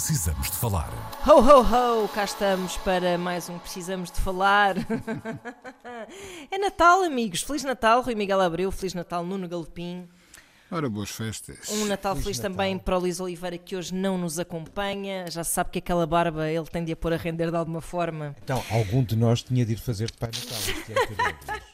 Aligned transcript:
Precisamos 0.00 0.50
de 0.50 0.56
falar. 0.56 0.88
Ho, 1.26 1.40
ho, 1.40 1.60
ho! 1.60 2.08
Cá 2.08 2.24
estamos 2.24 2.78
para 2.78 3.18
mais 3.18 3.50
um 3.50 3.58
Precisamos 3.58 4.10
de 4.10 4.18
Falar. 4.18 4.76
é 6.50 6.56
Natal, 6.56 7.02
amigos. 7.02 7.42
Feliz 7.42 7.62
Natal, 7.62 8.00
Rui 8.00 8.14
Miguel 8.14 8.40
Abreu. 8.40 8.72
Feliz 8.72 8.94
Natal, 8.94 9.26
Nuno 9.26 9.46
Galopim. 9.46 10.08
Ora, 10.70 10.88
boas 10.88 11.10
festas. 11.10 11.68
Um 11.68 11.84
Natal 11.84 12.16
feliz, 12.16 12.38
também 12.38 12.78
para 12.78 12.96
o 12.96 13.00
Luís 13.00 13.20
Oliveira, 13.20 13.58
que 13.58 13.76
hoje 13.76 13.92
não 13.92 14.16
nos 14.16 14.38
acompanha. 14.38 15.30
Já 15.30 15.44
se 15.44 15.52
sabe 15.52 15.68
que 15.68 15.80
aquela 15.80 16.06
barba 16.06 16.48
ele 16.48 16.66
tem 16.66 16.82
de 16.82 16.92
a 16.92 16.96
pôr 16.96 17.12
a 17.12 17.18
render 17.18 17.50
de 17.50 17.56
alguma 17.58 17.82
forma. 17.82 18.34
Então, 18.42 18.64
algum 18.70 19.04
de 19.04 19.14
nós 19.14 19.42
tinha 19.42 19.66
de 19.66 19.74
ir 19.74 19.78
fazer 19.78 20.10
de 20.10 20.16
Pai 20.16 20.30
Natal. 20.32 20.58
este 20.58 20.92
ano, 20.92 21.16
cada 21.16 21.52
vez. 21.52 21.69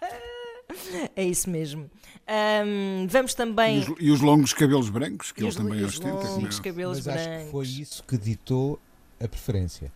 É 1.14 1.22
isso 1.24 1.48
mesmo. 1.50 1.90
Ahm, 2.26 3.06
vamos 3.08 3.32
E 3.32 3.36
também. 3.36 3.78
os, 3.80 3.94
e 4.00 4.10
os 4.10 4.20
longos 4.20 4.52
cabelos 4.52 4.88
brancos, 4.90 5.30
que 5.32 5.40
E 5.40 5.42
ele 5.42 5.48
os- 5.50 5.56
também 5.56 5.78
e 5.80 5.84
os 5.84 5.94
ostenta. 5.94 6.16
como 6.16 6.26
é. 6.26 6.30
longos 6.42 6.60
cabelos 6.60 6.98
Mas 6.98 7.08
acho 7.08 7.24
brancos. 7.24 7.44
que 7.44 7.50
foi 7.50 7.66
isso 7.66 8.02
que 8.04 8.18
ditou 8.18 8.80
a 9.22 9.28
preferência. 9.28 9.92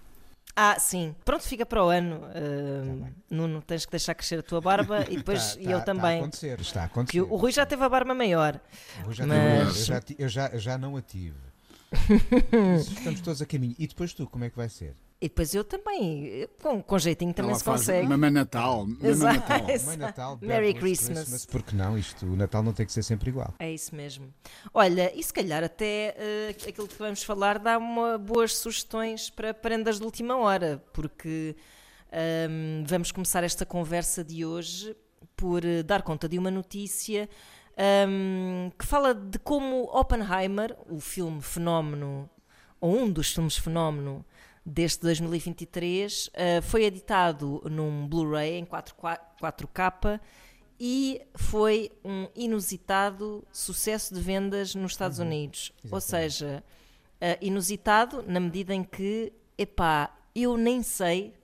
Ah, 0.57 0.79
sim. 0.79 1.15
Pronto, 1.25 1.43
fica 1.45 1.65
para 1.65 1.83
o 1.85 1.89
ano. 1.89 2.21
Ahm, 2.35 3.11
Nuno, 3.31 3.63
tens 3.63 3.85
que 3.87 3.91
deixar 3.93 4.15
crescer 4.15 4.41
a 4.41 4.43
tua 4.43 4.61
barba 4.61 5.07
e 5.09 5.17
depois 5.17 5.55
Tá- 5.55 5.61
e 5.61 5.65
tá- 5.65 5.71
eu 5.71 5.79
Está 5.79 5.93
a 5.93 5.95
também. 5.95 6.19
acontecer, 6.21 6.61
está 6.61 6.83
a 6.83 6.85
acontecer. 6.85 7.13
Que 7.13 7.21
o 7.21 7.33
o 7.33 7.37
Rui 7.37 7.53
já 7.53 7.65
teve 7.65 7.83
a 7.83 7.89
barba 7.89 8.15
maior. 8.15 8.61
O 9.03 9.07
Rui 9.07 9.15
já 9.15 9.27
mas- 9.27 9.75
teve- 9.75 9.79
eu, 9.81 9.85
já, 9.85 10.03
eu 10.19 10.29
já, 10.29 10.47
eu 10.49 10.59
já 10.59 10.79
não 10.79 10.97
a 10.97 11.03
tive. 11.03 11.37
Estamos 12.79 13.21
todos 13.21 13.41
a 13.43 13.47
caminho. 13.47 13.75
E 13.79 13.87
depois 13.87 14.13
tu, 14.13 14.27
como 14.27 14.45
é 14.45 14.51
que 14.51 14.57
vai 14.57 14.69
ser? 14.69 14.95
E 15.21 15.29
depois 15.29 15.55
eu 15.55 15.63
também. 15.63 16.49
Com, 16.63 16.83
com 16.83 16.99
jeitinho 16.99 17.35
também 17.35 17.51
Ela 17.51 17.59
se 17.59 17.65
faz 17.65 17.81
consegue. 17.83 18.09
Mamãe 18.09 18.31
Natal. 18.31 18.87
Mamãe. 18.99 19.37
Natal. 19.37 19.97
Natal, 19.99 20.39
Merry 20.41 20.73
Bad 20.73 20.81
Christmas. 20.81 21.45
Porque 21.45 21.77
não? 21.77 21.99
Isto, 21.99 22.25
o 22.25 22.35
Natal 22.35 22.63
não 22.63 22.73
tem 22.73 22.87
que 22.87 22.93
ser 22.93 23.03
sempre 23.03 23.29
igual. 23.29 23.53
É 23.59 23.71
isso 23.71 23.95
mesmo. 23.95 24.33
Olha, 24.73 25.13
e 25.15 25.23
se 25.23 25.33
calhar 25.33 25.63
até 25.63 26.15
eh, 26.17 26.57
aquilo 26.67 26.89
que 26.89 26.99
vamos 26.99 27.23
falar 27.23 27.59
dá 27.59 27.77
uma, 27.77 28.17
boas 28.17 28.57
sugestões 28.57 29.29
para 29.29 29.53
prendas 29.53 29.99
de 29.99 30.05
última 30.05 30.39
hora, 30.39 30.83
porque 30.95 31.55
ahm, 32.11 32.85
vamos 32.87 33.13
começar 33.13 33.45
esta 33.45 33.67
conversa 33.67 34.25
de 34.25 34.47
hoje 34.47 34.97
por 35.37 35.63
eh, 35.67 35.83
dar 35.83 36.01
conta 36.01 36.27
de 36.27 36.39
uma 36.39 36.51
notícia 36.51 37.29
ahm, 37.77 38.71
que 38.79 38.87
fala 38.87 39.15
de 39.15 39.39
como 39.39 39.85
Oppenheimer, 39.93 40.75
o 40.89 40.99
filme 40.99 41.43
fenómeno, 41.43 42.29
ou 42.81 42.97
um 42.97 43.11
dos 43.11 43.35
filmes 43.35 43.59
fenómeno 43.59 44.25
deste 44.65 45.03
2023, 45.03 46.31
eh, 46.35 46.61
foi 46.61 46.85
editado 46.85 47.63
num 47.71 48.07
Blu-ray 48.07 48.59
em 48.59 48.65
4, 48.65 48.95
4K 49.41 50.21
e 50.79 51.21
foi 51.35 51.91
um 52.05 52.29
inusitado 52.35 53.45
sucesso 53.53 54.15
de 54.15 54.21
vendas 54.21 54.75
nos 54.75 54.93
Estados 54.93 55.19
Unidos. 55.19 55.73
Ou 55.91 55.99
exatamente. 55.99 56.33
seja, 56.33 56.65
eh, 57.21 57.39
inusitado 57.41 58.23
na 58.27 58.41
medida 58.41 58.75
em 58.75 58.83
que, 58.83 59.33
epá, 59.59 60.17
eu 60.35 60.57
nem 60.57 60.83
sei 60.83 61.35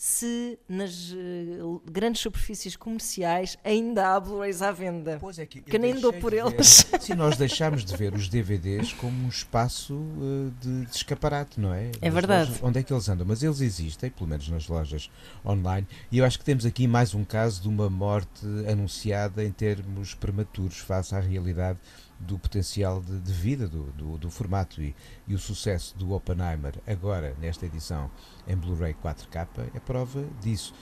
se 0.00 0.56
nas 0.68 1.12
eh, 1.12 1.58
grandes 1.90 2.22
superfícies 2.22 2.76
comerciais 2.76 3.58
ainda 3.64 4.14
há 4.14 4.20
Blu-rays 4.20 4.62
à 4.62 4.70
venda. 4.70 5.18
Pois 5.20 5.40
é 5.40 5.44
que, 5.44 5.60
Que 5.60 5.76
nem 5.76 5.98
dou 5.98 6.12
por 6.12 6.32
eles. 6.32 6.86
Se 7.02 7.16
nós 7.16 7.36
deixarmos 7.36 7.84
de 7.84 7.96
ver 7.96 8.14
os 8.14 8.28
DVDs 8.28 8.92
como 8.92 9.24
um 9.24 9.28
espaço 9.28 9.94
uh, 9.94 10.52
de, 10.60 10.86
de 10.86 10.96
escaparate, 10.96 11.58
não 11.58 11.74
é? 11.74 11.90
É 12.00 12.04
Nas 12.06 12.14
verdade. 12.14 12.50
lojas- 12.50 12.62
onde 12.62 12.78
é 12.78 12.82
que 12.84 12.92
eles 12.92 13.08
andam? 13.08 13.26
Mas 13.26 13.42
eles 13.42 13.60
existem, 13.60 14.08
pelo 14.08 14.28
menos 14.28 14.48
nas 14.48 14.68
lojas 14.68 15.10
online. 15.44 15.84
E 16.12 16.18
eu 16.18 16.24
acho 16.24 16.38
que 16.38 16.44
temos 16.44 16.64
aqui 16.64 16.86
mais 16.86 17.12
um 17.12 17.24
caso 17.24 17.60
de 17.62 17.68
uma 17.68 17.90
morte 17.90 18.46
anunciada 18.70 19.42
em 19.44 19.50
termos 19.50 20.14
prematuros 20.14 20.78
face 20.78 21.12
à 21.12 21.18
realidade 21.18 21.80
do 22.18 22.38
potencial 22.38 23.00
de, 23.00 23.18
de 23.20 23.32
vida 23.32 23.68
do, 23.68 23.84
do, 23.92 24.18
do 24.18 24.30
formato 24.30 24.82
e, 24.82 24.94
e 25.26 25.34
o 25.34 25.38
sucesso 25.38 25.96
do 25.96 26.12
Oppenheimer 26.12 26.74
agora 26.86 27.34
nesta 27.40 27.66
edição 27.66 28.10
em 28.46 28.56
Blu-ray 28.56 28.94
4K 28.94 29.46
é 29.74 29.80
prova 29.80 30.24
disso. 30.40 30.74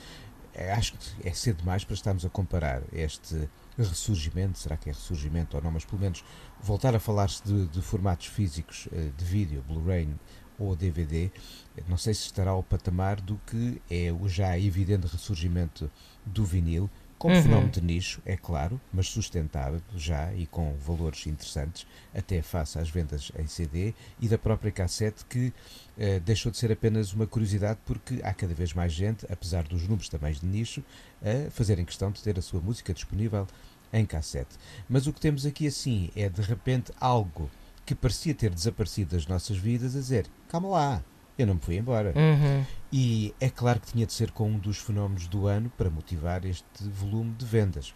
É, 0.53 0.71
acho 0.71 0.93
que 0.93 1.27
é 1.27 1.31
cedo 1.31 1.57
demais 1.57 1.83
para 1.83 1.93
estarmos 1.93 2.25
a 2.25 2.29
comparar 2.29 2.81
este 2.91 3.47
ressurgimento, 3.77 4.57
será 4.57 4.75
que 4.75 4.89
é 4.89 4.91
ressurgimento 4.91 5.55
ou 5.55 5.61
não, 5.61 5.71
mas 5.71 5.85
pelo 5.85 6.01
menos 6.01 6.23
voltar 6.59 6.95
a 6.95 6.99
falar-se 6.99 7.43
de, 7.43 7.67
de 7.67 7.81
formatos 7.81 8.25
físicos 8.25 8.87
eh, 8.91 9.11
de 9.15 9.23
vídeo, 9.23 9.63
Blu-ray 9.67 10.09
ou 10.57 10.75
DVD, 10.75 11.29
eh, 11.77 11.83
não 11.87 11.95
sei 11.95 12.13
se 12.15 12.23
estará 12.23 12.51
ao 12.51 12.63
patamar 12.63 13.21
do 13.21 13.39
que 13.45 13.79
é 13.87 14.11
o 14.11 14.27
já 14.27 14.57
evidente 14.57 15.05
ressurgimento 15.05 15.91
do 16.25 16.43
vinil, 16.43 16.89
como 17.17 17.33
Uhum. 17.35 17.41
fenómeno 17.43 17.71
de 17.71 17.81
nicho, 17.81 18.21
é 18.25 18.37
claro, 18.37 18.79
mas 18.93 19.07
sustentável 19.09 19.81
já 19.95 20.31
e 20.33 20.45
com 20.45 20.75
valores 20.77 21.25
interessantes, 21.25 21.87
até 22.13 22.41
face 22.41 22.77
às 22.77 22.89
vendas 22.89 23.31
em 23.39 23.47
CD 23.47 23.93
e 24.19 24.27
da 24.27 24.37
própria 24.37 24.71
cassete 24.71 25.25
que 25.25 25.51
eh, 25.97 26.19
deixou 26.19 26.51
de 26.51 26.57
ser 26.59 26.71
apenas 26.71 27.13
uma 27.13 27.25
curiosidade 27.25 27.79
porque 27.85 28.19
há 28.23 28.33
cada 28.33 28.53
vez 28.53 28.71
mais 28.73 28.93
gente, 28.93 29.25
apesar 29.31 29.63
dos 29.63 29.81
números 29.83 30.09
também 30.09 30.31
de 30.33 30.45
nicho, 30.45 30.83
a 31.21 31.49
fazerem 31.49 31.85
questão 31.85 32.11
de 32.11 32.21
ter 32.21 32.37
a 32.37 32.41
sua 32.41 32.61
música 32.61 32.93
disponível 32.93 33.47
em 33.91 34.05
cassete. 34.05 34.55
Mas 34.87 35.07
o 35.07 35.13
que 35.13 35.19
temos 35.19 35.45
aqui 35.45 35.65
assim 35.65 36.11
é 36.15 36.29
de 36.29 36.41
repente 36.41 36.91
algo 36.99 37.49
que 37.85 37.95
parecia 37.95 38.35
ter 38.35 38.53
desaparecido 38.53 39.15
das 39.15 39.25
nossas 39.25 39.57
vidas 39.57 39.95
a 39.95 39.99
dizer, 39.99 40.27
calma 40.49 40.67
lá, 40.67 41.03
eu 41.37 41.47
não 41.47 41.55
me 41.55 41.59
fui 41.59 41.77
embora. 41.77 42.13
Uhum. 42.15 42.65
E 42.91 43.33
é 43.39 43.49
claro 43.49 43.79
que 43.79 43.91
tinha 43.91 44.05
de 44.05 44.13
ser 44.13 44.31
com 44.31 44.49
um 44.49 44.57
dos 44.57 44.77
fenómenos 44.77 45.27
do 45.27 45.47
ano 45.47 45.71
para 45.77 45.89
motivar 45.89 46.45
este 46.45 46.83
volume 46.83 47.33
de 47.33 47.45
vendas. 47.45 47.93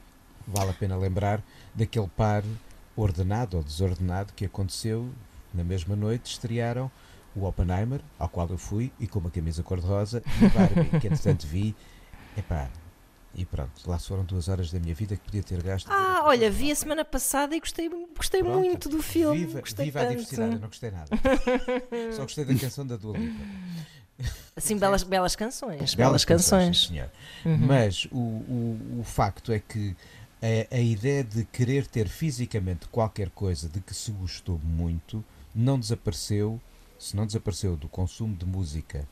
Vale 0.48 0.72
a 0.72 0.74
pena 0.74 0.98
lembrar 0.98 1.42
daquele 1.74 2.08
par 2.08 2.44
ordenado 2.96 3.58
ou 3.58 3.64
desordenado 3.64 4.34
que 4.34 4.46
aconteceu 4.46 5.10
na 5.54 5.64
mesma 5.64 5.96
noite. 5.96 6.32
Estrearam 6.32 6.92
o 7.36 7.46
Oppenheimer, 7.46 8.02
ao 8.20 8.28
qual 8.28 8.48
eu 8.50 8.58
fui, 8.58 8.92
e 9.00 9.08
com 9.08 9.20
uma 9.20 9.32
camisa 9.32 9.64
cor-de-rosa, 9.64 10.22
e 10.42 10.46
o 10.46 10.50
Barbie, 10.50 11.00
que 11.00 11.08
entretanto 11.08 11.48
vi. 11.48 11.76
Epá, 12.38 12.70
e 13.34 13.46
pronto, 13.46 13.90
lá 13.90 13.98
foram 13.98 14.26
duas 14.26 14.50
horas 14.50 14.72
da 14.72 14.80
minha 14.80 14.94
vida 14.94 15.16
que 15.16 15.24
podia 15.24 15.42
ter 15.42 15.62
gasto. 15.64 15.88
Ah, 15.90 16.24
olha, 16.26 16.52
vi 16.52 16.72
a 16.72 16.76
semana 16.76 17.06
passada 17.06 17.56
e 17.56 17.60
gostei, 17.60 17.90
gostei 18.16 18.44
Pronto. 18.44 18.60
muito 18.60 18.90
do 18.90 19.02
filme. 19.02 19.46
Viva, 19.46 19.62
gostei 19.62 19.86
viva 19.86 20.02
a 20.02 20.06
diversidade, 20.06 20.56
eu 20.56 20.60
não 20.60 20.68
gostei 20.68 20.92
nada. 20.92 21.10
Só 22.14 22.24
gostei 22.24 22.44
da 22.46 22.56
canção 22.56 22.86
da 22.86 22.98
Dua 22.98 23.18
Lipa. 23.18 23.40
Assim, 24.56 24.78
belas, 24.78 25.04
belas 25.04 25.36
canções. 25.36 25.78
Belas, 25.78 25.96
Belas 25.96 26.26
canções. 26.26 26.88
senhor. 26.88 27.10
Uhum. 27.46 27.58
Mas 27.58 28.06
o, 28.12 28.18
o, 28.18 29.00
o 29.00 29.04
facto 29.04 29.52
é 29.52 29.60
que 29.60 29.96
a, 30.42 30.76
a 30.76 30.80
ideia 30.80 31.24
de 31.24 31.46
querer 31.46 31.88
ter 31.88 32.08
fisicamente 32.10 32.88
qualquer 32.90 33.30
coisa 33.30 33.70
de 33.70 33.80
que 33.80 33.94
se 33.94 34.12
gostou 34.12 34.60
muito 34.64 35.24
não 35.56 35.80
desapareceu, 35.80 36.60
se 37.00 37.16
não 37.16 37.26
desapareceu 37.26 37.76
do 37.78 37.88
consumo 37.88 38.36
de 38.36 38.46
música, 38.46 39.08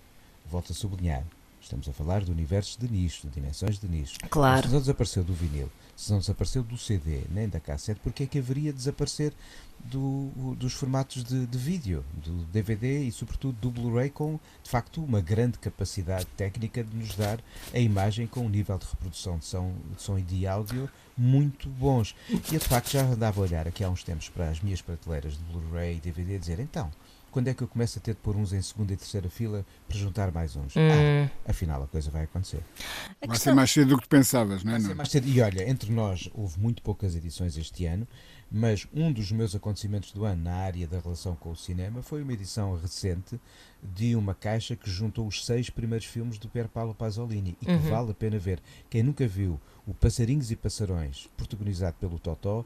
volto 0.46 0.72
a 0.72 0.76
sublinhar, 0.76 1.24
estamos 1.70 1.88
a 1.88 1.94
falar 1.94 2.22
de 2.24 2.32
universos 2.32 2.76
de 2.76 2.90
nicho, 2.92 3.28
de 3.28 3.34
dimensões 3.34 3.78
de 3.80 3.88
nicho. 3.88 4.18
Claro. 4.30 4.68
Se 4.68 4.74
não 4.74 4.80
desapareceu 4.80 5.24
do 5.24 5.34
vinil, 5.34 5.70
se 5.96 6.12
não 6.12 6.20
desapareceu 6.20 6.64
do 6.64 6.78
CD, 6.78 7.22
nem 7.30 7.48
da 7.48 7.60
cassete, 7.60 8.00
porque 8.04 8.24
é 8.24 8.26
que 8.26 8.40
haveria 8.40 8.72
de 8.72 8.78
desaparecer 8.80 9.34
do- 9.80 10.56
dos 10.56 10.74
formatos 10.74 11.24
de, 11.24 11.46
de 11.46 11.58
vídeo, 11.58 12.04
do 12.14 12.44
DVD 12.46 13.04
e 13.04 13.12
sobretudo 13.12 13.56
do 13.62 13.70
Blu-ray 13.72 14.10
com, 14.10 14.40
de 14.64 14.70
facto, 14.70 15.04
uma 15.04 15.22
grande 15.22 15.58
capacidade 15.60 16.26
técnica 16.36 16.84
de 16.84 16.96
nos 16.96 17.16
dar 17.16 17.40
a 17.74 17.80
imagem 17.80 18.26
com 18.28 18.42
um 18.46 18.50
nível 18.50 18.78
de 18.78 18.86
reprodução 18.88 19.38
de 19.38 19.46
som, 19.46 19.74
de 19.96 20.02
som 20.02 20.18
e 20.18 20.22
de 20.24 20.46
áudio 20.48 20.90
muito 21.18 21.70
bons. 21.70 22.16
E 22.30 22.56
eu, 22.56 22.60
de 22.60 22.68
facto, 22.68 22.90
já 22.92 23.04
andava 23.04 23.40
a 23.40 23.44
olhar 23.44 23.68
aqui 23.68 23.84
há 23.84 23.90
uns 23.90 24.04
tempos 24.04 24.28
para 24.30 24.50
as 24.50 24.60
minhas 24.62 24.82
prateleiras 24.82 25.34
de 25.34 25.44
Blu-ray 25.44 25.98
e 25.98 26.00
DVD 26.00 26.36
e 26.36 26.40
dizer, 26.40 26.60
então, 26.60 26.90
quando 27.32 27.48
é 27.48 27.54
que 27.54 27.62
eu 27.62 27.68
começo 27.68 28.00
a 28.00 28.02
ter 28.02 28.14
de 28.14 28.20
pôr 28.20 28.36
uns 28.36 28.54
em 28.54 28.62
segunda 28.62 28.94
e 28.94 28.98
terceira 28.98 29.30
fila 29.30 29.66
para 29.88 29.98
juntar 29.98 30.32
mais 30.32 30.56
uns? 30.56 30.76
Ah, 30.76 30.80
Hum. 30.80 31.30
afinal, 31.48 31.84
a 31.84 31.88
coisa 31.88 32.10
vai 32.12 32.24
acontecer. 32.24 32.58
A 32.58 32.62
Vai 32.62 33.16
ser 33.22 33.28
questão- 33.30 33.56
mais 33.56 33.72
cedo 33.72 33.90
do 33.90 33.98
que 33.98 34.04
tu 34.04 34.10
pensavas, 34.10 34.64
não 34.64 34.72
é? 34.74 34.80
Vai 34.80 34.88
ser 34.88 34.96
mais 34.96 35.10
cedo. 35.10 35.28
E 35.28 35.42
olha, 35.42 35.70
entre 35.70 35.92
nós 35.92 36.30
houve 36.34 36.60
muito 36.60 36.82
poucas 36.82 37.16
edições 37.16 37.58
este 37.58 37.86
ano, 37.86 38.08
mas 38.52 38.88
um 38.94 39.12
dos 39.12 39.32
meus 39.32 39.54
acontecimentos 39.56 40.12
do 40.12 40.26
ano 40.26 40.44
na 40.44 40.56
área 40.56 40.88
da 40.88 41.00
relação 41.00 41.36
com 41.36 41.52
o 41.52 41.56
cinema 41.56 42.02
foi 42.02 42.24
uma 42.24 42.34
edição 42.34 42.76
recente 42.80 43.40
de 43.82 44.16
uma 44.16 44.34
caixa 44.34 44.76
que 44.76 44.90
juntou 44.90 45.28
os 45.28 45.46
seis 45.46 45.70
primeiros 45.70 46.08
filmes 46.08 46.38
do 46.40 46.50
Pier 46.50 46.68
Paolo 46.68 46.94
Pasolini 46.96 47.56
e 47.62 47.66
que 47.66 47.72
Uhum. 47.72 47.90
vale 47.90 48.12
a 48.12 48.14
pena 48.14 48.40
ver. 48.40 48.60
Quem 48.90 49.04
nunca 49.04 49.28
viu 49.28 49.60
o 49.86 49.94
Passarinhos 49.94 50.50
e 50.52 50.56
Passarões, 50.56 51.30
protagonizado 51.38 51.96
pelo 52.00 52.18
Totó, 52.20 52.66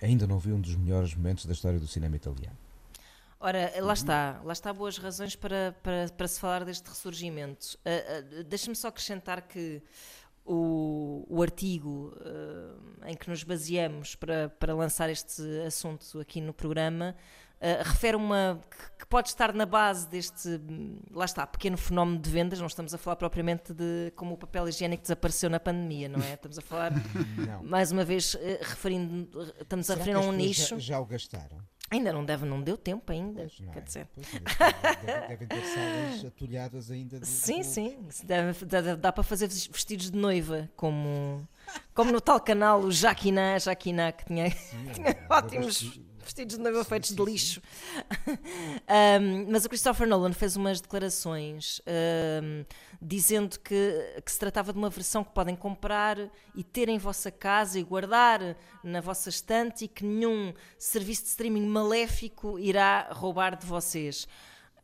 ainda 0.00 0.26
não 0.26 0.38
viu 0.38 0.54
um 0.54 0.60
dos 0.60 0.76
melhores 0.76 1.14
momentos 1.14 1.44
da 1.46 1.52
história 1.52 1.78
do 1.80 1.86
cinema 1.88 2.14
italiano. 2.16 2.56
Ora, 3.40 3.72
lá 3.80 3.92
está, 3.92 4.40
lá 4.44 4.52
está 4.52 4.72
boas 4.72 4.98
razões 4.98 5.36
para, 5.36 5.74
para, 5.82 6.08
para 6.08 6.26
se 6.26 6.40
falar 6.40 6.64
deste 6.64 6.88
ressurgimento. 6.88 7.78
Uh, 7.84 8.40
uh, 8.40 8.44
Deixa-me 8.44 8.74
só 8.74 8.88
acrescentar 8.88 9.42
que 9.42 9.80
o, 10.44 11.24
o 11.28 11.42
artigo 11.42 12.14
uh, 12.16 13.06
em 13.06 13.14
que 13.14 13.28
nos 13.28 13.44
baseamos 13.44 14.14
para, 14.16 14.48
para 14.48 14.74
lançar 14.74 15.10
este 15.10 15.42
assunto 15.66 16.18
aqui 16.18 16.40
no 16.40 16.54
programa 16.54 17.14
uh, 17.60 17.82
refere 17.84 18.16
uma 18.16 18.60
que, 18.70 18.98
que, 19.00 19.06
pode 19.06 19.28
estar 19.28 19.52
na 19.52 19.66
base 19.66 20.08
deste, 20.08 20.60
lá 21.12 21.24
está, 21.24 21.46
pequeno 21.46 21.76
fenómeno 21.76 22.18
de 22.18 22.30
vendas. 22.30 22.58
Não 22.58 22.66
estamos 22.66 22.94
a 22.94 22.98
falar 22.98 23.16
propriamente 23.16 23.74
de 23.74 24.12
como 24.16 24.34
o 24.34 24.38
papel 24.38 24.68
higiênico 24.68 25.02
desapareceu 25.02 25.50
na 25.50 25.60
pandemia, 25.60 26.08
não 26.08 26.20
é? 26.24 26.34
Estamos 26.34 26.58
a 26.58 26.62
falar, 26.62 26.92
mais 27.62 27.92
uma 27.92 28.04
vez, 28.04 28.34
uh, 28.34 28.38
referindo, 28.62 29.28
estamos 29.60 29.86
Será 29.86 29.96
a 29.96 29.98
referir 29.98 30.16
a 30.16 30.20
um 30.20 30.32
já, 30.32 30.36
nicho. 30.36 30.80
Já 30.80 30.98
o 30.98 31.06
gastaram? 31.06 31.58
Ainda 31.90 32.12
não 32.12 32.24
deve, 32.24 32.44
não 32.44 32.60
deu 32.60 32.76
tempo 32.76 33.10
ainda. 33.10 33.42
Pois 33.42 33.70
quer 33.72 33.78
é. 33.78 33.82
dizer. 33.82 34.08
Devem, 34.16 35.28
devem 35.28 35.48
ter 35.48 35.64
salas 35.64 36.24
atulhadas 36.26 36.90
ainda. 36.90 37.18
De, 37.20 37.26
Sim, 37.26 37.60
de- 37.60 37.66
sim. 37.66 37.98
Isso 38.08 38.26
Deve, 38.26 38.64
dá, 38.66 38.94
dá 38.96 39.12
para 39.12 39.24
fazer 39.24 39.48
vestidos 39.48 40.10
de 40.10 40.16
noiva, 40.18 40.68
como, 40.76 41.48
como 41.94 42.12
no 42.12 42.20
tal 42.20 42.40
canal 42.40 42.80
o 42.80 42.90
Jaquiná, 42.92 43.58
Jaquiná, 43.58 44.12
que 44.12 44.24
tinha, 44.26 44.50
tinha 44.92 45.08
é, 45.10 45.26
ótimos 45.30 45.82
gosto 45.82 45.92
de- 45.92 46.07
vestidos 46.28 46.56
de 46.56 46.62
noiva 46.62 46.84
feitos 46.84 47.14
de 47.14 47.24
lixo. 47.24 47.62
Um, 49.20 49.46
mas 49.50 49.64
o 49.64 49.68
Christopher 49.68 50.06
Nolan 50.06 50.32
fez 50.32 50.56
umas 50.56 50.80
declarações 50.80 51.80
um, 52.42 52.64
dizendo 53.00 53.58
que, 53.58 54.20
que 54.24 54.30
se 54.30 54.38
tratava 54.38 54.72
de 54.72 54.78
uma 54.78 54.90
versão 54.90 55.24
que 55.24 55.32
podem 55.32 55.56
comprar 55.56 56.18
e 56.54 56.62
ter 56.62 56.88
em 56.88 56.98
vossa 56.98 57.30
casa 57.30 57.78
e 57.78 57.82
guardar 57.82 58.56
na 58.84 59.00
vossa 59.00 59.30
estante 59.30 59.86
e 59.86 59.88
que 59.88 60.04
nenhum 60.04 60.52
serviço 60.78 61.22
de 61.22 61.28
streaming 61.30 61.66
maléfico 61.66 62.58
irá 62.58 63.08
roubar 63.10 63.56
de 63.56 63.66
vocês. 63.66 64.28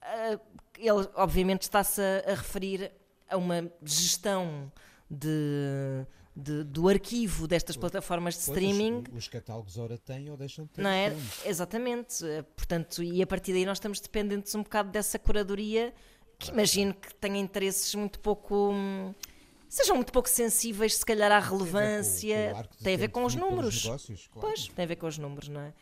Uh, 0.02 0.41
ele, 0.79 1.08
obviamente, 1.14 1.62
está-se 1.62 2.00
a, 2.00 2.32
a 2.32 2.35
referir 2.35 2.91
a 3.29 3.37
uma 3.37 3.70
gestão 3.82 4.73
de, 5.11 6.06
de- 6.36 6.64
do 6.64 6.88
arquivo 6.88 7.46
destas 7.46 7.76
plataformas 7.76 8.34
de 8.34 8.40
streaming. 8.40 9.04
Os, 9.12 9.19
os 9.19 9.28
catálogos 9.28 9.78
ora 9.78 9.96
têm 9.98 10.31
ou 10.31 10.36
deixam 10.36 10.64
de 10.64 10.72
ter. 10.72 10.82
Não 10.82 10.90
é? 10.90 11.12
Exatamente. 11.44 12.25
Eh, 12.26 12.42
Portanto, 12.56 13.02
e 13.02 13.22
a 13.22 13.26
partir 13.26 13.52
daí 13.52 13.64
nós 13.64 13.76
estamos 13.78 14.00
dependentes 14.00 14.54
um 14.54 14.62
bocado 14.62 14.90
dessa 14.90 15.19
curadoria 15.19 15.92
que 16.38 16.50
imagino 16.50 16.92
que 16.94 17.14
tenha 17.14 17.38
interesses 17.38 17.94
muito 17.94 18.19
pouco. 18.20 18.70
hum, 18.72 19.14
sejam 19.69 19.96
muito 19.96 20.12
pouco 20.12 20.28
sensíveis, 20.28 20.96
se 20.96 21.04
calhar, 21.06 21.31
à 21.32 21.40
Tem 21.40 21.40
a 21.40 21.40
ver 21.40 21.48
com- 21.50 21.56
relevância. 21.64 22.52
com 22.52 22.58
a 22.58 22.62
ver 22.62 22.98
tempo 22.98 23.12
com 23.14 23.25
os 23.25 23.34
números. 23.34 23.84
negócios, 23.84 24.28
claro. 24.28 24.48
Pois, 24.48 24.69
tem 24.69 24.84
a 24.84 24.88
ver 24.88 24.96
com 24.96 25.06
os 25.06 25.19
números, 25.19 25.48
não 25.48 25.60
é? 25.60 25.72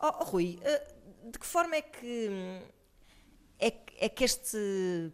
Oh, 0.00 0.12
oh, 0.20 0.24
Rui, 0.24 0.58
eh, 0.62 0.94
de 1.32 1.38
que 1.38 1.46
forma 1.46 1.74
é 1.76 1.82
que 1.82 2.28
hum, 2.30 2.60
é, 3.60 3.70
que- 3.70 3.94
é 3.98 4.08
que 4.08 4.24
este 4.24 4.56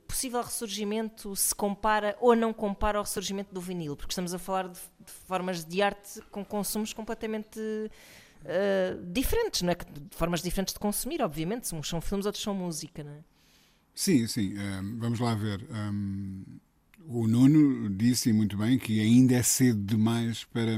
possível 0.06 0.42
ressurgimento 0.42 1.34
se 1.36 1.54
compara 1.54 2.16
ou 2.20 2.34
não 2.36 2.52
compara 2.52 2.98
ao 2.98 3.04
ressurgimento 3.04 3.52
do 3.54 3.60
vinil? 3.60 3.96
Porque 3.96 4.12
estamos 4.12 4.32
a 4.34 4.38
falar 4.38 4.68
de, 4.68 4.78
de 4.78 5.12
formas 5.26 5.64
de 5.64 5.82
arte 5.82 6.20
com 6.30 6.44
consumos 6.44 6.92
completamente 6.92 7.60
eh, 8.44 8.96
diferentes, 9.12 9.62
não 9.62 9.72
é? 9.72 9.74
De 9.74 10.16
formas 10.16 10.42
diferentes 10.42 10.72
de 10.74 10.80
consumir, 10.80 11.20
obviamente. 11.22 11.74
Uns 11.74 11.88
são 11.88 12.00
filmes, 12.00 12.26
outros 12.26 12.42
são 12.42 12.54
música, 12.54 13.02
não 13.02 13.12
é? 13.12 13.18
Sim, 13.94 14.26
sim. 14.26 14.54
hum, 14.58 14.98
vamos 14.98 15.18
lá 15.20 15.34
ver. 15.34 15.64
Hum, 15.70 16.44
o 17.08 17.26
Nuno 17.28 17.88
disse 17.90 18.32
muito 18.32 18.56
bem 18.56 18.78
que 18.78 19.00
ainda 19.00 19.34
é 19.36 19.42
cedo 19.42 19.80
demais 19.80 20.44
para, 20.44 20.72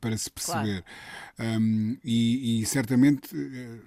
para 0.00 0.16
se 0.16 0.30
perceber. 0.30 0.84
Hum, 1.38 1.96
e, 2.04 2.60
e 2.62 2.66
certamente 2.66 3.28
eh, 3.34 3.78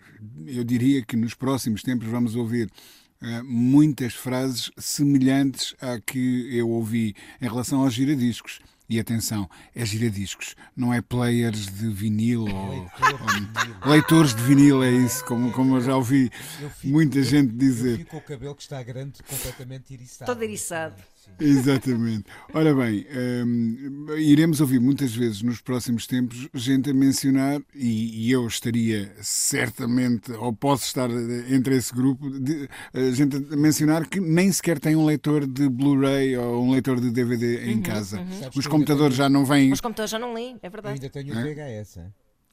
eu 0.48 0.63
diria 0.63 1.04
que 1.04 1.16
nos 1.16 1.33
próximos 1.33 1.83
tempos 1.83 2.07
vamos 2.07 2.36
ouvir 2.36 2.69
eh, 2.69 3.00
muitas 3.44 4.13
frases 4.13 4.71
semelhantes 4.77 5.75
à 5.81 6.00
que 6.00 6.47
eu 6.56 6.69
ouvi 6.69 7.15
em 7.41 7.45
relação 7.47 7.81
aos 7.81 7.94
giradiscos. 7.94 8.59
E 8.89 9.00
atenção, 9.00 9.50
é 9.73 9.85
giradiscos, 9.85 10.53
não 10.75 10.94
é 10.94 11.01
players 11.01 11.65
de 11.68 11.88
vinil 11.89 12.41
ou, 12.41 12.71
Leitor 12.73 13.25
de 13.25 13.39
vinil. 13.39 13.75
leitores 13.85 14.35
de 14.35 14.44
vinil, 14.44 14.83
é 14.83 14.91
isso, 14.91 15.23
como, 15.23 15.50
como 15.53 15.77
eu 15.77 15.81
já 15.81 15.95
ouvi 15.95 16.29
Eu 16.59 16.69
fico- 16.69 16.88
muita 16.91 17.19
eu- 17.19 17.23
gente 17.23 17.53
Eu 17.53 17.57
dizer. 17.57 17.97
fico 18.00 18.09
com 18.12 18.18
o 18.18 18.21
cabelo 18.21 18.53
que 18.53 18.63
está 18.63 18.83
grande, 18.83 19.23
completamente 19.23 19.94
eriçado. 19.94 20.29
Todo 20.29 20.44
eriçado. 20.44 20.95
Exatamente. 21.39 22.25
Ora 22.53 22.73
bem, 22.73 23.06
hum, 23.45 24.06
iremos 24.18 24.59
ouvir 24.62 24.79
muitas 24.79 25.13
vezes 25.13 25.41
nos 25.41 25.62
próximos 25.62 26.06
tempos 26.07 26.47
gente 26.53 26.89
a 26.89 26.94
mencionar, 26.94 27.62
e, 27.73 28.27
e 28.27 28.31
eu 28.31 28.45
estaria 28.47 29.12
certamente, 29.21 30.31
ou 30.33 30.53
posso 30.53 30.85
estar 30.85 31.09
entre 31.50 31.75
esse 31.75 31.94
grupo, 31.94 32.29
de, 32.39 32.68
eh, 32.94 33.12
gente 33.12 33.38
a 33.38 33.56
mencionar 33.56 34.07
que 34.07 34.19
nem 34.19 34.51
sequer 34.51 34.79
tem 34.79 34.95
um 34.95 35.06
leitor 35.06 35.45
de 35.47 35.68
Blu-ray 35.69 36.38
ou 36.38 36.63
um 36.63 36.71
leitor 36.71 37.00
de 37.00 37.09
DVD 37.12 37.65
em 37.71 37.81
casa. 37.81 38.18
Sabes 38.18 38.50
que 38.50 38.59
Os 38.59 38.65
eu 38.65 38.71
computadores 38.71 39.15
já 39.15 39.29
não 39.29 39.45
vêm. 39.45 39.71
Os 39.71 39.81
computadores 39.81 40.12
já 40.12 40.19
não 40.19 40.33
leem, 40.33 40.57
é 40.62 40.68
Eu 40.68 40.71
verdade. 40.71 40.95
ainda 40.95 41.09
tenho 41.09 41.33
o? 41.33 41.35
VHS. 41.35 42.00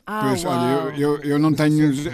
Ah, 0.06 0.22
Pois, 0.28 0.42
uau. 0.44 0.54
olha, 0.54 0.94
eu, 0.96 1.16
eu, 1.16 1.22
eu 1.22 1.38
não 1.38 1.50
eu 1.50 1.56
tenho. 1.56 1.88
antigo. 1.88 2.10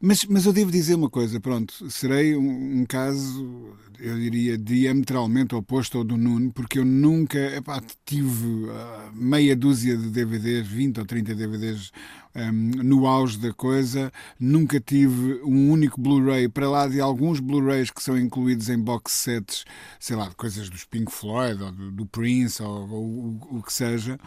Mas, 0.00 0.24
mas 0.26 0.44
eu 0.46 0.52
devo 0.52 0.70
dizer 0.70 0.94
uma 0.94 1.08
coisa, 1.08 1.40
pronto, 1.40 1.88
serei 1.90 2.36
um, 2.36 2.80
um 2.80 2.84
caso, 2.84 3.74
eu 4.00 4.18
diria, 4.18 4.56
diametralmente 4.58 5.54
oposto 5.54 5.98
ao 5.98 6.04
do 6.04 6.16
Nuno, 6.16 6.52
porque 6.52 6.78
eu 6.78 6.84
nunca 6.84 7.38
epá, 7.38 7.82
tive 8.04 8.68
ah, 8.70 9.10
meia 9.14 9.54
dúzia 9.56 9.96
de 9.96 10.10
DVDs, 10.10 10.66
20 10.66 10.98
ou 11.00 11.06
30 11.06 11.34
DVDs 11.34 11.90
hum, 12.34 12.70
no 12.82 13.06
auge 13.06 13.38
da 13.38 13.52
coisa, 13.52 14.12
nunca 14.38 14.80
tive 14.80 15.40
um 15.44 15.70
único 15.70 16.00
Blu-ray, 16.00 16.48
para 16.48 16.68
lá 16.68 16.88
de 16.88 17.00
alguns 17.00 17.40
Blu-rays 17.40 17.90
que 17.90 18.02
são 18.02 18.18
incluídos 18.18 18.68
em 18.68 18.78
box 18.78 19.12
sets, 19.12 19.64
sei 19.98 20.16
lá, 20.16 20.28
de 20.28 20.34
coisas 20.36 20.68
dos 20.70 20.84
Pink 20.84 21.10
Floyd 21.12 21.62
ou 21.62 21.72
do, 21.72 21.90
do 21.90 22.06
Prince 22.06 22.62
ou, 22.62 22.88
ou 22.90 23.38
o, 23.58 23.62
que 23.62 23.72
seja, 23.72 24.18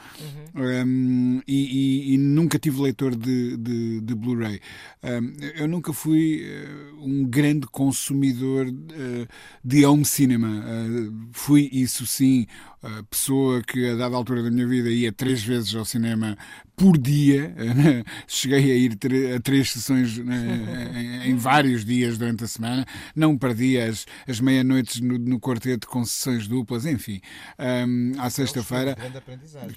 Hum, 0.55 1.41
e, 1.47 2.11
e- 2.11 2.13
e 2.13 2.17
nunca 2.17 2.59
tive 2.59 2.79
leitor 2.81 3.15
de, 3.15 3.57
de, 3.57 4.01
de 4.01 4.15
Blu-ray. 4.15 4.59
Hum, 5.03 5.33
eu 5.55 5.67
nunca 5.67 5.91
fui 5.91 6.41
eh, 6.43 6.91
um 6.99 7.25
grande 7.25 7.65
consumidor 7.67 8.67
eh, 8.67 9.27
de 9.63 9.86
home 9.86 10.06
cinema. 10.06 10.63
Eh, 10.68 11.12
fui, 11.31 11.69
isso 11.71 12.06
sim, 12.06 12.45
a 12.81 13.04
pessoa 13.04 13.62
que 13.62 13.89
a 13.89 13.95
dada 13.95 14.15
altura 14.15 14.44
da 14.44 14.51
minha 14.51 14.68
vida 14.68 14.89
ia 14.89 15.12
três 15.12 15.42
vezes 15.44 15.74
ao 15.75 15.86
cinema 15.86 16.38
por 16.75 16.97
dia. 16.97 17.53
Cheguei 18.27 18.71
a 18.71 18.75
ir 18.75 18.97
a 19.35 19.39
três 19.39 19.71
sessões 19.71 20.17
eh, 20.19 21.27
em, 21.27 21.35
vários 21.35 21.85
dias 21.85 22.17
durante 22.17 22.43
a 22.43 22.47
semana. 22.47 22.85
Não 23.15 23.37
perdia 23.37 23.89
as, 23.89 24.05
as 24.27 24.39
meia-noites 24.39 25.00
no, 25.01 25.17
no 25.17 25.39
quarteto 25.39 25.88
com 25.88 26.03
sessões 26.05 26.48
duplas, 26.48 26.86
enfim. 26.86 27.21
Hum, 27.88 28.13
à 28.17 28.29
sexta-feira. 28.29 28.95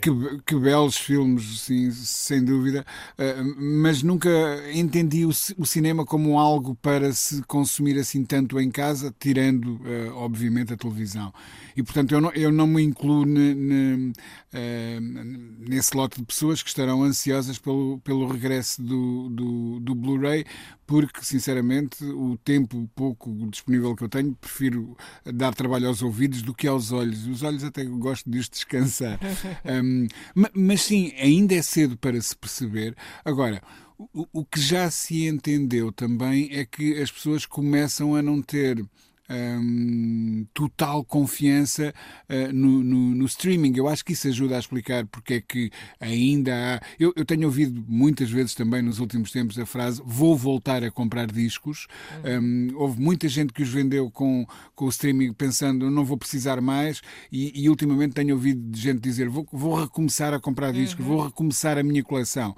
Que, 0.01 0.11
que 0.47 0.57
belos 0.59 0.97
filmes, 0.97 1.61
sim, 1.61 1.91
sem 1.91 2.45
dúvida, 2.45 2.85
eh, 3.19 3.37
mas 3.59 4.03
nunca 4.03 4.29
entendi 4.73 5.25
o, 5.25 5.31
o 5.59 5.67
cinema 5.67 6.05
como 6.05 6.39
algo 6.39 6.75
para 6.77 7.13
se 7.13 7.43
consumir 7.43 7.99
assim 7.99 8.25
tanto 8.25 8.59
em 8.61 8.71
casa, 8.71 9.15
tirando, 9.19 9.81
eh, 9.85 10.11
obviamente, 10.13 10.73
a 10.73 10.77
televisão. 10.77 11.33
E, 11.77 11.83
portanto, 11.83 12.13
eu 12.13 12.21
não, 12.21 12.31
eu 12.33 12.51
não 12.51 12.67
me 12.67 12.83
incluo 12.83 13.25
ne- 13.27 13.55
ne- 13.55 14.13
eh, 14.53 14.99
nesse 15.01 15.95
lote 15.97 16.19
de 16.21 16.25
pessoas 16.27 16.63
que 16.63 16.69
estarão 16.87 17.03
ansiosas 17.03 17.59
pelo, 17.59 17.99
pelo 18.01 18.27
regresso 18.29 18.81
do, 18.81 19.29
do, 19.29 19.81
do 19.81 19.95
Blu-ray, 19.95 20.45
porque, 20.87 21.23
sinceramente, 21.25 22.05
o 22.05 22.39
tempo 22.39 22.89
pouco 22.95 23.31
disponível 23.51 23.95
que 23.97 24.05
eu 24.05 24.09
tenho, 24.09 24.35
prefiro 24.37 24.97
dar 25.25 25.53
trabalho 25.55 25.89
aos 25.89 26.01
ouvidos 26.01 26.43
do 26.43 26.55
que 26.55 26.67
aos 26.69 26.93
olhos. 26.93 27.27
Os 27.27 27.43
olhos 27.43 27.65
até 27.65 27.85
gosto 27.85 28.31
de 28.31 28.39
os 28.39 28.49
descansar. 28.49 29.19
Um, 29.65 30.07
ma- 30.35 30.51
mas 30.55 30.83
sim, 30.83 31.13
ainda 31.19 31.55
é 31.55 31.63
cedo 31.63 31.97
para 31.97 32.21
se 32.21 32.37
perceber. 32.37 32.95
Agora, 33.25 33.61
o, 33.99 34.27
o 34.33 34.45
que 34.45 34.61
já 34.61 34.91
se 34.91 35.27
entendeu 35.27 35.91
também 35.91 36.49
é 36.53 36.65
que 36.65 37.01
as 37.01 37.11
pessoas 37.11 37.45
começam 37.45 38.15
a 38.15 38.23
não 38.23 38.41
ter. 38.41 38.85
Hum, 39.31 40.47
total 40.55 41.05
confiança 41.05 41.93
uh, 42.29 42.53
no, 42.53 42.83
no- 42.83 43.15
no 43.15 43.25
streaming. 43.27 43.73
Eu 43.77 43.89
acho 43.89 44.05
que 44.05 44.13
isso 44.13 44.29
ajuda 44.29 44.57
a 44.57 44.59
explicar 44.59 45.07
porque 45.07 45.35
é 45.35 45.41
que 45.41 45.71
ainda 46.01 46.53
há. 46.55 46.81
Eu, 46.99 47.13
eu 47.17 47.25
tenho 47.25 47.45
ouvido 47.45 47.85
muitas 47.89 48.31
vezes 48.31 48.55
também 48.55 48.83
nos 48.83 48.99
últimos 48.99 49.31
tempos 49.31 49.59
a 49.59 49.67
frase 49.67 50.03
vou 50.05 50.37
voltar 50.37 50.83
a 50.85 50.91
comprar 50.91 51.27
discos. 51.31 51.87
Um, 52.25 52.69
houve 52.77 53.01
muita 53.01 53.29
gente 53.29 53.53
que 53.53 53.63
os 53.63 53.69
vendeu 53.69 54.11
com, 54.11 54.47
com 54.75 54.85
o 54.87 54.89
streaming 54.89 55.33
pensando 55.33 55.91
não 55.91 56.05
vou 56.05 56.17
precisar 56.17 56.61
mais 56.61 57.01
e, 57.31 57.63
e 57.63 57.69
ultimamente 57.69 58.15
tenho 58.15 58.35
ouvido 58.35 58.77
gente 58.77 59.01
dizer 59.01 59.29
vou, 59.29 59.47
vou 59.53 59.75
recomeçar 59.75 60.33
a 60.35 60.41
comprar 60.41 60.73
discos, 60.73 61.05
vou 61.05 61.25
recomeçar 61.25 61.79
a 61.79 61.83
minha 61.83 62.03
coleção. 62.03 62.55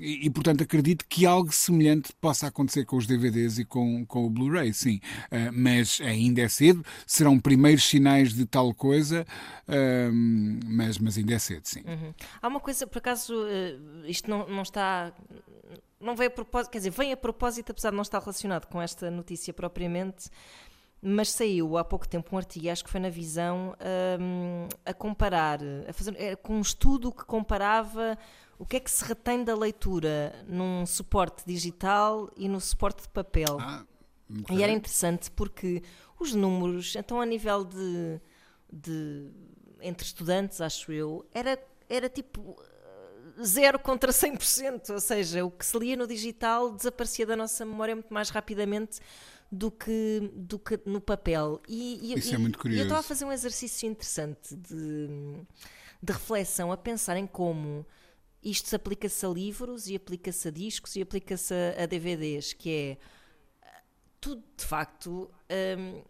E, 0.00 0.26
e, 0.26 0.30
portanto 0.30 0.62
acredito 0.62 1.04
que 1.08 1.26
algo 1.26 1.52
semelhante 1.52 2.12
possa 2.20 2.46
acontecer 2.46 2.84
com 2.84 2.96
os 2.96 3.06
DVDs 3.06 3.58
e 3.58 3.64
com, 3.64 4.04
com 4.06 4.24
o 4.26 4.30
Blu-ray, 4.30 4.72
sim. 4.72 5.00
Uh, 5.30 5.50
mas 5.52 5.73
ainda 6.02 6.42
é 6.42 6.48
cedo, 6.48 6.84
serão 7.06 7.38
primeiros 7.38 7.84
sinais 7.84 8.32
de 8.32 8.46
tal 8.46 8.72
coisa, 8.74 9.26
mas, 10.66 10.98
mas 10.98 11.16
ainda 11.16 11.34
é 11.34 11.38
cedo, 11.38 11.66
sim. 11.66 11.82
Uhum. 11.86 12.14
Há 12.40 12.48
uma 12.48 12.60
coisa, 12.60 12.86
por 12.86 12.98
acaso, 12.98 13.34
eh, 13.46 13.76
isto 14.06 14.28
não, 14.30 14.46
não 14.48 14.62
está. 14.62 15.12
não 16.00 16.14
veio 16.14 16.28
a 16.28 16.32
propósito, 16.32 16.72
quer 16.72 16.78
dizer, 16.78 16.90
vem 16.90 17.12
a 17.12 17.16
propósito, 17.16 17.70
apesar 17.70 17.90
de 17.90 17.96
não 17.96 18.02
estar 18.02 18.18
relacionado 18.18 18.66
com 18.66 18.80
esta 18.80 19.10
notícia 19.10 19.52
propriamente, 19.52 20.28
mas 21.00 21.30
saiu 21.30 21.76
há 21.76 21.84
pouco 21.84 22.08
tempo 22.08 22.34
um 22.34 22.38
artigo, 22.38 22.70
acho 22.70 22.82
que 22.82 22.90
foi 22.90 23.00
na 23.00 23.10
Visão, 23.10 23.74
um, 24.18 24.68
a 24.86 24.94
comparar, 24.94 25.60
a 25.86 25.92
fazer, 25.92 26.14
é, 26.18 26.34
com 26.34 26.56
um 26.56 26.60
estudo 26.60 27.12
que 27.12 27.24
comparava 27.24 28.16
o 28.58 28.64
que 28.64 28.76
é 28.76 28.80
que 28.80 28.90
se 28.90 29.04
retém 29.04 29.44
da 29.44 29.54
leitura 29.54 30.34
num 30.46 30.86
suporte 30.86 31.42
digital 31.46 32.30
e 32.36 32.48
no 32.48 32.60
suporte 32.60 33.02
de 33.02 33.08
papel. 33.08 33.58
Ah, 33.60 33.84
E 34.50 34.62
era 34.62 34.72
interessante 34.72 35.30
porque 35.30 35.82
os 36.18 36.34
números, 36.34 36.94
então 36.96 37.20
a 37.20 37.26
nível 37.26 37.64
de, 37.64 38.20
de 38.72 39.30
entre 39.80 40.06
estudantes, 40.06 40.60
acho 40.60 40.92
eu, 40.92 41.26
era, 41.32 41.62
era 41.88 42.08
tipo 42.08 42.56
0 43.42 43.78
contra 43.78 44.12
100%, 44.12 44.90
ou 44.90 45.00
seja, 45.00 45.44
o 45.44 45.50
que 45.50 45.64
se 45.64 45.78
lia 45.78 45.96
no 45.96 46.06
digital 46.06 46.72
desaparecia 46.72 47.26
da 47.26 47.36
nossa 47.36 47.64
memória 47.64 47.94
muito 47.94 48.12
mais 48.12 48.30
rapidamente 48.30 49.00
do 49.50 49.70
que, 49.70 50.30
do 50.34 50.58
que 50.58 50.80
no 50.86 51.00
papel. 51.00 51.60
E, 51.68 52.12
e, 52.12 52.18
Isso 52.18 52.32
e, 52.32 52.34
é 52.34 52.38
muito 52.38 52.56
e 52.56 52.58
eu 52.58 52.60
curioso. 52.62 52.82
estava 52.82 53.00
a 53.00 53.02
fazer 53.02 53.24
um 53.24 53.32
exercício 53.32 53.88
interessante 53.88 54.54
de, 54.56 55.08
de 56.02 56.12
reflexão, 56.12 56.72
a 56.72 56.76
pensar 56.76 57.16
em 57.16 57.26
como 57.26 57.86
isto 58.42 58.68
se 58.68 58.76
aplica-se 58.76 59.24
a 59.24 59.28
livros 59.28 59.88
e 59.88 59.96
aplica-se 59.96 60.48
a 60.48 60.50
discos 60.50 60.96
e 60.96 61.02
aplica-se 61.02 61.54
a 61.78 61.86
DVDs, 61.86 62.52
que 62.52 62.70
é 62.70 62.98
tudo 64.24 64.42
de 64.56 64.64
facto. 64.64 65.30
hum, 65.78 66.02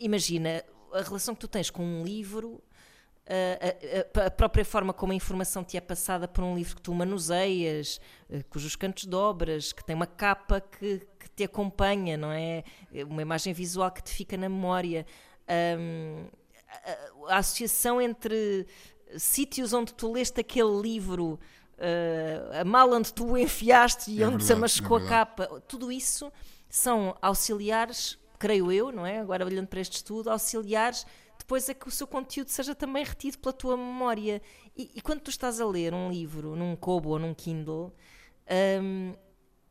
imagina 0.00 0.64
a 0.92 1.02
relação 1.02 1.34
que 1.34 1.40
tu 1.40 1.48
tens 1.48 1.70
com 1.70 1.82
um 1.84 2.04
livro, 2.04 2.62
a, 3.28 4.22
a- 4.22 4.26
a 4.26 4.30
própria 4.30 4.64
forma 4.64 4.92
como 4.92 5.12
a 5.12 5.14
informação 5.14 5.64
te 5.64 5.76
é 5.76 5.80
passada 5.80 6.28
por 6.28 6.42
um 6.44 6.54
livro 6.54 6.76
que 6.76 6.82
tu 6.82 6.94
manuseias, 6.94 8.00
eh, 8.30 8.42
cujos 8.44 8.76
cantos 8.76 9.04
dobras, 9.04 9.72
que 9.72 9.84
tem 9.84 9.96
uma 9.96 10.06
capa 10.06 10.60
que, 10.60 11.00
que 11.18 11.28
te 11.34 11.44
acompanha, 11.44 12.16
não 12.16 12.30
é? 12.32 12.62
Uma 13.08 13.22
imagem 13.22 13.52
visual 13.52 13.90
que 13.90 14.02
te 14.02 14.12
fica 14.12 14.36
na 14.36 14.48
memória. 14.48 15.04
Hum, 15.78 16.26
a, 17.28 17.34
a 17.34 17.38
associação 17.38 18.00
entre 18.00 18.66
sítios 19.18 19.72
onde 19.72 19.92
tu 19.92 20.12
leste 20.12 20.40
aquele 20.40 20.80
livro. 20.80 21.38
eh, 21.78 22.60
a 22.60 22.64
mala 22.64 22.96
onde 22.96 23.12
tu 23.12 23.32
o 23.32 23.36
enfiaste 23.36 24.10
e 24.10 24.22
É 24.22 24.26
onde 24.26 24.42
se 24.44 24.54
verdade, 24.54 24.58
amascou 24.58 24.98
é 24.98 25.02
a 25.04 25.08
capa, 25.08 25.62
tudo 25.68 25.90
isso 25.92 26.32
são 26.68 27.16
auxiliares, 27.20 28.18
creio 28.38 28.70
eu, 28.70 28.92
não 28.92 29.06
é? 29.06 29.18
Agora 29.18 29.44
olhando 29.44 29.68
para 29.68 29.80
este 29.80 29.96
estudo, 29.96 30.30
auxiliares 30.30 31.06
depois 31.38 31.68
a 31.68 31.74
que 31.74 31.86
o 31.86 31.90
seu 31.90 32.06
conteúdo 32.06 32.48
seja 32.48 32.74
também 32.74 33.04
retido 33.04 33.38
pela 33.38 33.52
tua 33.52 33.76
memória. 33.76 34.42
E, 34.76 34.90
e 34.96 35.00
quando 35.00 35.20
tu 35.20 35.30
estás 35.30 35.60
a 35.60 35.66
ler 35.66 35.94
um 35.94 36.10
livro 36.10 36.56
num 36.56 36.74
Kobo 36.74 37.10
ou 37.10 37.18
num 37.18 37.32
Kindle, 37.32 37.94
hum, 38.82 39.14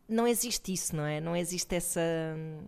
não 0.08 0.26
existe 0.26 0.72
isso, 0.72 0.96
não 0.96 1.06
é? 1.06 1.20
Não 1.20 1.36
existe 1.36 1.76
essa 1.76 2.00
hum, 2.38 2.64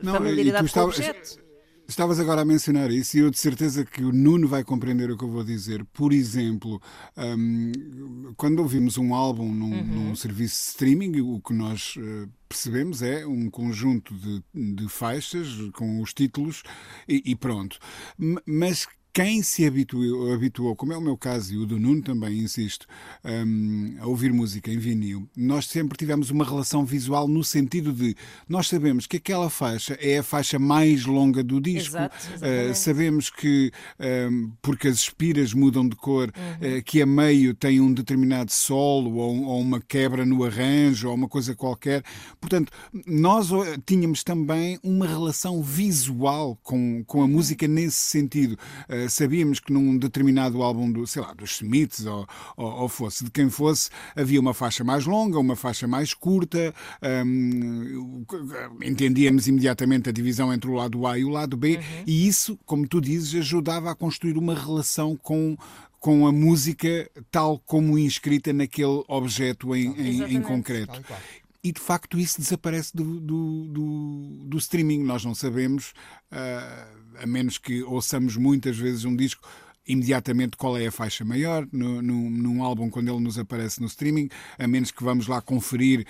Não, 0.00 0.12
familiaridade 0.14 0.72
com 0.72 0.80
o 0.80 0.84
objeto. 0.84 1.42
Estavas 1.90 2.20
agora 2.20 2.42
a 2.42 2.44
mencionar 2.44 2.88
isso 2.92 3.16
e 3.16 3.20
eu 3.20 3.30
de 3.30 3.38
certeza 3.38 3.84
que 3.84 4.04
o 4.04 4.12
Nuno 4.12 4.46
vai 4.46 4.62
compreender 4.62 5.10
o 5.10 5.18
que 5.18 5.24
eu 5.24 5.28
vou 5.28 5.42
dizer. 5.42 5.84
Por 5.86 6.12
exemplo, 6.12 6.80
hum, 7.16 8.32
quando 8.36 8.60
ouvimos 8.60 8.96
um 8.96 9.12
álbum 9.12 9.52
num, 9.52 9.70
Uhum. 9.70 9.84
num 10.10 10.14
serviço 10.14 10.54
de 10.54 10.68
streaming, 10.70 11.20
o 11.20 11.40
que 11.40 11.52
nós 11.52 11.94
eh, 11.98 12.28
percebemos 12.48 13.02
é 13.02 13.26
um 13.26 13.50
conjunto 13.50 14.14
de, 14.14 14.40
de 14.76 14.88
faixas 14.88 15.48
com 15.74 16.00
os 16.00 16.14
títulos 16.14 16.62
e, 17.08 17.22
e 17.26 17.34
pronto. 17.34 17.76
M- 18.16 18.40
Mas 18.46 18.86
quem 19.12 19.42
se 19.42 19.66
habituou, 19.66 20.32
habituou, 20.32 20.76
como 20.76 20.92
é 20.92 20.96
o 20.96 21.00
meu 21.00 21.16
caso 21.16 21.54
e 21.54 21.56
o 21.58 21.66
do 21.66 21.78
Nuno 21.78 22.02
também, 22.02 22.38
insisto, 22.38 22.86
hum, 23.24 23.96
a 24.00 24.06
ouvir 24.06 24.32
música 24.32 24.70
em 24.70 24.78
vinil, 24.78 25.28
nós 25.36 25.66
sempre 25.66 25.96
tivemos 25.96 26.30
uma 26.30 26.44
relação 26.44 26.84
visual 26.84 27.26
no 27.26 27.42
sentido 27.42 27.92
de 27.92 28.16
nós 28.48 28.68
sabemos 28.68 29.06
que 29.06 29.16
aquela 29.16 29.50
faixa 29.50 29.96
é 30.00 30.18
a 30.18 30.22
faixa 30.22 30.58
mais 30.58 31.04
longa 31.04 31.42
do 31.42 31.60
disco, 31.60 31.96
Exato, 31.96 32.16
Uh, 32.40 32.74
sabemos 32.74 33.30
que, 33.30 33.70
um, 34.30 34.52
porque 34.62 34.88
as 34.88 34.96
espiras 34.96 35.52
mudam 35.52 35.88
de 35.88 35.96
cor, 35.96 36.28
uh, 36.28 36.82
que 36.84 37.02
a 37.02 37.06
meio 37.06 37.54
tem 37.54 37.80
um 37.80 37.92
determinado 37.92 38.50
solo 38.50 39.16
ou, 39.16 39.44
ou 39.44 39.60
uma 39.60 39.80
quebra 39.80 40.24
no 40.24 40.44
arranjo 40.44 41.08
ou 41.08 41.14
uma 41.14 41.28
coisa 41.28 41.54
qualquer. 41.54 42.02
Portanto, 42.40 42.72
nós 43.06 43.50
uh, 43.50 43.64
tínhamos 43.84 44.22
também 44.22 44.78
uma 44.82 45.06
relação 45.06 45.62
visual 45.62 46.58
com, 46.62 47.04
com 47.04 47.22
a 47.22 47.28
música 47.28 47.66
nesse 47.68 47.98
sentido. 47.98 48.58
Uh, 48.88 48.99
sabíamos 49.08 49.60
que 49.60 49.72
num 49.72 49.96
determinado 49.96 50.62
álbum, 50.62 50.90
do, 50.90 51.06
sei 51.06 51.22
lá, 51.22 51.32
dos 51.32 51.52
Smiths 51.56 52.04
ou, 52.06 52.26
ou, 52.56 52.66
ou 52.82 52.88
fosse 52.88 53.24
de 53.24 53.30
quem 53.30 53.48
fosse, 53.50 53.90
havia 54.16 54.40
uma 54.40 54.52
faixa 54.54 54.82
mais 54.84 55.04
longa, 55.06 55.38
uma 55.38 55.56
faixa 55.56 55.86
mais 55.86 56.12
curta, 56.14 56.74
um, 57.24 58.24
entendíamos 58.82 59.46
imediatamente 59.48 60.08
a 60.08 60.12
divisão 60.12 60.52
entre 60.52 60.70
o 60.70 60.74
lado 60.74 61.06
A 61.06 61.18
e 61.18 61.24
o 61.24 61.28
lado 61.28 61.56
B, 61.56 61.78
e 62.06 62.26
isso, 62.26 62.58
como 62.66 62.86
tu 62.86 63.00
dizes, 63.00 63.34
ajudava 63.40 63.90
a 63.90 63.94
construir 63.94 64.36
uma 64.36 64.54
relação 64.54 65.16
com 65.16 65.56
com 65.98 66.26
a 66.26 66.32
música 66.32 67.10
tal 67.30 67.58
como 67.58 67.98
inscrita 67.98 68.54
naquele 68.54 69.04
objeto 69.06 69.76
em, 69.76 69.90
em- 70.00 70.22
em 70.36 70.40
concreto. 70.40 70.92
E 71.62 71.72
de 71.72 71.80
facto 71.80 72.18
isso 72.18 72.40
desaparece 72.40 72.96
do, 72.96 73.20
do, 73.20 73.64
do, 73.66 74.44
do 74.46 74.58
streaming. 74.58 75.04
Nós 75.04 75.24
não 75.24 75.34
sabemos, 75.34 75.92
ah, 76.30 76.88
a 77.18 77.26
menos 77.26 77.58
que 77.58 77.82
ouçamos 77.82 78.36
muitas 78.36 78.78
vezes 78.78 79.04
um 79.04 79.14
disco, 79.14 79.46
imediatamente 79.86 80.56
qual 80.56 80.78
é 80.78 80.86
a 80.86 80.92
faixa 80.92 81.24
maior 81.24 81.66
no, 81.72 82.00
no, 82.00 82.30
num 82.30 82.62
álbum 82.62 82.88
quando 82.88 83.08
ele 83.08 83.20
nos 83.20 83.38
aparece 83.38 83.80
no 83.80 83.86
streaming, 83.86 84.28
a 84.58 84.66
menos 84.66 84.90
que 84.90 85.02
vamos 85.02 85.26
lá 85.26 85.40
conferir. 85.40 86.06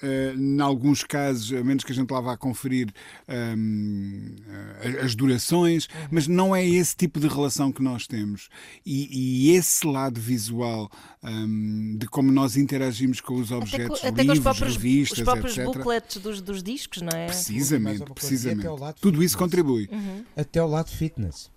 Uh, 0.00 0.38
em 0.38 0.60
alguns 0.60 1.02
casos, 1.02 1.52
a 1.52 1.64
menos 1.64 1.82
que 1.82 1.90
a 1.90 1.94
gente 1.94 2.10
lá 2.10 2.20
vá 2.20 2.36
conferir 2.36 2.88
hum, 3.28 4.36
uh, 4.46 5.04
as 5.04 5.14
durações, 5.14 5.88
mas 6.10 6.28
não 6.28 6.54
é 6.54 6.64
esse 6.64 6.94
tipo 6.96 7.18
de 7.18 7.26
relação 7.26 7.72
que 7.72 7.82
nós 7.82 8.06
temos. 8.06 8.48
E, 8.86 9.48
e 9.50 9.56
esse 9.56 9.86
lado 9.86 10.20
visual 10.20 10.88
hum, 11.22 11.96
de 11.98 12.06
como 12.06 12.30
nós 12.30 12.56
interagimos 12.56 13.20
com 13.20 13.34
os 13.34 13.50
Até, 13.50 13.56
objetos, 13.56 14.04
até 14.04 14.10
com 14.24 14.30
os 14.30 14.38
livros, 14.38 14.40
próprios, 14.40 14.76
revistas, 14.76 15.18
os 15.18 15.24
próprios 15.24 15.58
etc. 15.58 15.64
booklets 15.64 16.16
dos, 16.18 16.40
dos 16.40 16.62
discos, 16.62 17.02
não 17.02 17.18
é? 17.18 17.26
Precisamente, 17.26 18.02
é 18.02 18.06
precisamente. 18.06 18.60
até 18.60 18.68
ao 18.68 18.78
lado 18.78 18.96
Tudo 19.00 19.22
isso 19.22 19.36
fitness. 19.36 19.50
contribui. 19.50 19.90
Até 20.36 20.60
ao 20.60 20.68
lado 20.68 20.90
fitness. 20.90 21.50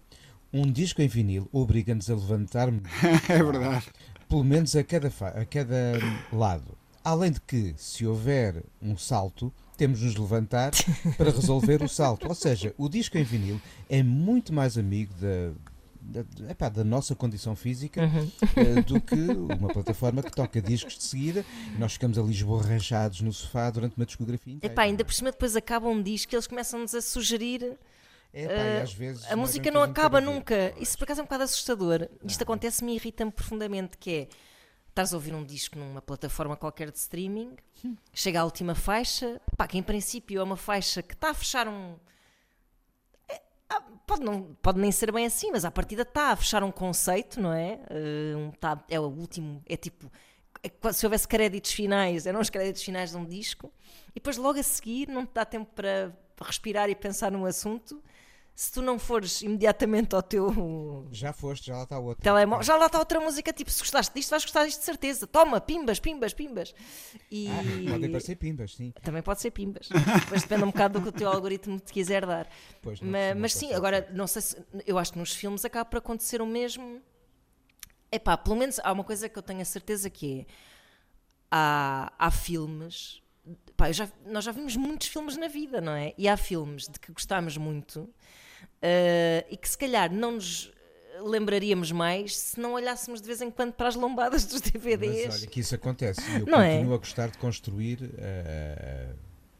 Um 0.53 0.69
disco 0.69 1.01
em 1.01 1.07
vinil 1.07 1.47
obriga-nos 1.51 2.09
a 2.09 2.15
levantar-nos 2.15 2.81
é 3.29 3.41
verdade. 3.43 3.85
pelo 4.27 4.43
menos 4.43 4.75
a 4.75 4.83
cada, 4.83 5.07
a 5.07 5.45
cada 5.45 5.93
lado. 6.33 6.80
Além 7.03 7.31
de 7.31 7.41
que, 7.41 7.73
se 7.77 8.05
houver 8.05 8.63
um 8.81 8.97
salto, 8.97 9.51
temos 9.75 9.99
de 9.99 10.05
nos 10.05 10.15
levantar 10.15 10.71
para 11.17 11.31
resolver 11.31 11.81
o 11.81 11.89
salto. 11.89 12.27
Ou 12.27 12.35
seja, 12.35 12.73
o 12.77 12.87
disco 12.87 13.17
em 13.17 13.23
vinil 13.23 13.59
é 13.89 14.03
muito 14.03 14.53
mais 14.53 14.77
amigo 14.77 15.13
da, 15.15 15.51
da, 16.01 16.51
epá, 16.51 16.69
da 16.69 16.83
nossa 16.83 17.15
condição 17.15 17.55
física 17.55 18.09
eh, 18.55 18.81
do 18.81 18.99
que 19.01 19.15
uma 19.15 19.69
plataforma 19.69 20.21
que 20.21 20.31
toca 20.31 20.61
discos 20.61 20.97
de 20.97 21.03
seguida 21.03 21.45
e 21.75 21.79
nós 21.79 21.93
ficamos 21.93 22.17
ali 22.17 22.31
esborrachados 22.31 23.21
no 23.21 23.31
sofá 23.31 23.69
durante 23.69 23.95
uma 23.97 24.05
discografia 24.05 24.53
inteira. 24.53 24.73
Epá, 24.73 24.83
ainda 24.83 25.03
por 25.03 25.13
cima 25.13 25.31
depois 25.31 25.55
acaba 25.55 25.87
um 25.87 26.01
disco 26.01 26.33
e 26.33 26.35
eles 26.35 26.47
começam-nos 26.47 26.93
a 26.93 27.01
sugerir 27.01 27.77
Epá, 28.33 28.53
e 28.53 28.57
eh, 28.57 28.81
às 28.81 28.93
vezes 28.93 29.31
a 29.31 29.35
música 29.35 29.69
não 29.71 29.81
acaba 29.81 30.21
nunca. 30.21 30.73
Isso 30.79 30.97
por 30.97 31.03
acaso 31.03 31.21
é 31.21 31.23
um 31.23 31.25
bocado 31.25 31.43
assustador. 31.43 32.07
Isto 32.23 32.43
acontece-me 32.43 32.93
e 32.93 32.95
irrita-me 32.95 33.31
profundamente, 33.31 33.97
que 33.97 34.11
é 34.11 34.27
estás 34.91 35.13
a 35.13 35.17
ouvir 35.17 35.33
um 35.33 35.43
disco 35.43 35.79
numa 35.79 36.01
plataforma 36.01 36.55
qualquer 36.55 36.91
de 36.91 36.97
streaming, 36.97 37.55
chega 38.13 38.41
à 38.41 38.43
última 38.43 38.75
faixa, 38.75 39.41
pá, 39.57 39.65
que 39.67 39.77
em 39.77 39.83
princípio 39.83 40.39
é 40.39 40.43
uma 40.43 40.57
faixa 40.57 41.01
que 41.01 41.13
está 41.13 41.29
a 41.31 41.33
fechar 41.33 41.67
um. 41.67 41.95
é, 43.27 43.41
ah, 43.69 43.81
Pode, 44.05 44.21
não, 44.23 44.53
pode 44.61 44.79
nem 44.79 44.91
ser 44.91 45.11
bem 45.11 45.25
assim, 45.25 45.51
mas 45.51 45.63
à 45.65 45.71
partida 45.71 46.01
está 46.01 46.31
a 46.31 46.35
fechar 46.35 46.63
um 46.63 46.71
conceito, 46.71 47.39
não 47.39 47.53
é? 47.53 47.79
Um, 47.89 48.51
tá- 48.51 48.83
é 48.89 48.99
o 48.99 49.03
último, 49.03 49.63
é 49.65 49.77
tipo. 49.77 50.11
é 50.61 50.93
se 50.93 51.05
houvesse 51.05 51.27
créditos 51.27 51.71
finais, 51.71 52.25
eram 52.25 52.39
os 52.41 52.49
créditos 52.49 52.83
finais 52.83 53.11
de 53.11 53.17
um 53.17 53.25
disco, 53.25 53.71
e 54.09 54.15
depois 54.15 54.35
logo 54.37 54.59
a 54.59 54.63
seguir 54.63 55.07
não 55.07 55.25
te 55.25 55.33
dá 55.33 55.45
tempo 55.45 55.71
para, 55.73 56.13
respirar 56.41 56.89
e 56.89 56.95
pensar 56.95 57.31
num 57.31 57.45
assunto. 57.45 58.03
Se 58.61 58.71
tu 58.73 58.79
não 58.83 58.99
fores 58.99 59.41
imediatamente 59.41 60.13
ao 60.13 60.21
teu 60.21 61.07
Já 61.11 61.33
foste, 61.33 61.65
já 61.65 61.77
lá 61.77 61.83
está 61.83 61.97
outro. 61.97 62.23
telemóvel, 62.23 62.63
já 62.63 62.75
lá 62.77 62.85
está 62.85 62.99
outra 62.99 63.19
música, 63.19 63.51
tipo, 63.51 63.71
se 63.71 63.79
gostaste 63.79 64.13
disto, 64.13 64.29
vais 64.29 64.43
gostar 64.43 64.65
disto 64.65 64.77
de 64.81 64.85
certeza. 64.85 65.25
Toma, 65.25 65.59
pimbas, 65.59 65.99
pimbas, 65.99 66.31
pimbas. 66.31 66.75
E 67.31 67.47
Ah, 67.47 67.91
podem 67.91 68.11
parecer 68.11 68.35
pimbas, 68.35 68.75
sim. 68.75 68.93
também 69.01 69.23
pode 69.23 69.41
ser 69.41 69.49
pimbas. 69.49 69.89
Depois 69.89 70.43
depende 70.43 70.63
um 70.63 70.67
bocado 70.67 70.99
do 70.99 71.03
que 71.03 71.09
o 71.09 71.11
teu 71.11 71.27
algoritmo 71.27 71.79
te 71.79 71.91
quiser 71.91 72.23
dar. 72.23 72.47
Pois, 72.83 73.01
não 73.01 73.09
mas, 73.09 73.35
mas 73.35 73.53
sim, 73.55 73.73
agora 73.73 74.07
não 74.13 74.27
sei 74.27 74.43
se. 74.43 74.55
Eu 74.85 74.99
acho 74.99 75.13
que 75.13 75.17
nos 75.17 75.33
filmes 75.33 75.65
acaba 75.65 75.85
por 75.85 75.97
acontecer 75.97 76.39
o 76.39 76.45
mesmo. 76.45 77.01
Epá, 78.11 78.37
pelo 78.37 78.55
menos 78.57 78.79
há 78.83 78.91
uma 78.91 79.03
coisa 79.03 79.27
que 79.27 79.39
eu 79.39 79.41
tenho 79.41 79.61
a 79.61 79.65
certeza 79.65 80.07
que 80.07 80.41
é. 80.41 80.45
Há, 81.49 82.13
há 82.17 82.29
filmes. 82.29 83.23
Pá, 83.75 83.91
já- 83.91 84.07
nós 84.27 84.43
já 84.45 84.51
vimos 84.51 84.75
muitos 84.75 85.07
filmes 85.07 85.35
na 85.35 85.47
vida, 85.47 85.81
não 85.81 85.93
é? 85.93 86.13
E 86.15 86.27
há 86.29 86.37
filmes 86.37 86.87
de 86.87 86.99
que 86.99 87.11
gostámos 87.11 87.57
muito 87.57 88.07
eh, 88.81 89.45
e 89.49 89.57
que 89.57 89.67
se 89.69 89.77
calhar 89.77 90.11
não 90.11 90.31
nos 90.33 90.71
lembraríamos 91.23 91.91
mais 91.91 92.35
se 92.35 92.59
não 92.59 92.73
olhássemos 92.73 93.21
de 93.21 93.27
vez 93.27 93.41
em 93.41 93.51
quando 93.51 93.73
para 93.73 93.87
as 93.89 93.95
lombadas 93.95 94.45
dos 94.45 94.59
DVDs. 94.61 95.27
Mas 95.27 95.35
olha 95.41 95.47
que 95.47 95.59
isso 95.59 95.75
acontece. 95.75 96.19
Eu 96.39 96.45
Não 96.47 96.59
é? 96.61 96.73
continuo 96.75 96.93
a 96.95 96.97
gostar 96.97 97.29
de 97.29 97.37
construir. 97.37 98.09
eh, 98.17 99.09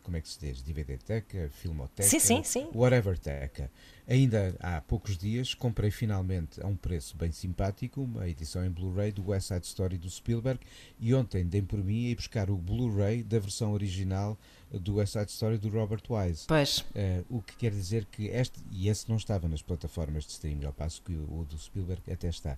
como 0.04 0.18
é 0.18 0.22
que 0.22 0.28
se 0.28 0.40
diz? 0.40 0.62
DVD-teca, 0.64 1.50
filmoteca, 1.62 2.02
Sim, 2.10 2.20
sim, 2.20 2.44
sim. 2.44 2.68
whatever 2.74 3.18
teca. 3.20 3.70
Ainda 4.12 4.54
há 4.60 4.82
poucos 4.82 5.18
dias 5.18 5.54
comprei 5.54 5.90
finalmente 5.90 6.62
a 6.62 6.68
um 6.68 6.76
preço 6.76 7.16
bem 7.16 7.32
simpático 7.32 8.02
uma 8.02 8.28
edição 8.28 8.66
em 8.66 8.70
Blu-ray 8.70 9.14
do 9.14 9.26
West 9.30 9.48
Side 9.48 9.66
Story 9.66 9.98
do 9.98 10.10
Spielberg 10.10 10.60
e 11.00 11.14
ontem 11.14 11.46
dei 11.46 11.62
por 11.62 11.82
mim 11.82 12.08
a 12.08 12.10
ir 12.10 12.16
buscar 12.16 12.50
o 12.50 12.58
Blu-ray 12.58 13.24
da 13.24 13.40
versão 13.40 13.72
original 13.72 14.38
do 14.70 14.96
West 14.96 15.14
Side 15.14 15.32
Story 15.32 15.58
do 15.58 15.70
Robert 15.70 16.02
Wise. 16.10 16.44
Pois, 16.46 16.84
Eh, 16.94 17.24
o 17.30 17.42
que 17.42 17.56
quer 17.56 17.72
dizer 17.72 18.04
que 18.06 18.26
este, 18.28 18.60
e 18.70 18.90
esse 18.90 19.08
não 19.08 19.16
estava 19.16 19.48
nas 19.48 19.62
plataformas 19.62 20.26
de 20.26 20.32
streaming, 20.32 20.66
ao 20.66 20.74
passo 20.74 21.02
que 21.04 21.14
o, 21.14 21.40
o 21.40 21.46
do 21.50 21.58
Spielberg 21.58 22.02
até 22.12 22.28
está. 22.28 22.58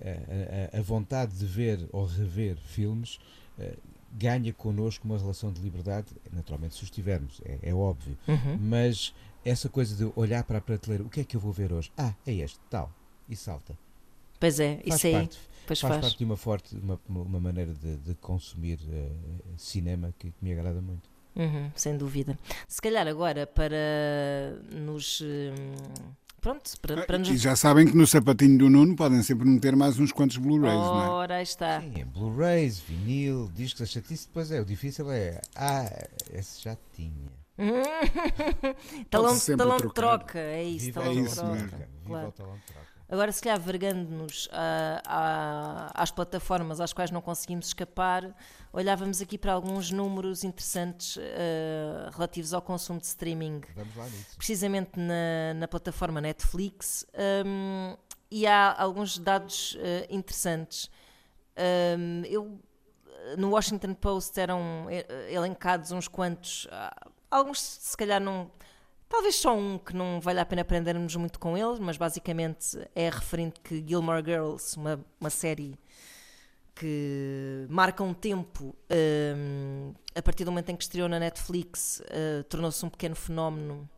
Eh, 0.00 0.70
a, 0.72 0.78
a- 0.78 0.82
vontade 0.82 1.36
de 1.36 1.46
ver 1.46 1.88
ou 1.92 2.06
rever 2.06 2.56
filmes 2.56 3.20
eh, 3.56 3.76
ganha 4.12 4.52
connosco 4.52 5.04
uma 5.06 5.18
relação 5.18 5.52
de 5.52 5.60
liberdade, 5.60 6.08
naturalmente 6.32 6.74
se 6.74 6.82
os 6.82 6.90
tivermos, 6.90 7.40
é, 7.44 7.58
é 7.70 7.74
óbvio, 7.74 8.16
Uhum. 8.26 8.56
mas 8.60 9.12
essa 9.48 9.68
coisa 9.68 9.94
de 9.96 10.12
olhar 10.16 10.44
para 10.44 10.58
a 10.58 10.60
prateleira, 10.60 11.04
o 11.04 11.08
que 11.08 11.20
é 11.20 11.24
que 11.24 11.36
eu 11.36 11.40
vou 11.40 11.52
ver 11.52 11.72
hoje? 11.72 11.90
Ah, 11.96 12.12
é 12.26 12.32
este, 12.34 12.58
tal, 12.70 12.90
e 13.28 13.34
salta. 13.36 13.76
pois 14.38 14.60
é, 14.60 14.76
Faz 14.86 14.94
isso 14.96 15.06
aí. 15.06 15.12
parte, 15.14 15.38
Pois 15.66 15.80
faz, 15.80 15.92
faz. 15.94 16.00
parte 16.06 16.18
de 16.18 16.24
uma 16.24 16.36
forte, 16.36 16.74
uma, 16.76 16.98
uma 17.08 17.40
maneira 17.40 17.74
de, 17.74 17.96
de 17.98 18.14
consumir 18.14 18.78
eh, 18.90 19.10
cinema 19.58 20.14
que, 20.18 20.30
que 20.30 20.36
me 20.44 20.52
agrada 20.52 20.80
muito. 20.80 21.08
Uhum, 21.36 21.70
sem 21.76 21.96
dúvida. 21.96 22.38
Se 22.66 22.80
calhar 22.80 23.06
agora 23.06 23.46
para 23.46 23.76
nos. 24.72 25.20
hum, 25.20 26.12
Pronto, 26.40 26.70
para, 26.80 27.04
para 27.04 27.18
nos. 27.18 27.28
E 27.28 27.36
já 27.36 27.54
sabem 27.54 27.86
que 27.86 27.96
no 27.96 28.06
sapatinho 28.06 28.56
do 28.58 28.70
Nuno 28.70 28.96
podem 28.96 29.22
sempre 29.22 29.46
meter 29.46 29.76
mais 29.76 29.98
uns 29.98 30.10
quantos 30.12 30.36
Blu-rays, 30.38 30.80
não 30.80 31.02
é? 31.02 31.08
Ora, 31.08 31.34
aí 31.36 31.42
está. 31.42 31.80
Sim, 31.82 32.04
Blu-rays, 32.06 32.78
vinil, 32.80 33.50
discos, 33.54 33.82
a 33.82 33.86
chatice 33.86 34.26
depois 34.26 34.50
é. 34.50 34.60
O 34.60 34.64
difícil 34.64 35.10
é. 35.10 35.40
Ah, 35.54 35.84
esse 36.32 36.62
já 36.62 36.76
tinha. 36.94 37.30
talão 39.10 39.28
Pode-se 39.28 39.44
sempre 39.46 39.58
talão 39.66 39.76
de 39.78 39.92
troca, 39.92 40.38
é 40.38 40.62
isso, 40.62 40.86
Viva 40.86 41.00
talão 41.02 41.12
é 41.18 41.22
de 41.22 41.34
troca. 41.34 41.50
mesmo. 41.76 41.86
Claro. 42.06 42.32
talão 42.32 42.54
de 42.56 42.62
troca. 42.62 42.88
Agora, 43.10 43.32
se 43.32 43.40
calhar, 43.42 43.58
vergando-nos 43.58 44.48
a- 44.52 45.02
a- 45.06 46.02
às 46.02 46.10
plataformas 46.10 46.78
às 46.78 46.92
quais 46.92 47.10
não 47.10 47.22
conseguimos 47.22 47.68
escapar, 47.68 48.36
olhávamos 48.70 49.22
aqui 49.22 49.38
para 49.38 49.52
alguns 49.54 49.90
números 49.90 50.44
interessantes 50.44 51.16
eh, 51.18 52.10
relativos 52.12 52.52
ao 52.52 52.60
consumo 52.60 53.00
de 53.00 53.06
streaming, 53.06 53.62
Vamos 53.74 53.96
lá 53.96 54.04
nisso. 54.04 54.36
precisamente 54.36 54.90
na, 55.00 55.54
na 55.56 55.66
plataforma 55.66 56.20
Netflix, 56.20 57.06
hum, 57.46 57.96
e 58.30 58.46
há 58.46 58.74
alguns 58.78 59.16
dados 59.18 59.74
eh, 59.80 60.06
interessantes. 60.10 60.90
Hum, 61.98 62.22
eu, 62.26 62.60
no 63.38 63.50
Washington 63.52 63.94
Post 63.94 64.38
eram 64.38 64.86
eh, 64.90 65.32
elencados 65.32 65.92
uns 65.92 66.08
quantos, 66.08 66.68
ah, 66.70 66.94
alguns 67.30 67.60
se 67.60 67.96
calhar 67.96 68.20
não. 68.20 68.50
Talvez 69.08 69.36
só 69.36 69.56
um 69.56 69.78
que 69.78 69.96
não 69.96 70.20
vale 70.20 70.38
a 70.38 70.44
pena 70.44 70.62
aprendermos 70.62 71.16
muito 71.16 71.38
com 71.38 71.56
eles, 71.56 71.78
mas 71.78 71.96
basicamente 71.96 72.78
é 72.94 73.08
referente 73.08 73.58
que 73.60 73.82
Gilmore 73.86 74.22
Girls, 74.22 74.76
uma, 74.76 75.00
uma 75.18 75.30
série 75.30 75.78
que 76.74 77.66
marca 77.70 78.04
um 78.04 78.12
tempo 78.12 78.76
hum, 79.36 79.94
a 80.14 80.22
partir 80.22 80.44
do 80.44 80.52
momento 80.52 80.68
em 80.70 80.76
que 80.76 80.82
estreou 80.82 81.08
na 81.08 81.18
Netflix, 81.18 82.02
eh, 82.08 82.42
tornou-se 82.48 82.84
um 82.84 82.90
pequeno 82.90 83.16
fenómeno 83.16 83.88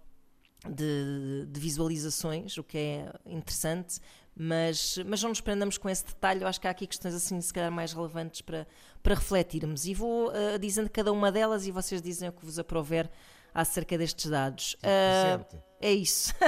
de, 0.69 1.47
de 1.47 1.61
visualizações, 1.61 2.57
o 2.59 2.65
que 2.65 2.79
é 2.79 3.13
interessante, 3.27 4.01
mas, 4.37 4.99
mas 5.07 5.23
não 5.23 5.31
nos 5.31 5.41
prendamos 5.41 5.77
com 5.77 5.89
esse 5.89 6.05
detalhe. 6.05 6.43
Eu 6.43 6.49
acho 6.49 6.61
que 6.61 6.67
há 6.67 6.71
aqui 6.71 6.87
questões 6.87 7.15
assim, 7.15 7.41
se 7.41 7.53
calhar, 7.53 7.71
mais 7.71 7.93
relevantes 7.93 8.41
para, 8.41 8.67
para 9.03 9.15
refletirmos. 9.15 9.87
E 9.87 9.95
vou 9.95 10.33
eh, 10.35 10.59
dizendo 10.59 10.89
cada 10.89 11.13
uma 11.13 11.31
delas 11.31 11.67
e 11.67 11.71
vocês 11.71 12.01
dizem 12.01 12.29
o 12.29 12.33
que 12.33 12.45
vos 12.45 12.59
aprover 12.59 13.11
acerca 13.53 13.99
destes 13.99 14.31
dados. 14.31 14.77
Presente. 14.81 15.63
é 15.81 15.93
isso. 15.93 16.33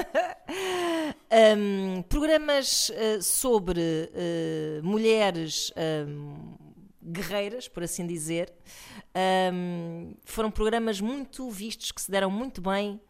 Um, 1.56 2.02
programas 2.02 2.90
uh, 2.90 3.22
sobre 3.22 3.80
uh, 3.80 4.84
mulheres 4.84 5.72
um, 6.06 6.54
guerreiras, 7.02 7.68
por 7.68 7.82
assim 7.82 8.06
dizer, 8.06 8.52
um, 9.52 10.14
foram 10.24 10.50
programas 10.50 11.00
muito 11.00 11.50
vistos 11.50 11.90
que 11.90 12.00
se 12.00 12.10
deram 12.10 12.30
muito 12.30 12.60
bem 12.60 12.94
uh, 12.94 13.00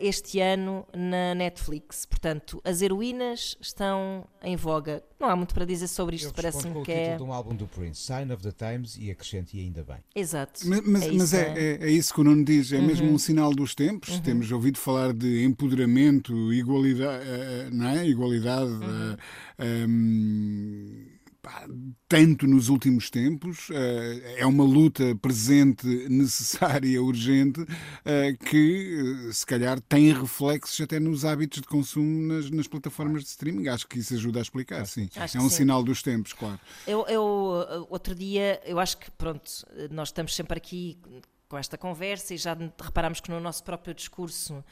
este 0.00 0.40
ano 0.40 0.86
na 0.96 1.34
Netflix. 1.34 2.06
Portanto, 2.06 2.60
as 2.64 2.80
heroínas 2.82 3.56
estão 3.60 4.26
em 4.42 4.56
voga. 4.56 5.02
Não 5.18 5.28
há 5.28 5.36
muito 5.36 5.54
para 5.54 5.64
dizer 5.64 5.86
sobre 5.88 6.16
isto, 6.16 6.32
parece-me 6.34 6.78
o 6.78 6.82
que 6.82 6.92
título 6.92 7.12
é. 7.14 7.16
de 7.16 7.22
um 7.22 7.32
álbum 7.32 7.54
do 7.54 7.66
Prince, 7.66 8.00
Sign 8.02 8.32
of 8.32 8.42
the 8.42 8.52
Times, 8.52 8.96
e 8.98 9.10
acrescente 9.10 9.56
e 9.56 9.60
ainda 9.60 9.82
bem. 9.82 9.96
Exato. 10.14 10.60
Mas, 10.66 10.80
mas- 10.86 11.02
É 11.02 11.12
mas 11.12 11.22
isso, 11.22 11.36
é, 11.36 11.40
é? 11.40 11.62
é- 11.82 11.84
é 11.84 11.90
isso 11.90 12.12
que 12.14 12.20
o 12.20 12.24
Nuno 12.24 12.44
diz, 12.44 12.72
é 12.72 12.80
mesmo 12.80 13.06
Uhum. 13.08 13.14
um 13.14 13.18
sinal 13.18 13.52
dos 13.54 13.74
tempos. 13.74 14.18
Temos 14.20 14.50
ouvido 14.52 14.78
falar 14.78 15.12
de 15.12 15.42
empoderamento, 15.44 16.52
igualdade, 16.52 17.24
eh, 17.26 17.68
não 17.72 17.86
é? 17.88 18.06
Igualdade. 18.06 18.70
Uhum. 18.70 19.16
eh, 19.58 19.64
ehm, 19.66 21.15
pá, 21.46 21.64
tanto 22.08 22.44
nos 22.44 22.68
últimos 22.68 23.08
tempos, 23.08 23.68
eh, 23.70 24.38
é 24.38 24.46
uma 24.46 24.64
luta 24.64 25.14
presente, 25.14 25.86
necessária, 26.10 27.00
urgente, 27.00 27.64
eh, 28.04 28.32
que 28.32 29.28
eh, 29.28 29.32
se 29.32 29.46
calhar 29.46 29.80
tem 29.80 30.12
reflexos 30.12 30.80
até 30.80 30.98
nos 30.98 31.24
hábitos 31.24 31.60
de 31.60 31.68
consumo 31.68 32.26
nas, 32.26 32.50
nas 32.50 32.66
plataformas 32.66 33.22
de 33.22 33.28
streaming. 33.28 33.68
Acho 33.68 33.86
que 33.86 34.00
isso 34.00 34.12
ajuda 34.14 34.40
a 34.40 34.42
explicar, 34.42 34.84
sim. 34.86 35.08
Acho 35.14 35.38
É 35.38 35.40
um 35.40 35.48
sim. 35.48 35.58
sinal 35.58 35.84
dos 35.84 36.02
tempos, 36.02 36.32
claro. 36.32 36.58
Eu, 36.84 37.06
eu, 37.06 37.22
outro 37.90 38.12
dia, 38.12 38.60
eu 38.64 38.80
acho 38.80 38.98
que 38.98 39.08
pronto, 39.12 39.48
nós 39.92 40.08
estamos 40.08 40.34
sempre 40.34 40.58
aqui 40.58 40.98
com 41.48 41.56
esta 41.56 41.78
conversa 41.78 42.34
e 42.34 42.38
já 42.38 42.56
reparámos 42.82 43.20
que 43.20 43.30
no 43.30 43.38
nosso 43.38 43.62
próprio 43.62 43.94
discurso 43.94 44.64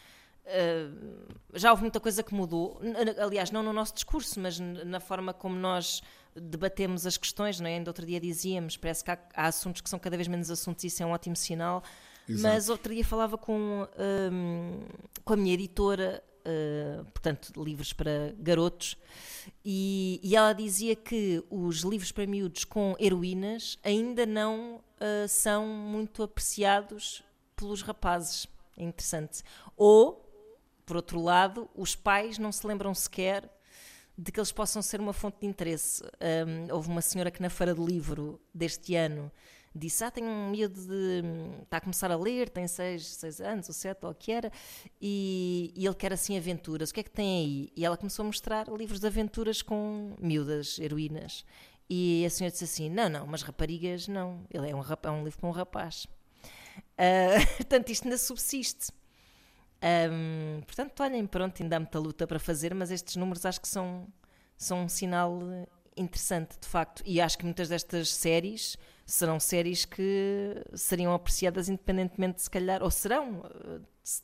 uh, 0.47 1.35
já 1.55 1.71
houve 1.71 1.83
muita 1.83 2.01
coisa 2.01 2.23
que 2.23 2.35
mudou. 2.35 2.81
Aliás, 3.19 3.51
não 3.51 3.63
no 3.63 3.73
nosso 3.73 3.95
discurso, 3.95 4.41
mas 4.41 4.59
na 4.59 5.01
forma 5.01 5.33
como 5.33 5.57
nós 5.57 6.03
debatemos 6.35 7.07
as 7.07 7.17
questões, 7.17 7.61
não 7.61 7.69
é? 7.69 7.77
Ainda 7.77 7.91
outro 7.91 8.05
dia 8.05 8.21
dizíamos, 8.21 8.77
parece 8.77 9.05
que 9.05 9.11
há, 9.11 9.19
há 9.35 9.47
assuntos 9.47 9.81
que 9.81 9.89
são 9.89 9.99
cada 9.99 10.17
vez 10.17 10.29
menos 10.29 10.51
assuntos 10.51 10.85
isso 10.85 11.03
é 11.03 11.07
um 11.07 11.11
ótimo 11.11 11.37
sinal. 11.37 11.83
Exato. 12.29 12.55
Mas 12.55 12.69
outro 12.69 12.95
dia 12.95 13.05
falava 13.05 13.37
com, 13.37 13.87
um, 14.33 14.81
com 15.25 15.35
a 15.35 15.37
minha 15.37 15.53
editora, 15.55 16.23
uh, 16.41 17.05
portanto, 17.05 17.53
livros 17.63 17.93
para 17.93 18.35
garotos, 18.39 18.97
e, 19.65 20.21
e 20.23 20.35
ela 20.35 20.53
dizia 20.53 20.97
que 20.97 21.45
os 21.51 21.81
livros 21.81 22.11
para 22.13 22.27
miúdos 22.27 22.65
com 22.65 22.97
heroínas 22.99 23.79
ainda 23.83 24.25
não 24.25 24.77
uh, 24.77 25.29
são 25.29 25.67
muito 25.67 26.23
apreciados 26.23 27.23
pelos 27.55 27.83
rapazes. 27.83 28.47
É 28.77 28.83
interessante. 28.83 29.43
Ou, 29.77 30.24
por 30.85 30.97
outro 30.97 31.21
lado, 31.21 31.69
os 31.75 31.95
pais 31.95 32.39
não 32.39 32.53
se 32.53 32.67
lembram 32.67 32.95
sequer 32.95 33.51
de 34.17 34.31
que 34.31 34.39
eles 34.39 34.53
possam 34.53 34.81
ser 34.81 35.01
uma 35.01 35.13
fonte 35.13 35.41
de 35.41 35.47
interesse. 35.47 36.03
Um, 36.03 36.73
houve 36.73 36.89
uma 36.89 37.03
senhora 37.03 37.31
que 37.31 37.43
na 37.43 37.51
Feira 37.51 37.75
do 37.75 37.85
Livro 37.85 38.41
deste 38.55 38.95
ano 38.95 39.31
disse: 39.75 40.05
Ah, 40.05 40.11
tenho 40.11 40.29
um 40.29 40.51
miúdo 40.51 40.81
de. 40.81 41.23
está 41.63 41.79
a 41.79 41.81
começar 41.81 42.11
a 42.11 42.17
ler, 42.17 42.49
tem 42.49 42.67
seis, 42.69 43.41
anos 43.41 43.69
ou 43.69 43.75
sete, 43.75 44.05
ou 44.05 44.13
o 44.13 44.15
que 44.15 44.31
era, 44.31 44.53
e, 45.01 45.73
e 45.75 45.85
ele 45.85 45.95
quer 45.95 46.13
assim 46.13 46.37
aventuras. 46.37 46.91
O 46.91 46.95
que 46.95 47.01
é 47.01 47.03
que 47.03 47.11
tem 47.11 47.39
aí? 47.39 47.73
E 47.77 47.85
ela 47.85 47.97
começou 47.97 48.23
a 48.23 48.27
mostrar 48.27 48.69
livros 48.69 49.01
de 49.01 49.07
aventuras 49.07 49.63
com 49.63 50.15
miúdas, 50.21 50.79
heroínas. 50.79 51.45
E 51.91 52.25
a 52.25 52.31
senhora 52.31 52.53
disse 52.53 52.65
assim: 52.65 52.89
Não, 52.89 53.09
não, 53.09 53.27
mas 53.27 53.43
raparigas 53.43 54.07
não. 54.07 54.47
Ele 54.51 54.71
é 54.71 54.75
um, 54.75 54.81
é 54.81 55.11
um 55.11 55.25
livro 55.25 55.39
para 55.39 55.49
um 55.49 55.53
rapaz. 55.53 56.07
Ah, 56.97 57.45
portanto, 57.59 57.91
isto 57.91 58.05
ainda 58.05 58.19
subsiste. 58.19 58.93
Ahm, 59.87 60.63
portanto, 60.63 60.99
olhem, 61.03 61.27
pronto, 61.27 61.63
ainda 61.63 61.77
há 61.77 61.81
muita 61.81 61.99
luta 61.99 62.27
para 62.27 62.39
fazer, 62.39 62.75
mas 62.75 62.91
estes 62.91 63.17
números 63.17 63.45
acho 63.45 63.61
que 63.61 63.69
são, 63.69 64.09
são 64.57 64.85
um 64.85 64.89
sinal 64.89 65.39
eh, 65.53 65.67
interessante, 65.95 66.59
de 66.59 66.67
facto. 66.67 67.03
E 67.05 67.21
acho 67.21 67.37
que 67.37 67.45
muitas 67.45 67.69
destas 67.69 68.09
séries 68.09 68.79
serão 69.05 69.39
séries 69.39 69.85
que 69.85 70.55
seriam 70.73 71.13
apreciadas 71.13 71.69
independentemente, 71.69 72.41
se 72.43 72.49
calhar, 72.51 72.83
ou 72.83 72.91
serão. 72.91 73.43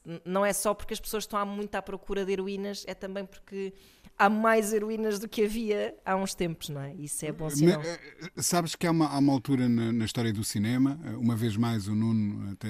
Eh, 0.07 0.21
Não 0.25 0.45
é 0.45 0.53
só 0.53 0.75
porque 0.75 0.95
as 0.95 1.01
pessoas 1.01 1.25
estão 1.25 1.38
há 1.38 1.45
muito 1.45 1.75
à 1.75 1.83
procura 1.83 2.25
de 2.25 2.33
heroínas, 2.33 2.85
é 2.87 2.95
também 2.95 3.25
porque 3.25 3.73
há 4.21 4.29
mais 4.29 4.75
heroínas 4.75 5.19
do 5.19 5.27
que 5.27 5.45
havia 5.45 5.95
há 6.05 6.14
uns 6.14 6.35
tempos, 6.35 6.69
não 6.69 6.83
é? 6.83 6.95
Isso 6.95 7.25
é 7.25 7.33
bom 7.33 7.49
sinal. 7.49 7.81
Me- 7.81 7.88
eh, 7.88 7.99
Sabes 8.37 8.77
que 8.77 8.87
há 8.87 8.90
uma, 8.90 9.09
há 9.09 9.19
uma 9.19 9.33
altura 9.33 9.66
na, 9.69 9.93
na 9.93 10.05
história 10.05 10.33
do 10.33 10.45
cinema, 10.45 11.01
eh, 11.05 11.16
uma 11.16 11.35
vez 11.35 11.57
mais 11.57 11.88
o 11.88 11.95
Nuno 11.95 12.53
até 12.53 12.69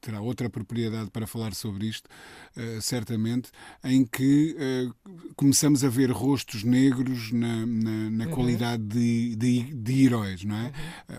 terá 0.00 0.20
outra 0.20 0.50
propriedade 0.50 1.10
para 1.10 1.26
falar 1.26 1.54
sobre 1.54 1.86
isto, 1.86 2.08
uh, 2.56 2.80
certamente, 2.80 3.50
em 3.82 4.04
que 4.04 4.54
uh, 4.54 5.32
começamos 5.34 5.82
a 5.82 5.88
ver 5.88 6.10
rostos 6.10 6.62
negros 6.62 7.32
na, 7.32 7.64
na, 7.64 8.10
na 8.10 8.24
uhum. 8.26 8.30
qualidade 8.32 8.82
de, 8.82 9.34
de, 9.36 9.74
de, 9.74 10.04
heróis, 10.04 10.44
não 10.44 10.56
é? 10.56 10.72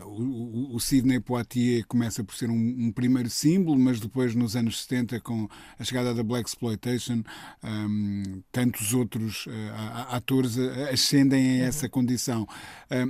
Uhum. 0.04 0.72
o, 0.72 0.76
o, 0.76 0.80
Sidney 0.80 1.20
Poitier 1.20 1.86
começa 1.88 2.24
por 2.24 2.36
ser 2.36 2.50
um, 2.50 2.54
um, 2.54 2.92
primeiro 2.92 3.30
símbolo, 3.30 3.80
mas 3.80 4.00
depois, 4.00 4.36
nos 4.36 4.56
anos 4.56 4.84
70, 4.84 5.05
com 5.24 5.48
a 5.80 5.84
chegada 5.84 6.14
da 6.14 6.24
Black 6.24 6.48
Exploitation, 6.50 7.24
um, 7.64 8.42
tantos 8.52 8.94
outros 8.94 9.46
atores 10.10 10.58
ascendem 10.92 11.60
a 11.60 11.64
uhum. 11.64 11.68
essa 11.68 11.90
condição. 11.90 12.48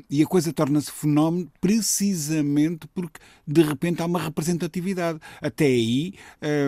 e 0.10 0.22
a 0.22 0.26
coisa 0.26 0.52
torna-se 0.54 0.92
fenómeno 0.92 1.52
precisamente 1.60 2.88
porque, 2.94 3.20
de 3.48 3.62
repente, 3.62 4.02
há 4.02 4.06
uma 4.06 4.20
representatividade. 4.20 5.20
Até 5.42 5.66
aí 5.66 6.14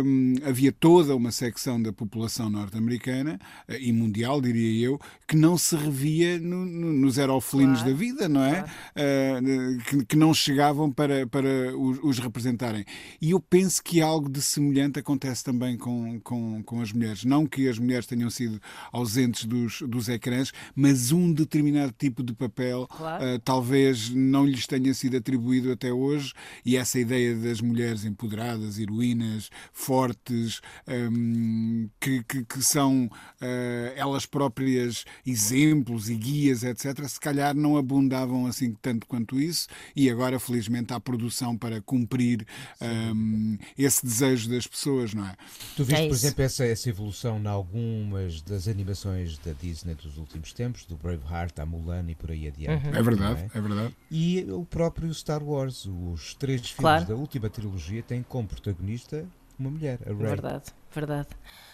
um, 0.04 0.36
havia 0.44 0.72
toda 0.72 1.16
uma 1.16 1.32
secção 1.32 1.82
da 1.82 1.92
população 1.92 2.50
norte-americana 2.50 3.40
uh, 3.68 3.74
e 3.74 3.92
mundial, 3.92 4.42
diria 4.42 4.86
eu, 4.86 5.00
que 5.28 5.36
não 5.36 5.58
se 5.58 5.76
revia 5.76 6.40
no, 6.40 6.66
no, 6.66 6.94
nos 6.94 7.18
aerofelinos 7.18 7.80
claro. 7.80 7.94
da 7.94 8.00
vida, 8.00 8.30
não 8.30 8.44
é? 8.44 8.64
Claro. 8.64 8.68
Uh, 8.96 9.84
que, 9.84 10.06
que, 10.06 10.16
não 10.16 10.34
chegavam 10.34 10.92
para, 10.92 11.26
para 11.28 11.78
os, 11.78 12.00
os, 12.04 12.20
representarem. 12.20 12.86
E 13.22 13.32
eu 13.32 13.40
penso 13.40 13.84
que 13.84 14.02
algo 14.02 14.30
de 14.30 14.42
semelhante 14.42 15.00
acontece 15.00 15.17
também 15.44 15.78
com, 15.78 16.20
com, 16.22 16.62
com 16.64 16.82
as 16.82 16.92
mulheres. 16.92 17.24
Não 17.24 17.46
que 17.46 17.68
as 17.68 17.78
mulheres 17.78 18.06
tenham 18.06 18.30
sido 18.30 18.62
ausentes 18.92 19.46
dos, 19.46 19.82
dos 19.82 20.10
ecrãs, 20.10 20.52
mas 20.76 21.12
um 21.12 21.32
determinado 21.32 21.94
tipo 21.98 22.24
de 22.24 22.34
papel 22.34 22.88
claro. 22.88 23.24
uh, 23.24 23.40
talvez 23.40 24.10
não 24.10 24.46
lhes 24.46 24.68
tenha 24.68 24.94
sido 24.94 25.18
atribuído 25.18 25.72
até 25.72 25.92
hoje, 25.92 26.34
e 26.66 26.78
essa 26.78 27.00
ideia 27.00 27.36
das 27.36 27.62
mulheres 27.62 28.06
empoderadas, 28.06 28.80
heroínas, 28.80 29.50
fortes, 29.72 30.62
um, 30.88 31.90
que, 32.00 32.24
que, 32.24 32.46
que, 32.46 32.62
são 32.62 33.06
uh, 33.06 33.94
elas 33.96 34.26
próprias 34.26 35.06
exemplos 35.26 36.10
e 36.10 36.16
guias, 36.16 36.64
etc., 36.64 37.06
se 37.08 37.20
calhar 37.20 37.56
não 37.56 37.78
abundavam 37.78 38.46
assim 38.46 38.76
tanto 38.82 39.08
quanto 39.08 39.40
isso, 39.40 39.68
e 39.96 40.10
agora, 40.10 40.40
felizmente, 40.40 40.94
há 40.94 41.00
produção 41.00 41.58
para 41.58 41.82
cumprir 41.82 42.46
um, 42.82 43.58
esse 43.78 44.06
desejo 44.06 44.50
das 44.50 44.68
pessoas, 44.68 45.07
não 45.14 45.26
é? 45.26 45.36
Tu 45.76 45.84
viste, 45.84 46.04
é 46.04 46.08
por 46.08 46.14
exemplo, 46.14 46.44
essa, 46.44 46.66
essa 46.66 46.90
evolução 46.90 47.40
em 47.40 47.48
algumas 47.48 48.42
das 48.42 48.68
animações 48.68 49.38
da 49.40 49.54
Disney 49.54 49.96
dos 49.96 50.18
últimos 50.18 50.54
tempos, 50.54 50.86
do 50.86 50.96
Braveheart 50.96 51.60
à 51.60 51.66
Mulan 51.66 52.06
e 52.10 52.16
por 52.16 52.32
aí 52.32 52.48
adiante. 52.48 52.88
Uhum. 52.88 52.96
É 52.96 53.02
verdade, 53.02 53.42
é? 53.54 53.58
é? 53.58 53.62
verdade. 53.62 53.96
E 54.12 54.46
o 54.50 54.66
próprio 54.66 55.14
Star 55.14 55.44
Wars, 55.44 55.86
os 55.86 56.34
três 56.34 56.62
filmes 56.62 56.76
claro. 56.78 57.06
da 57.06 57.16
última 57.16 57.50
trilogia 57.50 58.04
têm 58.04 58.24
como 58.24 58.48
protagonista 58.48 59.26
uma 59.60 59.72
mulher, 59.72 60.00
a 60.06 60.10
Rey. 60.10 60.16
Verdade, 60.16 60.66
verdade. 60.94 61.30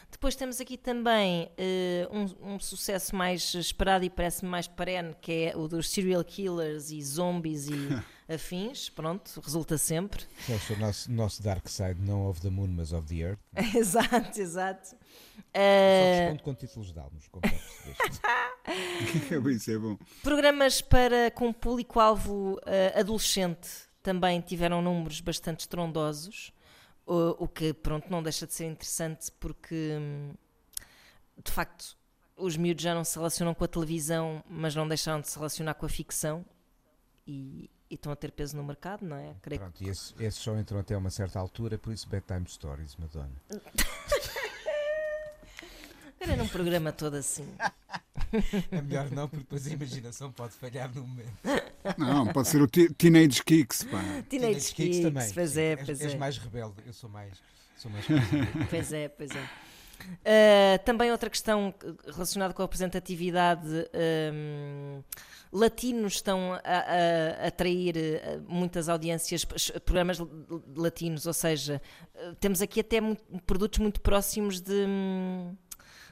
Depois 0.09 0.35
temos 0.35 0.61
aqui 0.61 0.77
também 0.77 1.49
uh, 1.57 2.17
um, 2.17 2.53
um, 2.53 2.59
sucesso 2.59 3.15
mais 3.15 3.53
esperado 3.55 4.05
e 4.05 4.09
parece-me 4.09 4.49
mais 4.49 4.67
perene, 4.67 5.15
que 5.19 5.31
é 5.31 5.57
o 5.57 5.67
dos 5.67 5.89
serial 5.89 6.23
killers 6.23 6.91
e 6.91 7.01
zombies 7.01 7.67
e 7.67 7.73
afins. 8.27 8.89
Pronto, 8.89 9.41
resulta 9.41 9.77
sempre. 9.77 10.25
É 10.49 10.73
o 10.73 10.77
nosso, 10.77 11.11
nosso 11.11 11.43
Dark 11.43 11.67
Side, 11.67 12.01
não 12.01 12.27
of 12.27 12.41
the 12.41 12.49
Moon, 12.49 12.67
mas 12.67 12.93
of 12.93 13.07
the 13.07 13.15
Earth. 13.15 13.39
exato, 13.75 14.39
exato. 14.39 14.95
Uh... 14.95 15.53
Só 15.53 16.19
respondo 16.19 16.43
com 16.43 16.55
títulos 16.55 16.93
de 16.93 16.99
álbuns, 16.99 17.27
como 17.27 17.43
Isso 19.51 19.71
é 19.71 19.77
bom. 19.77 19.97
Programas 20.21 20.81
para 20.81 21.31
com 21.31 21.53
público-alvo 21.53 22.55
uh, 22.55 22.99
adolescente 22.99 23.69
também 24.01 24.41
tiveram 24.41 24.81
números 24.81 25.21
bastante 25.21 25.61
estrondosos. 25.61 26.51
O, 27.05 27.43
o 27.43 27.47
que, 27.47 27.73
pronto, 27.73 28.09
não 28.09 28.23
deixa 28.23 28.47
de 28.47 28.53
ser 28.53 28.65
interessante 28.65 29.31
porque, 29.39 29.97
de 31.43 31.51
facto, 31.51 31.97
os 32.37 32.55
miúdos 32.55 32.83
já 32.83 32.95
não 32.95 33.03
se 33.03 33.17
relacionam 33.17 33.53
com 33.53 33.63
a 33.63 33.67
televisão, 33.67 34.43
mas 34.49 34.75
não 34.75 34.87
deixaram 34.87 35.21
de 35.21 35.29
se 35.29 35.37
relacionar 35.37 35.73
com 35.73 35.85
a 35.85 35.89
ficção 35.89 36.45
e, 37.27 37.69
e 37.93 37.95
estão 37.95 38.11
a 38.11 38.15
ter 38.15 38.31
peso 38.31 38.57
no 38.57 38.63
mercado, 38.63 39.05
não 39.05 39.15
é? 39.15 39.35
Creio 39.41 39.61
Pronto, 39.61 39.77
que... 39.77 39.85
e 39.85 39.89
esses, 39.89 40.15
esses 40.19 40.41
só 40.41 40.57
entram 40.57 40.79
até 40.79 40.97
uma 40.97 41.11
certa 41.11 41.39
altura, 41.39 41.77
por 41.77 41.93
isso 41.93 42.09
Bedtime 42.09 42.47
Stories, 42.47 42.95
Madonna. 42.95 43.31
Era 46.19 46.35
num 46.37 46.47
programa 46.47 46.91
todo 46.91 47.15
assim. 47.15 47.47
É 48.71 48.81
melhor 48.81 49.11
não, 49.11 49.27
porque 49.27 49.43
depois 49.43 49.67
a 49.67 49.71
imaginação 49.71 50.31
pode 50.31 50.53
falhar 50.53 50.89
no 50.95 51.05
momento. 51.05 51.37
Não, 51.97 52.25
pode 52.27 52.47
ser 52.47 52.61
o 52.61 52.67
Teenage 52.67 53.43
Kicks, 53.43 53.83
pá. 53.83 53.99
Teenage, 53.99 54.23
Teenage 54.29 54.73
Kicks, 54.73 54.99
também. 55.01 55.33
Pois 55.33 55.57
é, 55.57 55.75
pois 55.75 55.89
és, 55.89 56.01
é. 56.01 56.05
És 56.05 56.15
mais 56.15 56.37
rebelde, 56.37 56.81
eu 56.85 56.93
sou 56.93 57.09
mais. 57.09 57.33
Sou 57.75 57.91
mais 57.91 58.05
pois 58.69 58.93
é, 58.93 59.09
pois 59.09 59.31
é. 59.31 59.43
Uh, 60.03 60.83
também 60.85 61.11
outra 61.11 61.29
questão 61.29 61.73
relacionada 62.07 62.53
com 62.53 62.61
a 62.61 62.65
representatividade. 62.65 63.69
Um, 64.33 65.03
latinos 65.53 66.13
estão 66.15 66.53
a, 66.53 66.57
a, 66.57 67.43
a 67.43 67.47
atrair 67.47 67.95
eh, 67.95 68.39
muitas 68.47 68.89
audiências, 68.89 69.45
programas 69.85 70.17
latinos, 70.75 71.27
ou 71.27 71.33
seja, 71.33 71.79
eh, 72.15 72.33
temos 72.39 72.61
aqui 72.61 72.79
até 72.79 72.99
muito, 72.99 73.23
produtos 73.45 73.79
muito 73.79 74.01
próximos 74.01 74.59
de 74.59 74.85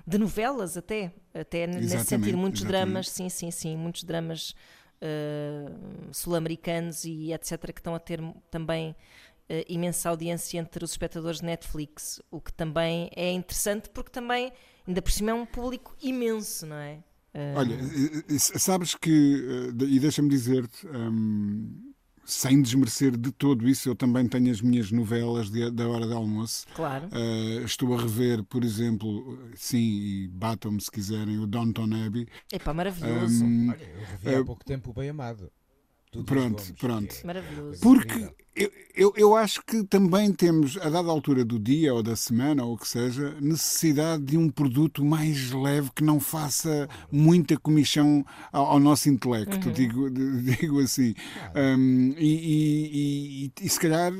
de 0.06 0.18
novelas 0.18 0.78
até, 0.78 1.14
até 1.34 1.68
nesse 1.68 2.06
sentido, 2.06 2.38
muitos 2.38 2.62
exatamente. 2.62 2.86
dramas, 2.86 3.10
sim, 3.10 3.30
sim, 3.30 3.52
sim, 3.52 3.78
muitos 3.78 4.04
dramas 4.04 4.56
uh, 5.02 6.12
sul-americanos 6.12 7.06
e 7.06 7.32
etc. 7.32 7.72
que 7.72 7.80
estão 7.80 7.94
a 7.94 8.00
ter 8.00 8.20
também 8.50 8.92
uh, 8.92 9.64
imensa 9.68 10.10
audiência 10.10 10.58
entre 10.58 10.84
os 10.84 10.92
espectadores 10.92 11.40
de 11.40 11.46
Netflix, 11.46 12.22
o 12.32 12.42
que 12.42 12.52
também 12.52 13.10
é 13.16 13.32
interessante 13.32 13.90
porque 13.90 14.10
também, 14.10 14.52
ainda 14.88 15.02
por 15.02 15.12
cima, 15.12 15.32
é 15.32 15.34
um 15.34 15.46
público 15.46 15.96
imenso, 16.02 16.66
não 16.66 16.78
é? 16.78 17.00
Uh... 17.34 17.58
Olha, 17.58 17.78
sabes 18.38 18.96
que, 18.96 19.10
e 19.88 20.00
deixa-me 20.00 20.30
dizer-te, 20.30 20.86
um, 20.88 21.92
sem 22.26 22.62
desmerecer 22.62 23.18
de 23.18 23.32
todo 23.32 23.68
isso, 23.68 23.90
eu 23.90 23.96
também 23.96 24.28
tenho 24.28 24.52
as 24.52 24.62
minhas 24.62 24.92
novelas 24.92 25.50
de, 25.50 25.70
da 25.72 25.88
hora 25.88 26.08
de 26.08 26.14
almoço. 26.14 26.66
Claro. 26.74 27.08
Uh, 27.08 27.66
estou 27.66 27.94
a 27.94 28.02
rever, 28.02 28.44
por 28.44 28.64
exemplo, 28.64 29.38
sim, 29.56 29.80
e 29.80 30.28
batam-me 30.28 30.80
se 30.82 30.92
quiserem, 30.92 31.40
o 31.40 31.48
Downton 31.48 31.90
Abbey. 32.06 32.28
Epá, 32.52 32.74
maravilhoso. 32.74 33.44
Um, 33.44 33.70
Olha, 33.70 33.82
eu 33.82 34.06
revi 34.06 34.36
há 34.36 34.42
uh, 34.42 34.46
pouco 34.46 34.64
tempo 34.64 34.92
o 34.92 34.94
Bem 34.94 35.10
Amado. 35.10 35.52
Tudo 36.12 36.26
pronto, 36.26 36.74
pronto. 36.78 37.16
É 37.24 37.26
Maravilhoso. 37.26 37.80
Porque 37.80 38.30
eu, 38.54 38.70
eu, 38.94 39.14
eu, 39.16 39.36
acho 39.36 39.64
que 39.66 39.82
também 39.86 40.34
temos, 40.34 40.76
a 40.76 40.90
dada 40.90 41.10
altura 41.10 41.46
do 41.46 41.58
dia 41.58 41.94
ou 41.94 42.04
da 42.04 42.18
semana 42.18 42.66
ou 42.66 42.74
o 42.74 42.78
que 42.78 42.86
seja, 42.86 43.34
necessidade 43.40 44.22
de 44.24 44.38
um 44.38 44.50
produto 44.50 45.06
mais 45.06 45.52
leve 45.52 45.90
que 45.96 46.04
não 46.04 46.20
faça 46.20 46.90
muita 47.10 47.58
comichão 47.58 48.26
ao, 48.52 48.66
ao 48.66 48.80
nosso 48.80 49.10
intelecto, 49.10 49.70
uhum. 49.70 49.74
digo, 49.74 50.10
digo 50.44 50.82
assim. 50.82 51.16
Um, 51.56 52.14
e, 52.18 52.26
e, 52.26 53.46
e, 53.46 53.66
e 53.66 53.70
se 53.70 53.80
calhar 53.80 54.12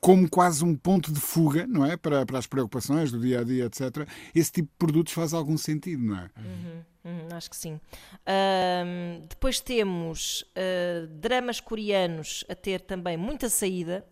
como 0.00 0.28
quase 0.28 0.64
um 0.64 0.74
ponto 0.74 1.12
de 1.12 1.20
fuga, 1.20 1.66
não 1.66 1.86
é? 1.86 1.96
Para, 1.96 2.26
para 2.26 2.38
as 2.38 2.46
preocupações 2.46 3.12
do 3.12 3.20
dia 3.20 3.40
a 3.40 3.44
dia, 3.44 3.66
etc. 3.66 4.06
Esse 4.34 4.50
tipo 4.50 4.68
de 4.68 4.76
produtos 4.76 5.12
faz 5.12 5.32
algum 5.32 5.56
sentido, 5.56 6.02
não 6.02 6.18
é? 6.18 6.30
Uhum, 6.36 6.82
uhum, 7.04 7.28
acho 7.32 7.50
que 7.50 7.56
sim. 7.56 7.74
Uh, 7.74 9.26
depois 9.28 9.60
temos 9.60 10.42
uh, 10.42 11.06
dramas 11.08 11.60
coreanos 11.60 12.44
a 12.48 12.54
ter 12.54 12.80
também 12.80 13.16
muita 13.16 13.48
saída, 13.48 14.04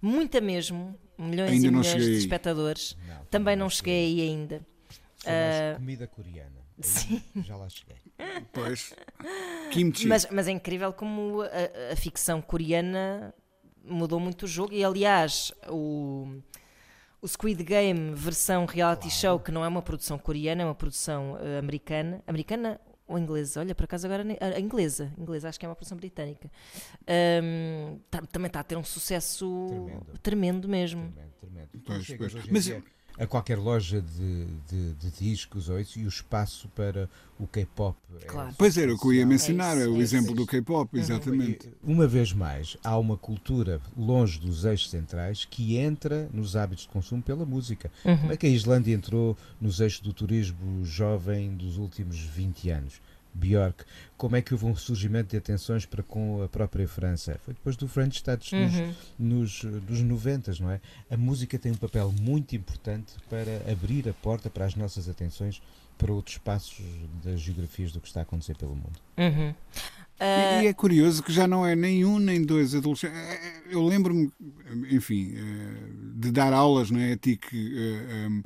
muita 0.00 0.40
mesmo, 0.40 0.98
milhões 1.18 1.52
ainda 1.52 1.66
e 1.66 1.70
milhões 1.70 2.04
de 2.04 2.16
espectadores. 2.16 2.96
Não, 3.06 3.24
também 3.26 3.56
não 3.56 3.68
cheguei 3.68 4.06
aí 4.06 4.28
ainda. 4.28 4.60
Uh, 5.22 5.76
comida 5.76 6.06
coreana. 6.06 6.58
Sim. 6.80 7.22
Já 7.44 7.56
lá 7.56 7.68
cheguei. 7.68 7.96
Pois. 8.52 8.94
Kimchi. 9.70 10.06
Mas, 10.06 10.26
mas 10.30 10.48
é 10.48 10.50
incrível 10.50 10.92
como 10.92 11.42
a, 11.42 11.92
a 11.92 11.96
ficção 11.96 12.40
coreana 12.40 13.34
mudou 13.84 14.20
muito 14.20 14.44
o 14.44 14.48
jogo 14.48 14.72
e 14.72 14.84
aliás 14.84 15.52
o, 15.68 16.40
o 17.20 17.28
Squid 17.28 17.62
Game 17.64 18.14
versão 18.14 18.64
reality 18.66 19.08
claro. 19.08 19.16
show 19.16 19.40
que 19.40 19.50
não 19.50 19.64
é 19.64 19.68
uma 19.68 19.82
produção 19.82 20.18
coreana 20.18 20.62
é 20.62 20.64
uma 20.64 20.74
produção 20.74 21.32
uh, 21.32 21.58
americana 21.58 22.22
americana 22.26 22.80
ou 23.06 23.18
inglesa 23.18 23.60
olha 23.60 23.74
por 23.74 23.84
acaso 23.84 24.06
agora 24.06 24.24
a 24.40 24.60
inglesa 24.60 25.12
inglesa 25.18 25.48
acho 25.48 25.58
que 25.58 25.66
é 25.66 25.68
uma 25.68 25.74
produção 25.74 25.96
britânica 25.96 26.50
um, 27.42 27.98
tá, 28.10 28.20
também 28.30 28.48
está 28.48 28.60
a 28.60 28.64
ter 28.64 28.76
um 28.76 28.84
sucesso 28.84 29.66
tremendo, 29.66 30.18
tremendo 30.22 30.68
mesmo 30.68 31.12
tremendo, 31.12 31.32
tremendo. 31.40 31.68
Pois, 31.84 32.32
pois. 32.32 32.48
mas 32.50 32.97
a 33.18 33.26
qualquer 33.26 33.58
loja 33.58 34.00
de, 34.00 34.46
de, 34.68 34.94
de 34.94 35.10
discos 35.10 35.68
ou 35.68 35.80
isso, 35.80 35.98
e 35.98 36.04
o 36.04 36.08
espaço 36.08 36.68
para 36.68 37.08
o 37.38 37.46
K-pop. 37.46 37.96
É 38.20 38.24
claro. 38.24 38.50
É 38.50 38.52
pois 38.56 38.78
era 38.78 38.94
o 38.94 38.98
que 38.98 39.06
eu 39.06 39.12
ia 39.12 39.26
mencionar, 39.26 39.76
é, 39.76 39.80
isso, 39.80 39.88
é 39.88 39.90
o 39.90 40.00
exemplo 40.00 40.34
do 40.34 40.46
K-pop, 40.46 40.94
uhum. 40.94 41.02
exatamente. 41.02 41.68
Uma 41.82 42.06
vez 42.06 42.32
mais, 42.32 42.76
há 42.84 42.96
uma 42.96 43.16
cultura 43.16 43.80
longe 43.96 44.38
dos 44.38 44.64
eixos 44.64 44.90
centrais 44.90 45.44
que 45.44 45.76
entra 45.76 46.28
nos 46.32 46.56
hábitos 46.56 46.84
de 46.84 46.90
consumo 46.90 47.22
pela 47.22 47.44
música. 47.44 47.90
Uhum. 48.04 48.16
Como 48.18 48.32
é 48.32 48.36
que 48.36 48.46
a 48.46 48.50
Islândia 48.50 48.94
entrou 48.94 49.36
nos 49.60 49.80
eixos 49.80 50.00
do 50.00 50.12
turismo 50.12 50.84
jovem 50.84 51.54
dos 51.56 51.76
últimos 51.76 52.18
20 52.18 52.70
anos? 52.70 53.00
Björk. 53.38 53.84
Como 54.16 54.36
é 54.36 54.42
que 54.42 54.52
houve 54.52 54.66
um 54.66 54.74
surgimento 54.76 55.30
de 55.30 55.36
atenções 55.36 55.86
para 55.86 56.02
com 56.02 56.42
a 56.42 56.48
própria 56.48 56.86
França? 56.88 57.38
Foi 57.44 57.54
depois 57.54 57.76
do 57.76 57.86
French 57.88 58.22
Touch 58.22 58.54
Uhum. 58.54 58.94
nos, 59.18 59.62
nos, 59.62 59.82
nos 59.88 60.00
90, 60.02 60.52
não 60.60 60.70
é? 60.70 60.80
A 61.10 61.16
música 61.16 61.58
tem 61.58 61.72
um 61.72 61.76
papel 61.76 62.12
muito 62.20 62.54
importante 62.56 63.14
para 63.30 63.70
abrir 63.70 64.08
a 64.08 64.12
porta 64.12 64.50
para 64.50 64.64
as 64.64 64.74
nossas 64.74 65.08
atenções 65.08 65.62
para 65.96 66.12
outros 66.12 66.36
espaços 66.36 66.80
das 67.24 67.40
geografias 67.40 67.90
do 67.92 68.00
que 68.00 68.06
está 68.06 68.20
a 68.20 68.22
acontecer 68.22 68.56
pelo 68.56 68.74
mundo. 68.74 68.98
Uhum. 69.18 69.48
E, 69.50 69.54
Ah, 70.20 70.62
e 70.62 70.66
é 70.66 70.72
curioso 70.72 71.22
que 71.22 71.32
já 71.32 71.46
não 71.46 71.64
é 71.64 71.76
nem 71.76 72.04
um 72.04 72.18
nem 72.18 72.44
dois 72.44 72.74
adolescentes. 72.74 73.16
Eh, 73.16 73.62
Eu 73.70 73.84
lembro-me, 73.84 74.32
enfim, 74.90 75.32
eh, 75.36 75.90
de 76.16 76.30
dar 76.32 76.52
aulas 76.52 76.90
na 76.90 77.00
ETIC. 77.10 77.46
eh, 77.54 78.26
em, 78.26 78.38
eh, 78.40 78.42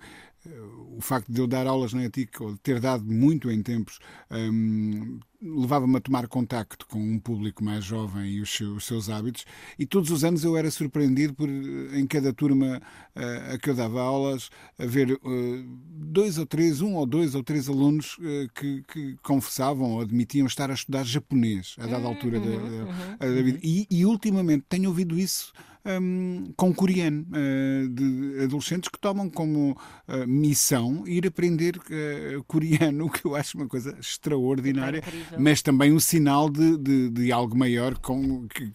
O 0.96 1.00
facto 1.00 1.30
de 1.32 1.40
eu 1.40 1.46
dar 1.46 1.66
aulas 1.66 1.92
na 1.92 2.04
ETIC, 2.04 2.42
ou 2.42 2.52
de 2.52 2.58
ter 2.58 2.80
dado 2.80 3.04
muito 3.04 3.50
em 3.50 3.62
tempos, 3.62 3.98
em, 4.30 5.18
levava-me 5.40 5.96
a 5.96 6.00
tomar 6.00 6.26
contacto 6.28 6.86
com 6.86 6.98
um 7.00 7.18
público 7.18 7.62
mais 7.64 7.84
jovem 7.84 8.30
e 8.32 8.40
os 8.40 8.50
seus, 8.50 8.76
os 8.78 8.84
seus 8.84 9.08
hábitos, 9.08 9.44
e 9.78 9.86
todos 9.86 10.10
os 10.10 10.24
anos 10.24 10.42
eu 10.44 10.56
era 10.56 10.70
surpreendido 10.70 11.34
por, 11.34 11.48
em 11.48 12.06
cada 12.06 12.32
turma 12.32 12.80
eh, 13.14 13.52
a 13.54 13.58
que 13.58 13.70
eu 13.70 13.74
dava 13.74 14.00
aulas, 14.00 14.50
haver 14.78 15.10
eh, 15.12 15.64
dois 15.66 16.38
ou 16.38 16.46
três, 16.46 16.80
um 16.80 16.94
ou 16.94 17.06
dois 17.06 17.34
ou 17.34 17.42
três 17.42 17.68
alunos 17.68 18.16
eh, 18.22 18.46
que, 18.54 18.82
que 18.92 19.16
confessavam 19.22 19.92
ou 19.92 20.00
admitiam 20.00 20.46
estar 20.46 20.70
a 20.70 20.74
estudar 20.74 21.04
japonês 21.04 21.74
a 21.78 21.86
dada 21.86 22.06
altura 22.06 22.38
da, 22.40 22.46
da- 22.46 23.26
da 23.26 23.42
vida. 23.42 23.58
E, 23.62 23.86
e 23.90 24.04
ultimamente 24.06 24.64
tenho 24.68 24.88
ouvido 24.88 25.18
isso 25.18 25.52
hum, 25.84 26.52
com 26.56 26.72
coreano, 26.72 27.26
eh, 27.34 27.86
de 27.88 28.44
adolescentes 28.44 28.88
que 28.88 28.98
tomam 28.98 29.28
como 29.28 29.76
eh, 30.08 30.26
missão 30.26 31.06
ir 31.06 31.26
aprender 31.26 31.80
eh, 31.90 32.38
coreano, 32.46 33.06
o 33.06 33.10
que 33.10 33.24
eu 33.24 33.34
acho 33.34 33.56
uma 33.56 33.68
coisa 33.68 33.96
extraordinária, 33.98 34.98
incrível. 34.98 35.40
mas 35.40 35.62
também 35.62 35.92
um 35.92 36.00
sinal 36.00 36.48
de, 36.48 36.76
de, 36.76 37.10
de 37.10 37.32
algo 37.32 37.56
maior 37.56 37.98
com, 37.98 38.46
que, 38.48 38.72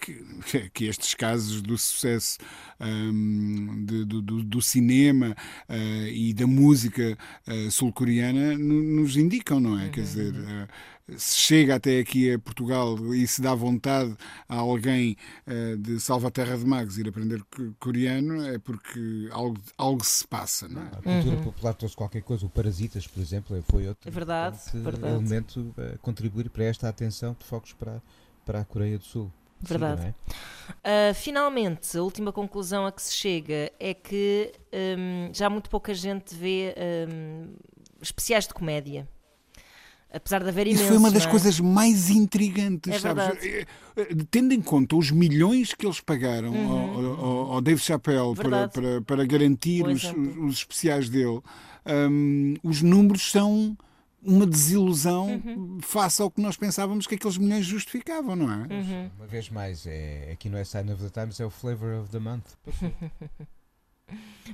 que, 0.00 0.70
que 0.70 0.84
estes 0.86 1.14
casos 1.14 1.62
do 1.62 1.76
sucesso 1.76 2.38
hum, 2.80 3.84
de- 3.86 4.04
do, 4.04 4.22
do, 4.22 4.42
do 4.44 4.62
cinema 4.62 5.36
eh, 5.68 6.10
e 6.12 6.32
da 6.34 6.46
música 6.46 7.16
eh, 7.46 7.70
sul-coreana 7.70 8.56
no- 8.56 8.82
nos 8.82 9.16
indicam, 9.16 9.60
não 9.60 9.78
é? 9.78 9.88
Quer 9.90 10.02
dizer, 10.02 10.34
eh, 10.34 10.68
se 11.16 11.38
chega 11.38 11.76
até 11.76 12.00
aqui 12.00 12.32
a 12.32 12.38
Portugal 12.38 12.96
e 13.14 13.26
se 13.26 13.40
dá 13.40 13.54
vontade 13.54 14.14
a 14.48 14.56
alguém 14.56 15.16
eh, 15.46 15.76
de 15.76 15.98
Salvaterra 16.00 16.56
de 16.56 16.64
Magos 16.66 16.98
ir 16.98 17.08
aprender 17.08 17.42
co- 17.50 17.72
coreano, 17.78 18.42
é 18.46 18.58
porque 18.58 19.28
algo, 19.30 19.58
algo 19.76 20.04
se 20.04 20.26
passa, 20.26 20.68
não 20.68 20.82
é? 20.82 20.86
A 20.86 21.02
cultura 21.02 21.36
popular 21.38 21.74
trouxe 21.74 21.96
qualquer 21.96 22.22
coisa. 22.22 22.44
O 22.46 22.50
Parasitas, 22.50 23.06
por 23.06 23.20
exemplo, 23.20 23.62
foi 23.70 23.88
outro 23.88 24.06
É 24.06 24.10
verdade, 24.10 24.56
importante 24.56 24.84
verdade. 24.84 25.14
elemento 25.14 25.74
a 25.94 25.98
contribuir 25.98 26.50
para 26.50 26.64
esta 26.64 26.88
atenção 26.88 27.34
de 27.38 27.44
focos 27.44 27.72
para, 27.72 28.02
para 28.44 28.60
a 28.60 28.64
Coreia 28.64 28.98
do 28.98 29.04
Sul. 29.04 29.32
Verdade. 29.60 30.00
Não 30.02 30.08
é? 30.08 31.10
Uh, 31.10 31.14
finalmente, 31.14 31.96
a 31.96 32.02
última 32.02 32.32
conclusão 32.32 32.86
a 32.86 32.92
que 32.92 33.02
se 33.02 33.14
chega 33.14 33.72
é 33.80 33.94
que 33.94 34.52
hum, 34.72 35.30
já 35.32 35.48
muito 35.48 35.68
pouca 35.70 35.92
gente 35.94 36.34
vê 36.34 36.74
hum, 37.10 37.54
especiais 38.00 38.46
de 38.46 38.54
comédia. 38.54 39.08
Apesar 40.10 40.42
de 40.42 40.48
haver 40.48 40.66
Isso 40.66 40.76
imensos. 40.76 40.88
foi 40.88 40.96
uma 40.96 41.10
das 41.10 41.26
é? 41.26 41.30
coisas 41.30 41.60
mais 41.60 42.08
intrigantes, 42.08 42.94
É 42.94 42.98
sabes? 42.98 43.44
Eh, 43.44 43.66
eh, 43.94 44.08
Tendo 44.30 44.54
em 44.54 44.60
conta 44.62 44.96
os 44.96 45.10
milhões 45.10 45.74
que 45.74 45.84
eles 45.84 46.00
pagaram 46.00 46.54
ao, 46.54 47.04
ao- 47.24 47.52
ao 47.52 47.60
Dave 47.60 47.78
Chappelle 47.80 48.34
para, 48.34 48.62
Uhum. 48.62 48.68
Para, 48.68 49.02
para 49.02 49.24
garantir 49.26 49.86
os, 49.86 50.04
os 50.04 50.54
especiais 50.58 51.10
dele, 51.10 51.40
hum, 52.10 52.54
os 52.62 52.80
números 52.80 53.30
são 53.30 53.76
uma 54.22 54.46
desilusão 54.46 55.40
Uhum. 55.44 55.78
face 55.80 56.20
ao 56.20 56.30
que 56.30 56.40
nós 56.40 56.56
pensávamos 56.56 57.06
que 57.06 57.14
aqueles 57.14 57.38
milhões 57.38 57.64
justificavam, 57.64 58.34
não 58.36 58.50
é? 58.52 58.56
Uhum. 58.74 59.10
Uma 59.16 59.26
vez 59.26 59.48
mais, 59.48 59.86
é, 59.86 60.30
aqui 60.32 60.48
não 60.48 60.58
é 60.58 60.64
Sign 60.64 60.92
of 60.92 61.02
the 61.02 61.10
Times, 61.20 61.38
é 61.40 61.44
o 61.46 61.50
Flavor 61.50 62.00
of 62.02 62.10
the 62.10 62.18
Month. 62.18 62.44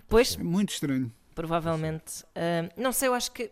Pois, 0.09 0.37
É 0.37 0.43
muito 0.43 0.71
estranho. 0.73 1.13
provavelmente. 1.35 2.23
Uh, 2.31 2.69
não 2.77 2.93
sei, 2.93 3.09
eu 3.09 3.15
acho 3.15 3.31
que. 3.33 3.51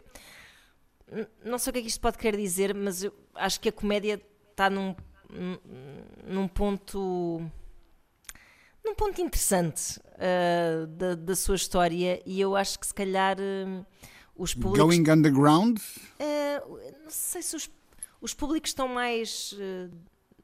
Não 1.45 1.59
sei 1.59 1.71
o 1.71 1.73
que 1.75 1.79
é 1.79 1.83
que 1.83 1.89
isto 1.89 2.01
pode 2.01 2.19
querer 2.19 2.37
dizer, 2.39 2.75
mas 2.75 3.05
eu 3.05 3.13
acho 3.35 3.61
que 3.61 3.69
a 3.69 3.73
comédia 3.73 4.21
está 4.51 4.69
num, 4.71 4.97
num- 5.31 5.59
num 6.27 6.49
ponto. 6.49 7.41
num 8.85 8.95
ponto 8.97 9.21
interessante 9.21 10.01
uh, 10.17 10.87
da, 10.89 11.15
da 11.15 11.37
sua 11.37 11.55
história 11.55 12.21
e 12.27 12.41
eu 12.41 12.57
acho 12.57 12.79
que 12.81 12.87
se 12.89 12.95
calhar 12.95 13.37
uh, 13.39 13.87
os 14.37 14.55
públicos. 14.55 14.79
Going 14.79 15.09
underground, 15.11 15.79
Eh, 16.19 16.61
não 17.05 17.11
sei 17.11 17.43
se 17.43 17.55
os, 17.57 17.71
os 18.21 18.35
públicos 18.35 18.71
estão 18.71 18.89
mais. 18.89 19.55
eh, 19.59 19.89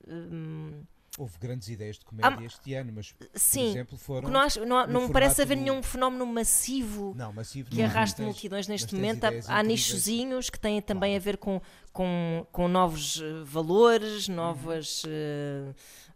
hum, 0.09 0.83
Houve 1.17 1.37
grandes 1.41 1.69
ideias 1.69 1.99
de 1.99 2.05
comédia 2.05 2.39
Ah, 2.39 2.45
este 2.45 2.75
ano, 2.75 2.93
mas, 2.95 3.11
por 3.11 3.27
sim, 3.35 3.71
exemplo, 3.71 3.99
foram. 3.99 4.27
que 4.29 4.31
não, 4.33 4.39
acho- 4.41 4.65
não, 4.65 4.87
no 4.87 4.93
não 4.93 5.07
me 5.09 5.13
parece 5.13 5.43
haver 5.43 5.57
do- 5.57 5.63
nenhum 5.65 5.83
fenómeno 5.83 6.25
massivo 6.25 7.13
Não, 7.17 7.33
massivo 7.33 7.69
que 7.71 7.83
arraste 7.83 8.23
multidões 8.23 8.69
neste 8.69 8.95
momento. 8.95 9.25
Há, 9.25 9.59
há 9.59 9.63
nichozinhos 9.65 10.49
que 10.49 10.61
têm 10.61 10.81
também 10.81 11.17
a 11.17 11.19
ver 11.19 11.37
com, 11.37 11.61
com, 11.93 12.47
com 12.53 12.69
novos 12.69 13.21
eh, 13.21 13.43
valores, 13.45 14.29
novas 14.29 15.03
eh, 15.09 15.75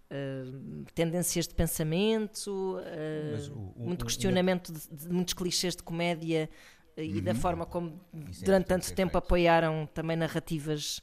eh, 0.09 0.45
tendências 0.95 1.49
de 1.49 1.55
pensamento, 1.57 2.79
eh, 2.85 3.31
Mas 3.33 3.49
o- 3.49 3.55
o- 3.55 3.75
muito 3.79 4.03
o- 4.03 4.07
questionamento 4.07 4.73
de, 4.73 4.89
de 4.89 5.09
muitos 5.09 5.35
clichês 5.35 5.75
de 5.75 5.83
comédia 5.83 6.49
e 6.97 7.21
da 7.21 7.35
forma 7.35 7.65
como 7.67 8.01
Isso 8.31 8.43
é 8.43 8.47
durante 8.47 8.65
importante 8.65 8.87
tanto 8.87 8.95
tempo 8.97 9.19
apoiaram 9.19 9.87
também 9.95 10.17
narrativas 10.17 11.01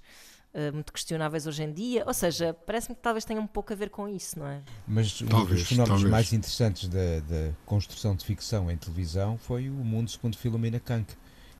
eh, 0.54 0.72
muito 0.72 0.92
questionáveis 0.94 1.46
hoje 1.48 1.64
em 1.64 1.72
dia. 1.74 2.04
Ou 2.06 2.14
seja, 2.14 2.54
parece-me 2.54 2.96
que 2.96 3.02
talvez 3.02 3.26
tenha 3.26 3.40
um 3.42 3.48
pouco 3.48 3.72
a 3.74 3.76
ver 3.76 3.90
com 3.90 4.08
isso, 4.08 4.38
não 4.40 4.48
é? 4.48 4.62
Mas 4.88 5.22
um 5.22 5.28
Talvez, 5.28 5.60
dos 5.62 5.70
fenómenos 5.70 6.04
talvez. 6.04 6.12
mais 6.12 6.34
interessantes 6.34 6.88
da, 6.88 7.20
da 7.22 7.54
construção 7.66 8.16
de 8.16 8.26
ficção 8.26 8.70
em 8.72 8.78
televisão 8.78 9.38
foi 9.38 9.70
o 9.70 9.74
Mundo 9.74 10.10
segundo 10.10 10.38
Filomena 10.38 10.80
Kank, 10.80 11.14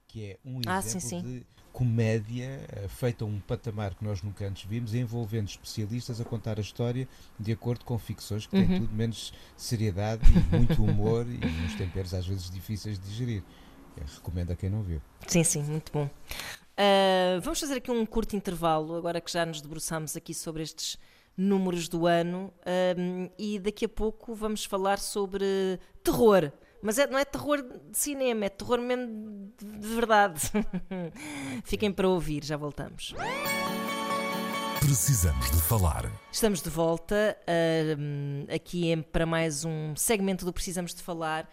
que 0.08 0.26
é 0.32 0.38
um 0.46 0.60
Ah, 0.66 0.80
exemplo 0.80 0.82
sim, 0.82 1.00
sim. 1.00 1.22
de 1.22 1.46
comédia 1.72 2.66
eh, 2.70 2.88
feita 2.88 3.24
a 3.24 3.28
um 3.28 3.40
patamar 3.40 3.94
que 3.94 4.04
nós 4.04 4.22
nunca 4.24 4.46
antes 4.46 4.66
vimos, 4.68 4.94
envolvendo 4.96 5.48
especialistas 5.48 6.20
a 6.20 6.26
contar 6.26 6.58
a 6.58 6.62
história 6.62 7.08
de 7.40 7.52
acordo 7.52 7.86
com 7.86 7.98
ficções 7.98 8.46
que 8.48 8.52
têm 8.56 8.68
Uhum. 8.68 8.80
tudo 8.82 8.94
menos 8.94 9.32
seriedade 9.56 10.24
e 10.34 10.56
muito 10.56 10.84
humor 10.84 11.26
e 11.28 11.40
uns 11.64 11.76
temperos 11.78 12.14
às 12.14 12.26
vezes 12.26 12.50
difíceis 12.50 13.00
de 13.00 13.08
digerir. 13.08 13.44
Eu 14.00 14.06
recomendo 14.16 14.52
a 14.52 14.56
quem 14.56 14.70
não 14.70 14.82
viu. 14.84 15.02
Sim, 15.28 15.44
sim, 15.44 15.64
muito 15.64 15.92
bom. 15.92 16.10
Ah, 16.78 17.40
vamos 17.42 17.60
fazer 17.60 17.76
aqui 17.76 17.92
um 17.92 18.06
curto 18.06 18.36
intervalo, 18.36 18.96
agora 18.96 19.20
que 19.20 19.32
já 19.32 19.46
nos 19.46 19.62
debruçamos 19.62 20.16
aqui 20.16 20.34
sobre 20.34 20.64
estes 20.64 20.98
números 21.36 21.88
do 21.90 22.06
ano, 22.08 22.54
ahm, 22.66 23.30
e 23.38 23.60
daqui 23.60 23.86
a 23.86 23.90
pouco 23.90 24.34
vamos 24.34 24.64
falar 24.66 25.00
sobre 25.00 25.80
terror. 26.04 26.52
Mas 26.82 26.98
é- 26.98 27.08
não 27.08 27.20
é 27.20 27.26
terror 27.26 27.62
de 27.62 27.98
cinema, 27.98 28.46
é 28.46 28.50
terror 28.50 28.80
mesmo 28.80 29.52
de, 29.58 29.66
de 29.80 29.88
verdade. 29.88 30.42
Fiquem 31.66 31.92
para 31.92 32.08
ouvir, 32.08 32.44
já 32.46 32.56
voltamos. 32.56 33.14
Precisamos 34.80 35.52
de 35.52 35.62
falar. 35.62 36.10
Estamos 36.32 36.62
de 36.62 36.70
volta 36.70 37.38
ahm, 37.48 38.46
aqui 38.54 38.96
para 39.12 39.26
mais 39.26 39.66
um 39.66 39.94
segmento 39.96 40.46
do 40.46 40.54
Precisamos 40.54 40.94
de 40.94 41.02
Falar. 41.04 41.50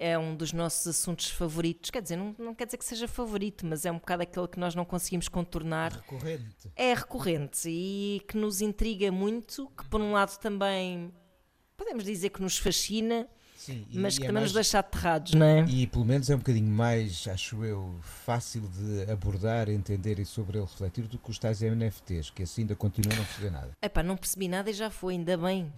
É 0.00 0.16
um 0.16 0.36
dos 0.36 0.52
nossos 0.52 0.86
assuntos 0.86 1.28
favoritos. 1.28 1.90
Quer 1.90 2.00
dizer, 2.00 2.16
não, 2.16 2.32
não 2.38 2.54
quer 2.54 2.66
dizer 2.66 2.78
que 2.78 2.84
seja 2.84 3.08
favorito, 3.08 3.66
mas 3.66 3.84
é 3.84 3.90
um 3.90 3.96
bocado 3.98 4.22
aquele 4.22 4.46
que 4.46 4.58
nós 4.60 4.72
não 4.74 4.84
conseguimos 4.84 5.26
contornar. 5.28 5.92
Recorrente. 5.92 6.70
É 6.76 6.94
recorrente 6.94 7.68
e 7.68 8.22
que 8.28 8.36
nos 8.36 8.60
intriga 8.60 9.10
muito, 9.10 9.68
que 9.76 9.84
por 9.88 10.00
um 10.00 10.12
lado 10.12 10.38
também 10.38 11.12
podemos 11.76 12.04
dizer 12.04 12.28
que 12.30 12.40
nos 12.40 12.56
fascina, 12.58 13.26
Sim, 13.56 13.84
e- 13.90 13.98
mas 13.98 14.14
e 14.14 14.18
que 14.20 14.24
é 14.24 14.28
também 14.28 14.40
mais- 14.42 14.52
nos 14.52 14.54
deixa 14.54 14.78
aterrados, 14.78 15.34
não 15.34 15.44
é? 15.44 15.64
E 15.64 15.84
pelo 15.88 16.04
menos 16.04 16.30
é 16.30 16.34
um 16.36 16.38
bocadinho 16.38 16.70
mais, 16.70 17.26
acho 17.26 17.64
eu, 17.64 17.98
fácil 18.02 18.62
de 18.68 19.10
abordar, 19.10 19.68
entender 19.68 20.20
e 20.20 20.24
sobre 20.24 20.58
ele 20.58 20.64
refletir 20.66 21.08
do 21.08 21.18
que 21.18 21.28
os 21.30 21.40
tais 21.40 21.60
NFTs, 21.60 22.30
que 22.30 22.44
assim 22.44 22.60
ainda 22.62 22.76
continuam 22.76 23.14
a 23.16 23.18
não 23.18 23.24
fazer 23.26 23.50
nada. 23.50 23.70
Epá, 23.82 24.02
não 24.04 24.16
percebi 24.16 24.46
nada 24.46 24.70
e 24.70 24.72
já 24.72 24.90
foi, 24.90 25.14
ainda 25.14 25.36
bem. 25.36 25.72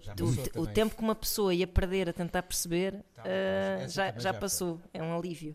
Que 0.00 0.22
eu- 0.22 0.32
Já 0.32 0.42
o, 0.56 0.62
o 0.62 0.66
tempo 0.66 0.94
que 0.96 1.02
uma 1.02 1.14
pessoa 1.14 1.54
ia 1.54 1.66
perder 1.66 2.08
a 2.08 2.12
tentar 2.12 2.42
perceber 2.42 3.02
Tá, 3.14 3.22
essa 3.28 3.88
já, 3.94 4.12
já 4.12 4.18
já 4.18 4.34
passou, 4.34 4.80
é 4.92 5.02
um 5.02 5.16
alívio. 5.16 5.54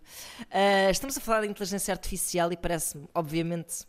Ah, 0.51 0.89
estamos 0.89 1.17
a 1.17 1.21
falar 1.21 1.41
de 1.41 1.47
inteligência 1.47 1.91
artificial 1.93 2.51
e 2.51 2.57
parece-me, 2.57 3.07
obviamente, 3.13 3.85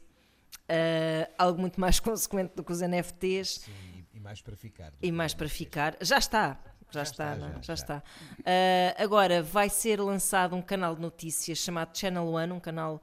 ah, 0.68 1.28
algo 1.38 1.60
muito 1.60 1.80
mais 1.80 1.98
consequente 2.00 2.54
do 2.54 2.64
que 2.64 2.72
os 2.72 2.80
NFTs 2.80 3.60
Sim, 3.60 3.72
e, 4.14 4.20
mais 4.20 4.40
para 4.40 4.56
ficar. 4.56 4.92
e 5.02 5.12
mais 5.12 5.34
para 5.34 5.48
ficar. 5.48 5.96
Já 6.00 6.18
está. 6.18 6.58
Já, 6.92 7.04
Já 7.04 7.10
está, 7.10 7.34
está, 7.34 7.46
é? 7.46 7.52
já, 7.52 7.60
já, 7.62 7.74
está. 7.74 8.02
Ah, 8.44 9.02
agora 9.02 9.42
vai 9.42 9.68
ser 9.70 10.00
lançado 10.00 10.56
um 10.56 10.62
canal 10.62 10.94
de 10.96 11.00
notícias 11.00 11.58
chamado 11.58 11.96
Channel 11.96 12.26
One, 12.26 12.52
um 12.52 12.58
canal 12.60 13.00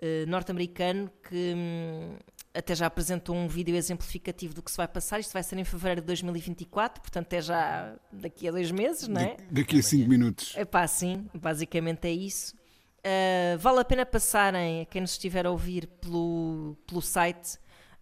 eh, 0.00 0.24
norte-americano 0.26 1.10
que 1.28 1.52
hum, 1.56 2.16
até 2.54 2.74
já 2.74 2.86
apresentou 2.86 3.36
um 3.36 3.46
vídeo 3.46 3.76
exemplificativo 3.76 4.54
do 4.54 4.62
que 4.62 4.70
se 4.70 4.76
vai 4.76 4.88
passar. 4.88 5.20
Isto 5.20 5.32
vai 5.32 5.42
ser 5.42 5.58
em 5.58 5.64
fevereiro 5.64 6.00
de 6.00 6.06
2024, 6.08 7.00
portanto 7.00 7.32
é 7.34 7.40
já 7.42 7.94
daqui 8.10 8.48
a 8.48 8.50
dois 8.50 8.70
meses, 8.70 9.06
não 9.06 9.20
é? 9.20 9.36
da- 9.36 9.44
daqui 9.50 9.78
a 9.78 9.82
cinco 9.82 10.08
minutos. 10.08 10.54
É 10.56 10.64
pá, 10.64 10.86
sim, 10.86 11.28
basicamente 11.34 12.06
é 12.08 12.10
isso. 12.12 12.54
Uh, 13.00 13.56
vale 13.58 13.80
a 13.80 13.84
pena 13.84 14.04
passarem, 14.04 14.86
quem 14.90 15.00
nos 15.00 15.12
estiver 15.12 15.46
a 15.46 15.50
ouvir, 15.50 15.86
pelo, 15.86 16.76
pelo 16.86 17.00
site 17.00 17.56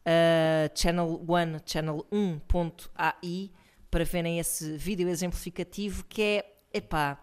uh, 0.04 0.68
Channel 0.74 1.22
1, 1.22 1.26
channel1.ai, 1.60 3.50
para 3.90 4.04
verem 4.04 4.38
esse 4.38 4.76
vídeo 4.76 5.08
exemplificativo 5.08 6.04
que 6.08 6.22
é, 6.22 6.56
epá, 6.72 7.18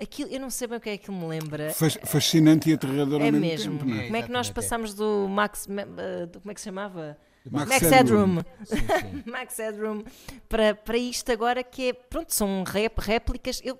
aquilo, 0.00 0.30
eu 0.30 0.40
não 0.40 0.50
sei 0.50 0.68
bem 0.68 0.78
o 0.78 0.80
que 0.80 0.90
é 0.90 0.98
que 0.98 1.10
me 1.10 1.26
lembra. 1.26 1.72
Fascinante 2.04 2.70
e 2.70 2.74
aterrador 2.74 3.20
é 3.20 3.26
ao 3.26 3.32
mesmo, 3.32 3.40
mesmo. 3.40 3.78
tempo. 3.78 3.84
não 3.90 4.04
Como 4.04 4.16
é 4.16 4.22
que 4.22 4.30
nós 4.30 4.50
passamos 4.50 4.94
do 4.94 5.28
Max, 5.28 5.66
uh, 5.66 6.38
como 6.40 6.50
é 6.50 6.54
que 6.54 6.60
se 6.60 6.66
chamava? 6.66 7.18
Max 7.50 7.70
Max 7.70 7.82
Headroom. 7.82 8.36
Headroom. 8.36 9.22
Max 9.26 9.58
Headroom 9.58 10.04
para, 10.48 10.74
para 10.74 10.98
isto 10.98 11.32
agora 11.32 11.62
que 11.62 11.90
é, 11.90 11.92
pronto, 11.92 12.34
são 12.34 12.62
rep, 12.64 12.98
réplicas. 12.98 13.60
Eu, 13.64 13.78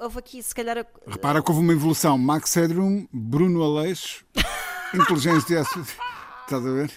houve 0.00 0.18
aqui, 0.18 0.42
se 0.42 0.54
calhar. 0.54 0.84
Repara 1.06 1.42
que 1.42 1.50
houve 1.50 1.62
uma 1.62 1.72
evolução. 1.72 2.18
Max 2.18 2.54
Headroom, 2.54 3.06
Bruno 3.12 3.62
Aleixo, 3.62 4.24
inteligência. 4.94 5.60
Estás 5.60 6.66
a 6.66 6.70
ver? 6.70 6.90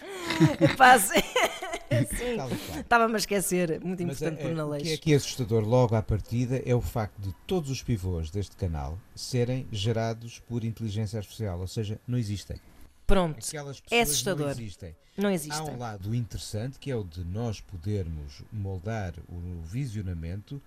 Epá, 0.60 0.98
sim. 2.18 2.36
Qual. 2.36 2.50
Estava-me 2.80 3.14
a 3.16 3.18
esquecer. 3.18 3.82
Muito 3.84 4.04
Mas 4.06 4.22
importante 4.22 4.40
é, 4.40 4.44
por 4.44 4.50
é, 4.50 4.52
o 4.52 4.56
que 4.56 4.60
é 4.60 4.64
Aleixo. 4.64 4.94
aqui 4.96 5.14
assustador 5.14 5.64
logo 5.64 5.96
à 5.96 6.02
partida 6.02 6.62
é 6.66 6.76
o 6.76 6.82
facto 6.82 7.20
de 7.20 7.34
todos 7.46 7.70
os 7.70 7.82
pivôs 7.82 8.30
deste 8.30 8.56
canal 8.56 8.98
serem 9.16 9.68
gerados 9.72 10.40
por 10.48 10.64
inteligência 10.64 11.18
artificial, 11.18 11.60
ou 11.60 11.68
seja, 11.68 12.00
não 12.08 12.18
existem. 12.18 12.58
Pronto, 13.06 13.40
Aquelas 13.46 13.82
é 13.90 14.02
assustador. 14.02 14.48
não 14.48 14.52
existem. 14.52 14.96
não 15.18 15.30
Há 15.30 15.34
existe. 15.34 15.62
um 15.62 15.78
lado 15.78 16.14
interessante 16.14 16.78
que 16.78 16.92
é 16.92 16.96
o 16.96 17.04
de 17.06 17.24
nós 17.24 17.62
podermos 17.62 18.44
moldar 18.52 19.14
o 19.30 19.62
visionamento 19.62 20.62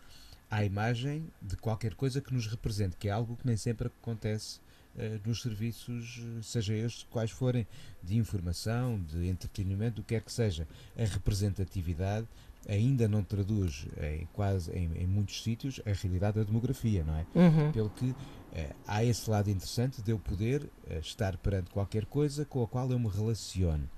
à 0.51 0.65
imagem 0.65 1.29
de 1.41 1.55
qualquer 1.57 1.95
coisa 1.95 2.21
que 2.21 2.33
nos 2.33 2.47
represente, 2.47 2.97
que 2.97 3.09
é 3.09 3.11
algo 3.11 3.37
que 3.37 3.47
nem 3.47 3.57
sempre 3.59 3.89
acontece 3.89 4.59
eh, 4.99 5.19
nos 5.25 5.43
serviços, 5.43 6.21
eh, 6.21 6.43
seja 6.43 6.75
estes 6.75 7.07
quais 7.11 7.31
forem, 7.31 7.67
de 8.03 8.17
informação, 8.17 9.01
de 9.01 9.29
entretenimento, 9.29 10.01
o 10.01 10.05
que 10.05 10.15
quer 10.15 10.23
que 10.23 10.33
seja. 10.33 10.67
A 10.97 11.05
representatividade 11.05 12.27
ainda 12.69 13.09
não 13.09 13.23
traduz 13.23 13.87
em 14.01 14.27
quase 14.33 14.71
em, 14.73 14.93
em 15.03 15.07
muitos 15.07 15.43
sítios 15.43 15.81
a 15.87 15.93
realidade 15.93 16.39
da 16.39 16.45
demografia, 16.45 17.05
não 17.05 17.15
é? 17.17 17.27
Uhum. 17.35 17.73
Pelo 17.73 17.91
que 17.91 18.15
eh, 18.53 18.75
há 18.87 19.05
esse 19.05 19.31
lado 19.31 19.49
interessante 19.51 20.03
de 20.03 20.11
eu 20.11 20.19
poder 20.19 20.69
eh, 20.89 20.99
estar 20.99 21.37
perante 21.39 21.71
qualquer 21.71 22.05
coisa 22.07 22.45
com 22.45 22.63
a 22.63 22.67
qual 22.67 22.91
eu 22.91 22.99
me 22.99 23.09
relaciono. 23.09 23.89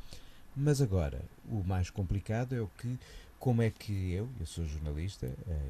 Mas 0.54 0.82
agora, 0.82 1.22
o 1.48 1.64
mais 1.64 1.88
complicado 1.88 2.54
é 2.54 2.60
o 2.60 2.68
que, 2.78 2.98
como 3.38 3.62
é 3.62 3.70
que 3.70 4.12
eu, 4.12 4.28
eu 4.38 4.46
sou 4.46 4.66
jornalista, 4.66 5.26
eh, 5.26 5.68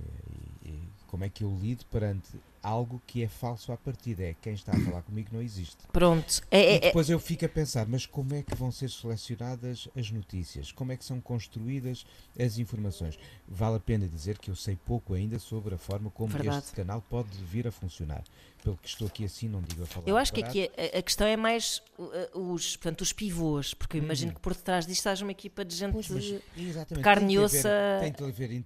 e, 0.64 0.68
e 0.70 0.82
como 1.06 1.24
é 1.24 1.28
que 1.28 1.44
eu 1.44 1.58
lido 1.60 1.84
perante 1.86 2.32
algo 2.62 3.02
que 3.06 3.22
é 3.22 3.28
falso 3.28 3.72
à 3.72 3.76
partida? 3.76 4.22
É 4.22 4.34
quem 4.40 4.54
está 4.54 4.72
a 4.72 4.80
falar 4.80 5.02
comigo 5.02 5.30
não 5.32 5.42
existe. 5.42 5.76
Pronto. 5.92 6.40
É, 6.50 6.60
E 6.60 6.64
é- 6.64 6.74
é- 6.76 6.78
depois 6.80 7.10
eu 7.10 7.18
fico 7.18 7.44
a 7.44 7.48
pensar, 7.48 7.86
mas 7.86 8.06
como 8.06 8.34
é 8.34 8.42
que 8.42 8.54
vão 8.54 8.70
ser 8.70 8.88
selecionadas 8.90 9.88
as 9.96 10.10
notícias? 10.10 10.70
Como 10.72 10.92
é 10.92 10.96
que 10.96 11.04
são 11.04 11.20
construídas 11.20 12.04
as 12.38 12.58
informações? 12.58 13.18
Vale 13.48 13.76
a 13.76 13.80
pena 13.80 14.06
dizer 14.08 14.38
que 14.38 14.50
eu 14.50 14.56
sei 14.56 14.76
pouco 14.76 15.14
ainda 15.14 15.38
sobre 15.38 15.74
a 15.74 15.78
forma 15.78 16.10
como 16.10 16.28
Verdade. 16.32 16.58
este 16.58 16.72
canal 16.72 17.02
pode 17.08 17.28
vir 17.44 17.66
a 17.66 17.72
funcionar. 17.72 18.22
Pelo 18.62 18.76
que 18.76 18.88
estou 18.88 19.08
aqui 19.08 19.24
assim, 19.24 19.48
não 19.48 19.60
digo 19.60 19.82
a 19.82 19.86
falar. 19.86 20.06
eu 20.06 20.16
acho 20.16 20.32
que 20.32 20.42
aqui 20.42 20.70
a, 20.94 20.98
a 20.98 21.02
questão 21.02 21.26
é 21.26 21.36
mais 21.36 21.82
uh, 21.98 22.52
os, 22.52 22.76
portanto, 22.76 23.00
os 23.00 23.12
pivôs, 23.12 23.74
porque 23.74 23.96
eu 23.98 24.02
imagino 24.02 24.30
Uhum. 24.30 24.34
que 24.36 24.40
por 24.40 24.54
detrás 24.54 24.86
disto 24.86 25.06
haja 25.08 25.24
uma 25.24 25.32
equipa 25.32 25.64
de 25.64 25.74
gente 25.74 25.90
Pois, 25.92 26.08
mas, 26.08 26.34
exatamente, 26.56 27.02
carne 27.04 27.34
e 27.34 27.38
osso 27.40 27.66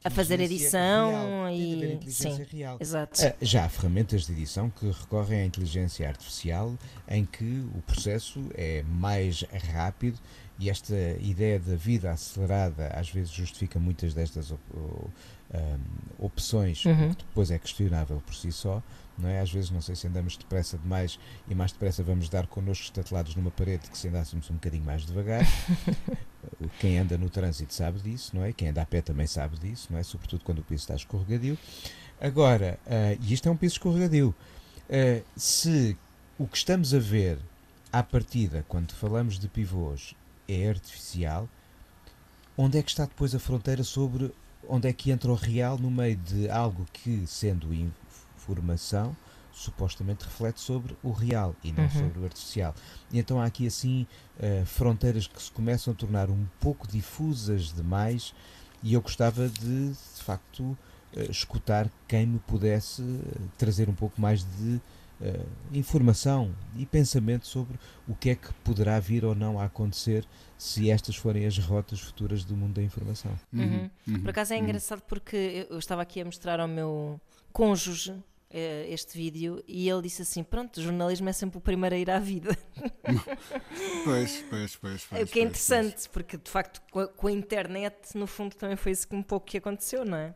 a- 0.04 0.10
fazer 0.10 0.38
edição 0.40 1.08
real, 1.10 1.50
e- 1.50 1.94
inteligência 1.94 2.44
sim. 2.44 2.56
real. 2.58 2.76
Exato. 2.78 3.22
Ah, 3.24 3.34
Já 3.40 3.64
há 3.64 3.68
ferramentas 3.70 4.26
de 4.26 4.32
edição 4.32 4.68
que 4.68 4.86
recorrem 4.90 5.40
à 5.40 5.44
inteligência 5.46 6.06
artificial 6.06 6.76
em 7.08 7.24
que 7.24 7.64
o 7.74 7.80
processo 7.82 8.44
é 8.54 8.82
mais 8.82 9.42
rápido 9.72 10.18
e 10.58 10.68
esta 10.68 10.94
ideia 11.20 11.58
da 11.58 11.74
vida 11.74 12.10
acelerada 12.10 12.88
às 12.88 13.08
vezes 13.08 13.30
justifica 13.30 13.78
muitas 13.78 14.12
destas 14.12 14.50
op- 14.50 14.60
o- 14.74 15.10
ahm, 15.54 15.80
opções 16.18 16.84
Uhum. 16.84 17.14
que 17.14 17.24
depois 17.24 17.50
é 17.50 17.58
questionável 17.58 18.22
por 18.26 18.34
si 18.34 18.52
só. 18.52 18.82
Não 19.18 19.28
é? 19.28 19.40
Às 19.40 19.50
vezes 19.50 19.70
não 19.70 19.80
sei 19.80 19.94
se 19.94 20.06
andamos 20.06 20.36
depressa 20.36 20.76
demais 20.76 21.18
e 21.48 21.54
mais 21.54 21.72
depressa 21.72 22.02
vamos 22.02 22.28
dar 22.28 22.46
connosco 22.46 22.84
estatelados 22.84 23.34
numa 23.34 23.50
parede 23.50 23.88
que 23.88 23.96
se 23.96 24.08
andássemos 24.08 24.50
um 24.50 24.54
bocadinho 24.54 24.84
mais 24.84 25.06
devagar. 25.06 25.44
Quem 26.78 26.98
anda 26.98 27.16
no 27.16 27.30
trânsito 27.30 27.74
sabe 27.74 28.00
disso, 28.00 28.36
não 28.36 28.44
é? 28.44 28.52
Quem 28.52 28.68
anda 28.68 28.82
a 28.82 28.86
pé 28.86 29.00
também 29.00 29.26
sabe 29.26 29.58
disso, 29.58 29.88
não 29.90 29.98
é? 29.98 30.02
Sobretudo 30.02 30.44
quando 30.44 30.58
o 30.58 30.62
piso 30.62 30.82
está 30.82 30.94
escorregadio. 30.94 31.58
Agora, 32.20 32.78
ah, 32.86 33.16
e 33.20 33.32
isto 33.32 33.48
é 33.48 33.52
um 33.52 33.56
piso 33.56 33.74
escorregadio, 33.74 34.34
ah, 34.90 35.22
se 35.36 35.96
o 36.38 36.46
que 36.46 36.56
estamos 36.56 36.94
a 36.94 36.98
ver 36.98 37.38
à 37.92 38.02
partida, 38.02 38.64
quando 38.68 38.92
falamos 38.92 39.38
de 39.38 39.48
pivôs, 39.48 40.14
é 40.48 40.68
artificial, 40.68 41.48
onde 42.56 42.78
é 42.78 42.82
que 42.82 42.90
está 42.90 43.04
depois 43.04 43.34
a 43.34 43.38
fronteira 43.38 43.82
sobre 43.82 44.32
onde 44.68 44.88
é 44.88 44.92
que 44.92 45.10
entra 45.10 45.30
o 45.30 45.34
real 45.34 45.78
no 45.78 45.90
meio 45.90 46.16
de 46.16 46.48
algo 46.50 46.86
que, 46.92 47.26
sendo 47.26 47.72
informação, 48.46 49.16
supostamente 49.52 50.24
reflete 50.24 50.60
sobre 50.60 50.96
o 51.02 51.10
real 51.10 51.54
e 51.64 51.72
não 51.72 51.84
Uhum. 51.84 51.90
sobre 51.90 52.20
o 52.20 52.24
artificial. 52.24 52.74
E 53.10 53.18
então 53.18 53.40
há 53.40 53.46
aqui 53.46 53.66
assim 53.66 54.06
eh, 54.38 54.62
fronteiras 54.66 55.26
que 55.26 55.42
se 55.42 55.50
começam 55.50 55.92
a 55.92 55.96
tornar 55.96 56.30
um 56.30 56.46
pouco 56.60 56.86
difusas 56.86 57.72
demais 57.72 58.34
e 58.82 58.94
eu 58.94 59.00
gostava 59.00 59.48
de, 59.48 59.88
de 59.90 60.22
facto, 60.22 60.76
eh, 61.14 61.30
escutar 61.30 61.90
quem 62.06 62.26
me 62.26 62.38
pudesse 62.40 63.02
eh, 63.02 63.40
trazer 63.56 63.88
um 63.88 63.94
pouco 63.94 64.20
mais 64.20 64.44
de 64.44 64.80
eh, 65.22 65.40
informação 65.72 66.54
e 66.76 66.84
pensamento 66.84 67.46
sobre 67.46 67.78
o 68.06 68.14
que 68.14 68.30
é 68.30 68.34
que 68.34 68.52
poderá 68.62 69.00
vir 69.00 69.24
ou 69.24 69.34
não 69.34 69.58
a 69.58 69.64
acontecer 69.64 70.26
se 70.58 70.90
estas 70.90 71.16
forem 71.16 71.46
as 71.46 71.56
rotas 71.58 71.98
futuras 72.00 72.44
do 72.44 72.54
mundo 72.54 72.74
da 72.74 72.82
informação. 72.82 73.32
Uhum. 73.52 73.88
uhum, 74.06 74.20
Por 74.20 74.28
acaso 74.30 74.52
é 74.52 74.58
uhum. 74.58 74.64
engraçado 74.64 75.00
porque 75.08 75.66
eu, 75.70 75.78
estava 75.78 76.02
aqui 76.02 76.20
a 76.20 76.24
mostrar 76.26 76.60
ao 76.60 76.68
meu 76.68 77.18
cônjuge 77.52 78.14
este 78.50 79.16
vídeo 79.16 79.62
e 79.66 79.88
ele 79.88 80.02
disse 80.02 80.22
assim: 80.22 80.42
Pronto, 80.42 80.78
o 80.78 80.82
jornalismo 80.82 81.28
é 81.28 81.32
sempre 81.32 81.58
o 81.58 81.60
primeiro 81.60 81.94
a 81.94 81.98
ir 81.98 82.10
à 82.10 82.18
vida. 82.18 82.56
Pois, 84.04 84.44
pois, 84.48 84.76
pois. 84.76 85.04
o 85.04 85.08
pois, 85.08 85.08
que 85.08 85.18
é 85.18 85.20
pois, 85.22 85.36
interessante, 85.36 86.08
porque 86.10 86.36
de 86.36 86.50
facto 86.50 86.80
com 86.90 87.00
a, 87.00 87.08
com 87.08 87.26
a 87.26 87.32
internet, 87.32 88.16
no 88.16 88.26
fundo, 88.26 88.54
também 88.54 88.76
foi 88.76 88.92
isso 88.92 89.06
que 89.06 89.14
um 89.14 89.22
pouco 89.22 89.46
que 89.46 89.58
aconteceu, 89.58 90.04
não 90.04 90.16
é? 90.16 90.34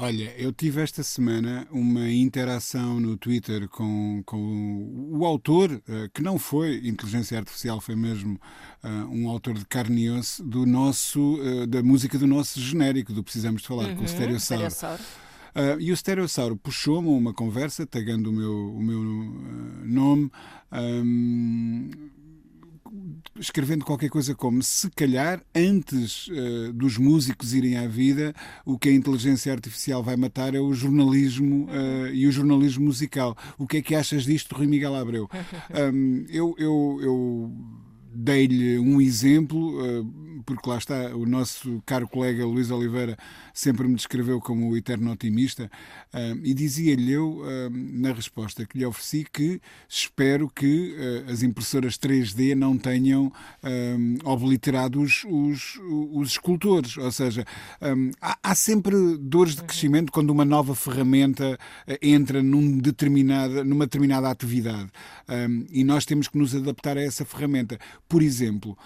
Olha, 0.00 0.32
eu 0.38 0.52
tive 0.52 0.80
esta 0.80 1.02
semana 1.02 1.66
uma 1.72 2.08
interação 2.08 3.00
no 3.00 3.16
Twitter 3.16 3.68
com, 3.68 4.22
com 4.24 5.08
o 5.10 5.24
autor, 5.24 5.82
eh, 5.88 6.08
que 6.14 6.22
não 6.22 6.38
foi 6.38 6.86
inteligência 6.86 7.36
artificial, 7.36 7.80
foi 7.80 7.96
mesmo 7.96 8.40
eh, 8.84 8.88
um 8.88 9.28
autor 9.28 9.54
de 9.54 9.64
carne 9.66 10.04
e 10.04 10.10
osso 10.10 10.44
do 10.44 10.64
nosso, 10.64 11.40
eh, 11.42 11.66
da 11.66 11.82
música 11.82 12.16
do 12.16 12.28
nosso 12.28 12.60
genérico, 12.60 13.12
do 13.12 13.24
Precisamos 13.24 13.62
de 13.62 13.66
Falar, 13.66 13.92
com 13.96 14.04
o 14.04 14.08
Stereossauro. 14.08 14.62
Uhum, 14.62 14.70
Stereossauro. 14.70 15.02
Ah, 15.54 15.76
e 15.78 15.92
o 15.92 15.96
Stereossauro 15.96 16.56
puxou-me 16.56 17.08
uma 17.08 17.32
conversa, 17.32 17.86
tagando 17.86 18.30
o 18.30 18.32
meu, 18.32 18.74
o 18.74 18.82
meu 18.82 19.00
ah, 19.00 19.84
nome, 19.84 20.30
ahm, 20.70 21.90
escrevendo 23.38 23.84
qualquer 23.84 24.08
coisa 24.08 24.34
como 24.34 24.62
se 24.62 24.90
calhar 24.90 25.42
antes 25.54 26.28
ah, 26.30 26.72
dos 26.72 26.98
músicos 26.98 27.54
irem 27.54 27.76
à 27.76 27.86
vida, 27.86 28.34
o 28.64 28.78
que 28.78 28.88
a 28.88 28.92
inteligência 28.92 29.52
artificial 29.52 30.02
vai 30.02 30.16
matar 30.16 30.54
é 30.54 30.60
o 30.60 30.72
jornalismo 30.72 31.68
ah, 31.70 32.10
e 32.12 32.26
o 32.26 32.32
jornalismo 32.32 32.84
musical. 32.84 33.36
O 33.58 33.66
que 33.66 33.78
é 33.78 33.82
que 33.82 33.94
achas 33.94 34.24
disto, 34.24 34.54
Rui 34.54 34.66
Miguel 34.66 34.94
Abreu? 34.94 35.28
Ahm, 35.72 36.24
eu, 36.28 36.54
eu, 36.58 36.98
eu 37.02 37.52
dei-lhe 38.14 38.78
um 38.78 39.00
exemplo, 39.00 39.78
ah, 39.80 40.27
porque 40.44 40.68
lá 40.68 40.78
está, 40.78 41.14
o 41.16 41.26
nosso 41.26 41.82
caro 41.86 42.08
colega 42.08 42.44
Luís 42.44 42.70
Oliveira 42.70 43.16
sempre 43.52 43.88
me 43.88 43.94
descreveu 43.94 44.40
como 44.40 44.70
o 44.70 44.76
eterno 44.76 45.10
otimista, 45.10 45.70
ah, 46.12 46.36
e 46.42 46.54
dizia-lhe 46.54 47.12
eu, 47.12 47.42
ah, 47.44 47.68
na 47.72 48.12
resposta 48.12 48.64
que 48.64 48.78
lhe 48.78 48.84
ofereci, 48.84 49.26
que 49.30 49.60
espero 49.88 50.48
que 50.48 50.96
ah, 51.26 51.32
as 51.32 51.42
impressoras 51.42 51.98
3D 51.98 52.54
não 52.54 52.76
tenham 52.76 53.32
obliterado 54.24 55.00
os, 55.00 55.24
os, 55.24 55.78
os 56.12 56.30
escultores. 56.30 56.96
Ou 56.96 57.10
seja, 57.10 57.44
há, 58.20 58.54
sempre 58.54 58.94
dores 59.18 59.56
de 59.56 59.62
crescimento 59.62 60.12
quando 60.12 60.30
uma 60.30 60.44
nova 60.44 60.74
ferramenta 60.74 61.58
entra 62.00 62.42
num 62.42 62.78
determinada, 62.78 63.64
numa 63.64 63.86
determinada 63.86 64.30
atividade. 64.30 64.90
E 65.70 65.84
nós 65.84 66.04
temos 66.04 66.28
que 66.28 66.38
nos 66.38 66.54
adaptar 66.54 66.96
a 66.96 67.02
essa 67.02 67.24
ferramenta. 67.24 67.78
Por 68.08 68.22
exemplo, 68.22 68.76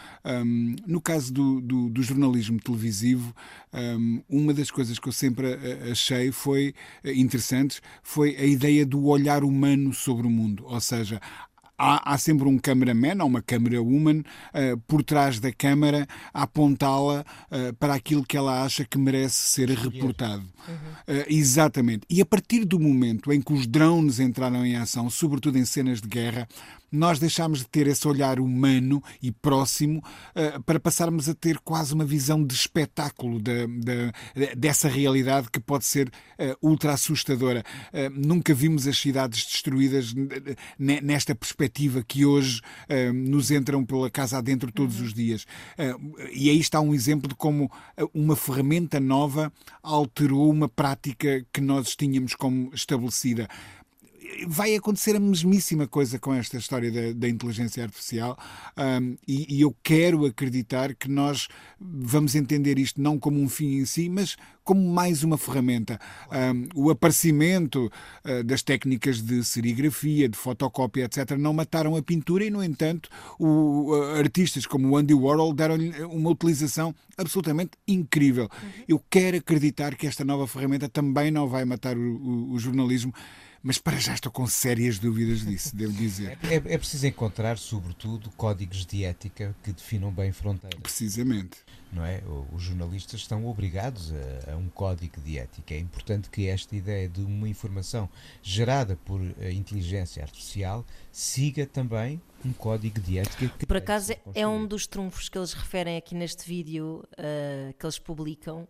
no 0.87 1.01
caso 1.01 1.33
do, 1.33 1.42
do, 1.61 1.89
do 1.91 2.03
jornalismo 2.03 2.59
televisivo, 2.61 3.35
um, 3.73 4.23
uma 4.29 4.53
das 4.55 4.71
coisas 4.71 4.99
que 4.99 5.09
eu 5.09 5.13
sempre 5.13 5.47
a- 5.55 5.91
achei 5.93 6.31
foi 6.33 6.75
eh, 7.05 7.13
interessantes 7.15 7.81
foi 8.03 8.37
a 8.37 8.45
ideia 8.45 8.85
do 8.87 9.05
olhar 9.07 9.45
humano 9.45 9.93
sobre 9.93 10.27
o 10.27 10.31
mundo. 10.31 10.65
Ou 10.67 10.81
seja, 10.81 11.21
há, 11.83 12.14
há, 12.14 12.18
sempre 12.18 12.47
um 12.49 12.59
cameraman 12.59 13.21
ou 13.21 13.27
uma 13.27 13.42
câmera 13.42 13.83
woman 13.83 14.21
uh, 14.21 14.79
por 14.87 15.03
trás 15.03 15.40
da 15.40 15.53
câmara 15.53 16.07
a 16.33 16.45
apontá-la 16.45 17.25
uh, 17.50 17.75
para 17.75 17.94
aquilo 17.94 18.25
que 18.25 18.37
ela 18.37 18.63
acha 18.63 18.85
que 18.85 18.96
merece 18.96 19.48
ser 19.48 19.71
reportado. 19.71 20.44
Uhum. 20.69 21.17
Uh, 21.17 21.25
exatamente. 21.29 22.07
E 22.09 22.21
a 22.21 22.27
partir 22.27 22.65
do 22.65 22.79
momento 22.79 23.33
em 23.33 23.40
que 23.40 23.52
os 23.52 23.67
drones 23.67 24.21
entraram 24.21 24.65
em 24.65 24.77
ação, 24.77 25.11
sobretudo 25.11 25.59
em 25.59 25.65
cenas 25.65 26.00
de 26.00 26.09
guerra, 26.09 26.46
nós 26.92 27.19
deixámos 27.19 27.61
de 27.61 27.69
ter 27.69 27.87
esse 27.87 28.07
olhar 28.07 28.38
humano 28.38 29.02
e 29.23 29.33
próximo 29.33 30.04
uh, 30.37 30.63
para 30.63 30.79
passarmos 30.79 31.29
a 31.29 31.35
ter 31.35 31.59
quase 31.61 31.94
uma 31.94 32.04
visão 32.04 32.44
de 32.44 32.54
espetáculo 32.54 33.40
de, 33.40 33.67
de, 33.67 34.13
dessa 34.54 34.88
realidade 34.88 35.48
que 35.50 35.59
pode 35.59 35.87
ser 35.87 36.09
uh, 36.09 36.54
ultra 36.61 36.92
assustadora. 36.92 37.65
Uh, 37.92 38.11
nunca 38.15 38.52
vimos 38.52 38.87
as 38.87 38.98
cidades 38.98 39.46
destruídas 39.46 40.15
nesta 40.79 41.35
perspectiva 41.35 41.71
que 42.06 42.25
hoje 42.25 42.60
nos 43.14 43.50
entram 43.50 43.85
pela 43.85 44.10
casa 44.10 44.38
adentro 44.38 44.70
todos 44.73 45.00
uhum. 45.00 45.06
os 45.06 45.14
dias. 45.14 45.46
e 46.33 46.50
aí 46.50 46.58
está 46.58 46.81
um 46.81 46.94
exemplo 46.94 47.29
de 47.29 47.35
como 47.35 47.70
uma 48.12 48.37
ferramenta 48.37 49.00
nova 49.00 49.52
alterou 49.83 50.50
uma 50.50 50.68
prática 50.68 51.44
que 51.52 51.60
nós 51.60 51.96
tínhamos 51.96 52.35
como 52.35 52.70
estabelecida 52.75 53.48
vai 54.47 54.75
acontecer 54.75 55.17
a 55.17 55.21
mesmíssima 55.21 55.87
coisa 55.87 56.19
com 56.19 56.33
esta 56.35 56.57
história 56.57 56.91
da, 56.91 57.13
da 57.13 57.29
inteligência 57.29 57.83
artificial 57.83 58.37
um, 58.77 59.17
e, 59.27 59.57
e, 59.57 59.61
eu 59.61 59.75
quero 59.83 60.25
acreditar 60.25 60.95
que 60.95 61.09
nós 61.09 61.49
vamos 61.81 62.35
entender 62.35 62.79
isto 62.79 63.01
não 63.01 63.19
como 63.19 63.41
um 63.41 63.49
fim 63.49 63.79
em 63.79 63.85
si, 63.85 64.09
mas 64.09 64.37
como 64.65 64.81
mais 64.81 65.23
uma 65.25 65.37
ferramenta. 65.37 65.99
Um, 66.31 66.69
o 66.75 66.91
aparecimento 66.91 67.91
uh, 68.25 68.45
das 68.45 68.63
técnicas 68.63 69.21
de 69.21 69.45
serigrafia, 69.45 70.29
de 70.29 70.37
fotocópia, 70.37 71.05
etc., 71.05 71.33
não 71.33 71.53
mataram 71.53 71.97
a 71.97 72.03
pintura 72.03 72.45
e, 72.45 72.51
no 72.51 72.63
entanto, 72.63 73.09
o, 73.39 73.93
uh, 73.93 74.19
artistas 74.19 74.67
como 74.67 74.89
o 74.89 74.97
Andy 74.97 75.15
Warhol 75.15 75.53
deram-lhe 75.53 75.91
uma 76.05 76.31
utilização 76.31 76.95
absolutamente 77.17 77.73
incrível. 77.87 78.45
Uhum. 78.45 78.71
Eu 78.89 79.05
quero 79.11 79.37
acreditar 79.37 79.97
que 79.97 80.07
esta 80.07 80.25
nova 80.25 80.47
ferramenta 80.47 80.89
também 80.89 81.31
não 81.31 81.49
vai 81.49 81.65
matar 81.65 81.97
o, 81.97 82.01
o, 82.01 82.53
o 82.53 82.59
jornalismo 82.59 83.13
mas 83.63 83.79
para 83.79 83.96
já 83.98 84.15
estou 84.15 84.33
com 84.33 84.46
sérias 84.46 84.98
dúvidas 84.98 85.40
disso, 85.44 85.75
devo 85.75 85.92
dizer. 85.92 86.38
É, 86.52 86.56
é, 86.56 86.79
preciso 86.79 87.06
encontrar, 87.06 87.56
sobretudo, 87.56 88.31
códigos 88.37 88.85
de 88.85 89.04
ética 89.04 89.54
que 89.63 89.73
definam 89.73 90.10
bem 90.13 90.33
fronteiras. 90.33 90.81
Precisamente. 90.81 91.58
Não 91.90 92.04
é? 92.04 92.23
Os 92.52 92.63
jornalistas 92.63 93.21
estão 93.21 93.46
obrigados 93.46 94.13
a, 94.13 94.52
a, 94.52 94.56
um 94.56 94.69
código 94.69 95.21
de 95.21 95.38
ética. 95.38 95.75
É 95.75 95.79
importante 95.79 96.29
que 96.29 96.48
esta 96.48 96.75
ideia 96.75 97.08
de 97.08 97.21
uma 97.21 97.48
informação 97.48 98.08
gerada 98.42 98.96
por 98.96 99.21
inteligência 99.52 100.23
artificial 100.23 100.85
siga 101.10 101.67
também 101.67 102.21
um 102.44 102.52
código 102.52 103.00
de 103.00 103.19
ética. 103.19 103.48
Que 103.58 103.67
por 103.67 103.77
acaso 103.77 104.15
é 104.35 104.46
um 104.46 104.67
dos 104.67 104.87
trunfos 104.87 105.29
que 105.29 105.38
eles 105.38 105.52
referem 105.52 105.96
aqui 105.96 106.15
neste 106.15 106.46
vídeo 106.46 107.04
uh, 107.13 107.73
que 107.79 107.87
eles 107.87 107.98
publicam 107.98 108.67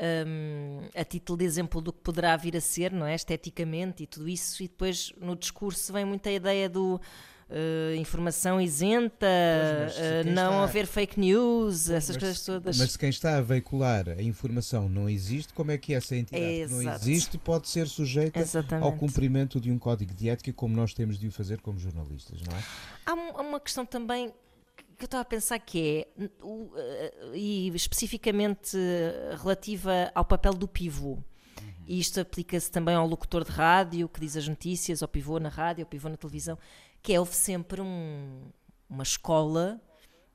um, 0.00 0.88
a 0.94 1.04
título 1.04 1.38
de 1.38 1.44
exemplo 1.44 1.80
do 1.80 1.92
que 1.92 2.00
poderá 2.00 2.36
vir 2.36 2.56
a 2.56 2.60
ser, 2.60 2.92
não 2.92 3.06
é? 3.06 3.14
Esteticamente 3.14 4.02
e 4.02 4.06
tudo 4.06 4.28
isso, 4.28 4.62
e 4.62 4.68
depois 4.68 5.12
no 5.20 5.34
discurso 5.36 5.92
vem 5.92 6.04
muita 6.04 6.30
ideia 6.30 6.68
do. 6.68 7.00
Uh, 7.48 7.94
informação 7.94 8.60
isenta, 8.60 9.24
uh, 9.24 10.28
não 10.28 10.50
está... 10.50 10.64
haver 10.64 10.84
fake 10.84 11.20
news, 11.20 11.88
essas 11.88 12.16
mas, 12.16 12.24
coisas 12.24 12.44
todas. 12.44 12.76
Mas 12.76 12.90
se 12.90 12.98
quem 12.98 13.08
está 13.08 13.38
a 13.38 13.40
veicular 13.40 14.08
a 14.08 14.20
informação 14.20 14.88
não 14.88 15.08
existe, 15.08 15.54
como 15.54 15.70
é 15.70 15.78
que 15.78 15.94
essa 15.94 16.16
entidade 16.16 16.44
é, 16.44 16.66
que 16.66 16.72
não 16.72 16.92
existe 16.94 17.38
pode 17.38 17.68
ser 17.68 17.86
sujeita 17.86 18.40
Exatamente. 18.40 18.84
ao 18.84 18.92
cumprimento 18.96 19.60
de 19.60 19.70
um 19.70 19.78
código 19.78 20.12
de 20.12 20.28
ética 20.28 20.52
como 20.52 20.74
nós 20.74 20.92
temos 20.92 21.20
de 21.20 21.28
o 21.28 21.30
fazer 21.30 21.60
como 21.60 21.78
jornalistas, 21.78 22.42
não 22.42 22.52
é? 22.52 22.62
Há 23.06 23.40
uma 23.40 23.60
questão 23.60 23.86
também 23.86 24.34
que 24.96 25.04
eu 25.04 25.06
estava 25.06 25.22
a 25.22 25.24
pensar 25.24 25.58
que 25.58 26.06
é, 26.18 27.14
e 27.34 27.68
especificamente 27.74 28.76
relativa 29.38 30.10
ao 30.14 30.24
papel 30.24 30.54
do 30.54 30.66
pivô. 30.66 31.12
Uhum. 31.12 31.22
E 31.86 32.00
isto 32.00 32.20
aplica-se 32.20 32.70
também 32.70 32.94
ao 32.94 33.06
locutor 33.06 33.44
de 33.44 33.50
rádio 33.50 34.08
que 34.08 34.20
diz 34.20 34.36
as 34.36 34.48
notícias, 34.48 35.02
ao 35.02 35.08
pivô 35.08 35.38
na 35.38 35.48
rádio, 35.48 35.84
ao 35.84 35.88
pivô 35.88 36.08
na 36.08 36.16
televisão, 36.16 36.58
que 37.02 37.12
é, 37.12 37.20
houve 37.20 37.34
sempre 37.34 37.80
um, 37.80 38.50
uma 38.88 39.02
escola 39.02 39.80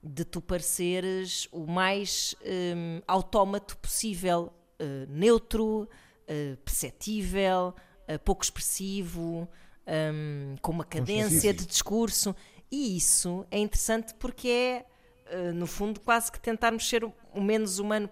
de 0.04 0.26
tu 0.26 0.42
pareceres 0.42 1.48
o 1.52 1.68
mais 1.68 2.36
um, 2.44 3.02
autómato 3.08 3.78
possível, 3.78 4.52
uh, 4.82 5.12
neutro, 5.12 5.84
uh, 5.84 6.58
perceptível, 6.58 7.76
uh, 8.10 8.20
pouco 8.24 8.44
expressivo, 8.44 9.48
um, 9.88 10.56
com 10.62 10.72
uma 10.72 10.84
cadência 10.84 11.54
de 11.54 11.66
discurso. 11.66 12.36
E 12.72 12.96
isso 12.96 13.46
é 13.52 13.60
interessante 13.60 14.14
porque 14.16 14.48
é, 14.48 14.86
eh, 15.26 15.52
no 15.52 15.68
fundo, 15.68 16.00
quase 16.00 16.32
que 16.32 16.40
tentarmos 16.40 16.88
ser 16.88 17.04
o 17.04 17.42
menos 17.42 17.80
humano 17.80 18.10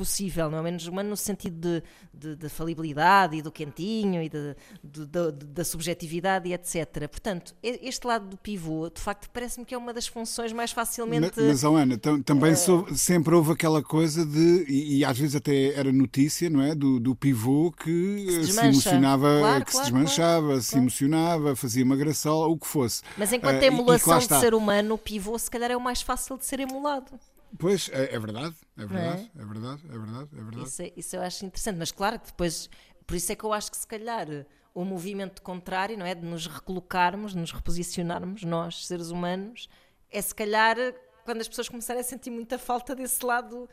possível, 0.00 0.50
não 0.50 0.58
é? 0.58 0.62
Menos 0.62 0.86
humano 0.86 1.10
no 1.10 1.16
sentido 1.16 1.60
de, 1.60 1.82
de, 2.14 2.36
de 2.36 2.48
falibilidade 2.48 3.36
e 3.36 3.42
do 3.42 3.52
quentinho 3.52 4.22
e 4.22 4.30
de, 4.30 4.56
de, 4.82 5.30
da 5.46 5.62
subjetividade 5.62 6.48
e 6.48 6.54
etc. 6.54 7.06
Portanto, 7.06 7.54
este 7.62 8.06
lado 8.06 8.26
do 8.26 8.38
pivô, 8.38 8.88
de 8.88 8.98
facto, 8.98 9.28
parece-me 9.30 9.66
que 9.66 9.74
é 9.74 9.78
uma 9.78 9.92
das 9.92 10.06
funções 10.06 10.54
mais 10.54 10.72
facilmente. 10.72 11.32
Mas, 11.36 11.46
mas 11.46 11.64
oh 11.64 11.76
Ana, 11.76 11.98
também 11.98 12.54
uh... 12.54 12.94
sempre 12.94 13.34
houve 13.34 13.52
aquela 13.52 13.82
coisa 13.82 14.24
de, 14.24 14.64
e, 14.66 14.98
e, 14.98 15.04
às 15.04 15.18
vezes 15.18 15.36
até 15.36 15.74
era 15.74 15.92
notícia, 15.92 16.48
não 16.48 16.62
é? 16.62 16.74
Do, 16.74 16.98
do 16.98 17.14
pivô 17.14 17.70
que, 17.70 18.24
que 18.26 18.44
se, 18.46 18.52
se, 18.52 18.58
emocionava, 18.58 19.38
claro, 19.38 19.64
que 19.66 19.72
claro, 19.72 19.86
se 19.86 19.92
desmanchava, 19.92 20.46
claro, 20.46 20.62
se 20.62 20.78
emocionava, 20.78 21.56
fazia 21.56 21.84
uma 21.84 21.96
graçola, 21.96 22.46
o 22.46 22.56
que 22.56 22.66
fosse. 22.66 23.02
Mas 23.18 23.34
enquanto 23.34 23.60
uh, 23.60 23.64
emulação 23.64 24.18
de 24.18 24.40
ser 24.40 24.54
humano, 24.54 24.94
o 24.94 24.98
pivô 24.98 25.38
se 25.38 25.50
calhar 25.50 25.70
é 25.70 25.76
o 25.76 25.80
mais 25.80 26.00
fácil 26.00 26.38
de 26.38 26.46
ser 26.46 26.60
emulado. 26.60 27.20
Pois, 27.58 27.88
é, 27.92 28.14
é 28.14 28.18
verdade, 28.18 28.56
é 28.76 28.86
verdade, 28.86 29.30
é? 29.36 29.42
é? 29.42 29.44
verdade, 29.44 29.82
é 29.84 29.98
verdade, 29.98 30.28
é 30.32 30.42
verdade. 30.42 30.68
Isso, 30.68 30.82
é, 30.82 30.92
isso 30.96 31.16
eu 31.16 31.22
acho 31.22 31.44
interessante, 31.44 31.76
mas 31.76 31.90
claro 31.90 32.18
que 32.18 32.26
depois, 32.26 32.70
por 33.06 33.16
isso 33.16 33.32
é 33.32 33.34
que 33.34 33.44
eu 33.44 33.52
acho 33.52 33.70
que 33.70 33.76
se 33.76 33.86
calhar 33.86 34.26
o 34.74 34.84
movimento 34.84 35.42
contrário, 35.42 35.98
não 35.98 36.06
é? 36.06 36.14
De 36.14 36.24
nos 36.24 36.46
recolocarmos, 36.46 37.32
de 37.32 37.38
nos 37.38 37.50
reposicionarmos, 37.50 38.44
nós, 38.44 38.86
seres 38.86 39.10
humanos, 39.10 39.68
é 40.10 40.22
se 40.22 40.34
calhar 40.34 40.76
quando 41.24 41.40
as 41.40 41.48
pessoas 41.48 41.68
começarem 41.68 42.00
a 42.00 42.04
sentir 42.04 42.30
muita 42.30 42.58
falta 42.58 42.94
desse 42.94 43.24
lado 43.24 43.68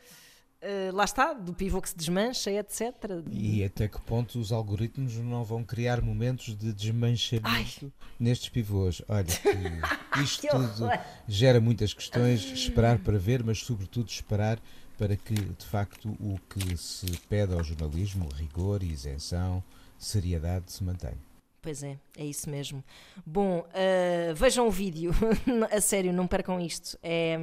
Uh, 0.60 0.94
lá 0.94 1.04
está, 1.04 1.34
do 1.34 1.54
pivô 1.54 1.80
que 1.80 1.88
se 1.88 1.96
desmancha, 1.96 2.50
etc. 2.50 2.94
E 3.30 3.62
até 3.62 3.86
que 3.86 4.00
ponto 4.00 4.40
os 4.40 4.50
algoritmos 4.50 5.14
não 5.16 5.44
vão 5.44 5.62
criar 5.62 6.02
momentos 6.02 6.56
de 6.56 6.72
desmanchamento 6.72 7.46
Ai. 7.84 7.92
nestes 8.18 8.48
pivôs? 8.48 9.00
Olha, 9.08 9.26
isto 10.22 10.48
tudo 10.48 10.90
gera 11.28 11.60
muitas 11.60 11.94
questões, 11.94 12.42
esperar 12.44 12.98
para 12.98 13.16
ver, 13.18 13.44
mas 13.44 13.60
sobretudo 13.60 14.08
esperar 14.08 14.58
para 14.98 15.16
que 15.16 15.34
de 15.34 15.64
facto 15.64 16.08
o 16.18 16.40
que 16.50 16.76
se 16.76 17.06
pede 17.28 17.54
ao 17.54 17.62
jornalismo, 17.62 18.28
rigor, 18.34 18.82
isenção, 18.82 19.62
seriedade, 19.96 20.72
se 20.72 20.82
mantenha. 20.82 21.27
Pois 21.60 21.82
é, 21.82 21.98
é 22.16 22.24
isso 22.24 22.48
mesmo. 22.48 22.84
Bom, 23.26 23.60
uh, 23.60 24.34
vejam 24.34 24.68
o 24.68 24.70
vídeo, 24.70 25.10
a 25.70 25.80
sério, 25.80 26.12
não 26.12 26.26
percam 26.26 26.60
isto. 26.60 26.96
É, 27.02 27.38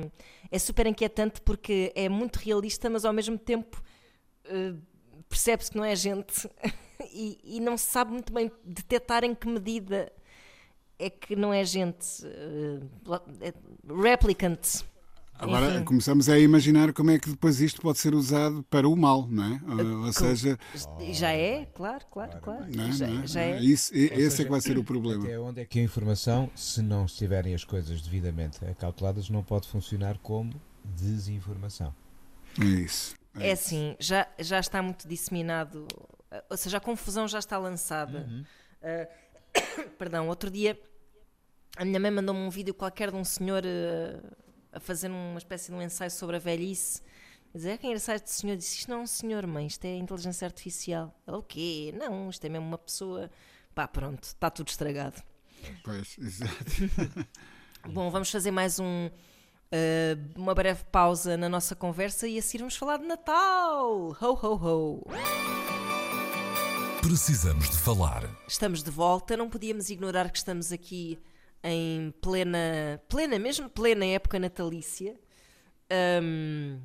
é 0.50 0.58
super 0.58 0.88
inquietante 0.88 1.42
porque 1.42 1.92
é 1.96 2.08
muito 2.08 2.38
realista, 2.38 2.90
mas 2.90 3.04
ao 3.04 3.12
mesmo 3.12 3.38
tempo 3.38 3.84
uh, 4.46 4.82
percebe-se 5.28 5.72
que 5.72 5.78
não 5.78 5.84
é 5.84 5.96
gente 5.96 6.50
e, 7.12 7.40
e, 7.44 7.60
não 7.60 7.78
se 7.78 7.88
sabe 7.88 8.12
muito 8.12 8.32
bem 8.32 8.50
detectar 8.64 9.24
em 9.26 9.36
que 9.36 9.48
medida 9.48 10.12
é 10.98 11.10
que 11.10 11.36
não 11.36 11.54
é 11.54 11.64
gente. 11.66 12.26
Uh, 12.26 14.02
replicant. 14.02 14.86
Agora 15.38 15.76
Enfim. 15.76 15.84
começamos 15.84 16.30
a 16.30 16.40
imaginar 16.40 16.94
como 16.94 17.12
é 17.12 17.20
que 17.20 17.30
depois 17.30 17.60
isto 17.60 17.82
pode 17.82 17.98
ser 17.98 18.16
usado 18.16 18.64
para 18.70 18.88
o 18.88 18.96
mal, 18.96 19.28
não 19.28 19.44
é? 19.44 19.62
Ou, 20.06 20.14
seja. 20.14 20.58
Já 21.12 21.32
é, 21.34 21.66
claro, 21.66 22.06
claro, 22.10 22.40
claro. 22.40 22.66
Não, 22.74 22.88
é? 22.88 22.92
já, 22.94 23.08
não 23.08 23.24
é? 23.24 23.28
já 23.28 23.42
é. 23.42 23.60
Isso, 23.60 23.94
esse 23.94 24.30
seja, 24.32 24.42
é 24.42 24.46
que 24.46 24.52
vai 24.52 24.62
ser 24.62 24.78
o 24.78 24.84
problema. 24.84 25.26
Até 25.26 25.38
onde 25.38 25.62
é 25.62 25.66
que 25.66 25.78
a 25.80 25.84
informação, 25.84 26.50
se 26.56 26.82
não 26.82 27.06
estiverem 27.06 27.54
as 27.54 27.66
coisas 27.66 28.02
devidamente 28.02 28.64
acauteladas, 28.64 29.30
não 29.30 29.44
pode 29.44 29.68
funcionar 29.68 30.18
como 30.20 30.54
desinformação. 30.84 31.94
É 32.62 32.66
isso. 32.66 33.16
É, 33.38 33.50
é 33.50 33.52
assim, 33.52 33.98
já, 34.00 34.26
já 34.40 34.60
está 34.60 34.82
muito 34.82 35.06
disseminado, 35.06 35.86
ou 36.50 36.56
seja, 36.56 36.78
a 36.78 36.82
confusão 36.82 37.28
já 37.28 37.40
está 37.40 37.58
lançada. 37.58 38.26
Uhum. 38.30 38.46
Uh, 38.82 39.90
perdão, 40.00 40.30
outro 40.30 40.50
dia 40.50 40.80
a 41.78 41.84
minha 41.84 42.00
mãe 42.00 42.10
mandou-me 42.10 42.40
um 42.40 42.50
vídeo 42.50 42.74
qualquer 42.74 43.12
de 43.12 43.18
um 43.18 43.24
senhor. 43.26 43.64
Uh, 43.66 44.45
a 44.76 44.80
fazer 44.80 45.10
uma 45.10 45.38
espécie 45.38 45.72
de 45.72 45.78
um 45.78 45.82
ensaio 45.82 46.12
sobre 46.12 46.36
a 46.36 46.40
velhice. 46.40 47.02
Dizer, 47.54 47.72
é 47.72 47.78
que 47.78 47.88
é 47.88 47.90
engraçado, 47.90 48.18
este 48.18 48.32
senhor 48.32 48.58
disse, 48.58 48.80
isto 48.80 48.92
não 48.92 49.00
é 49.00 49.02
um 49.04 49.08
senhor, 49.08 49.48
mãe, 49.48 49.66
isto 49.66 49.86
é 49.86 49.96
inteligência 49.96 50.46
artificial. 50.46 51.18
Ela, 51.26 51.38
o 51.38 51.44
quê? 51.44 51.94
Não, 51.98 52.30
isto 52.30 52.44
é 52.44 52.50
mesmo 52.50 52.68
uma 52.68 52.78
pessoa... 52.78 53.32
Pá, 53.74 53.88
pronto, 53.88 54.24
está 54.24 54.50
tudo 54.50 54.68
estragado. 54.68 55.24
Pois, 55.82 56.18
exato. 56.20 56.54
Bom, 57.88 58.12
vamos 58.12 58.30
fazer 58.30 58.52
mais 58.52 58.78
um, 58.78 59.08
uh, 59.08 60.40
uma 60.40 60.54
breve 60.54 60.84
pausa 60.92 61.38
na 61.38 61.48
nossa 61.48 61.76
conversa 61.76 62.28
e 62.28 62.38
a 62.38 62.42
seguir 62.42 62.60
vamos 62.60 62.76
falar 62.76 62.98
de 62.98 63.06
Natal. 63.06 64.18
Ho, 64.22 64.40
ho, 64.42 64.56
ho. 64.56 65.04
Precisamos 67.02 67.70
de 67.70 67.78
falar. 67.78 68.30
Estamos 68.48 68.84
de 68.84 68.92
volta, 68.92 69.38
não 69.38 69.50
podíamos 69.50 69.90
ignorar 69.90 70.30
que 70.30 70.38
estamos 70.38 70.74
aqui 70.74 71.18
em 71.66 72.12
plena, 72.22 73.02
plena, 73.10 73.40
mesmo 73.40 73.70
plena 73.70 74.06
época 74.06 74.40
natalícia. 74.40 75.20
Um, 76.22 76.82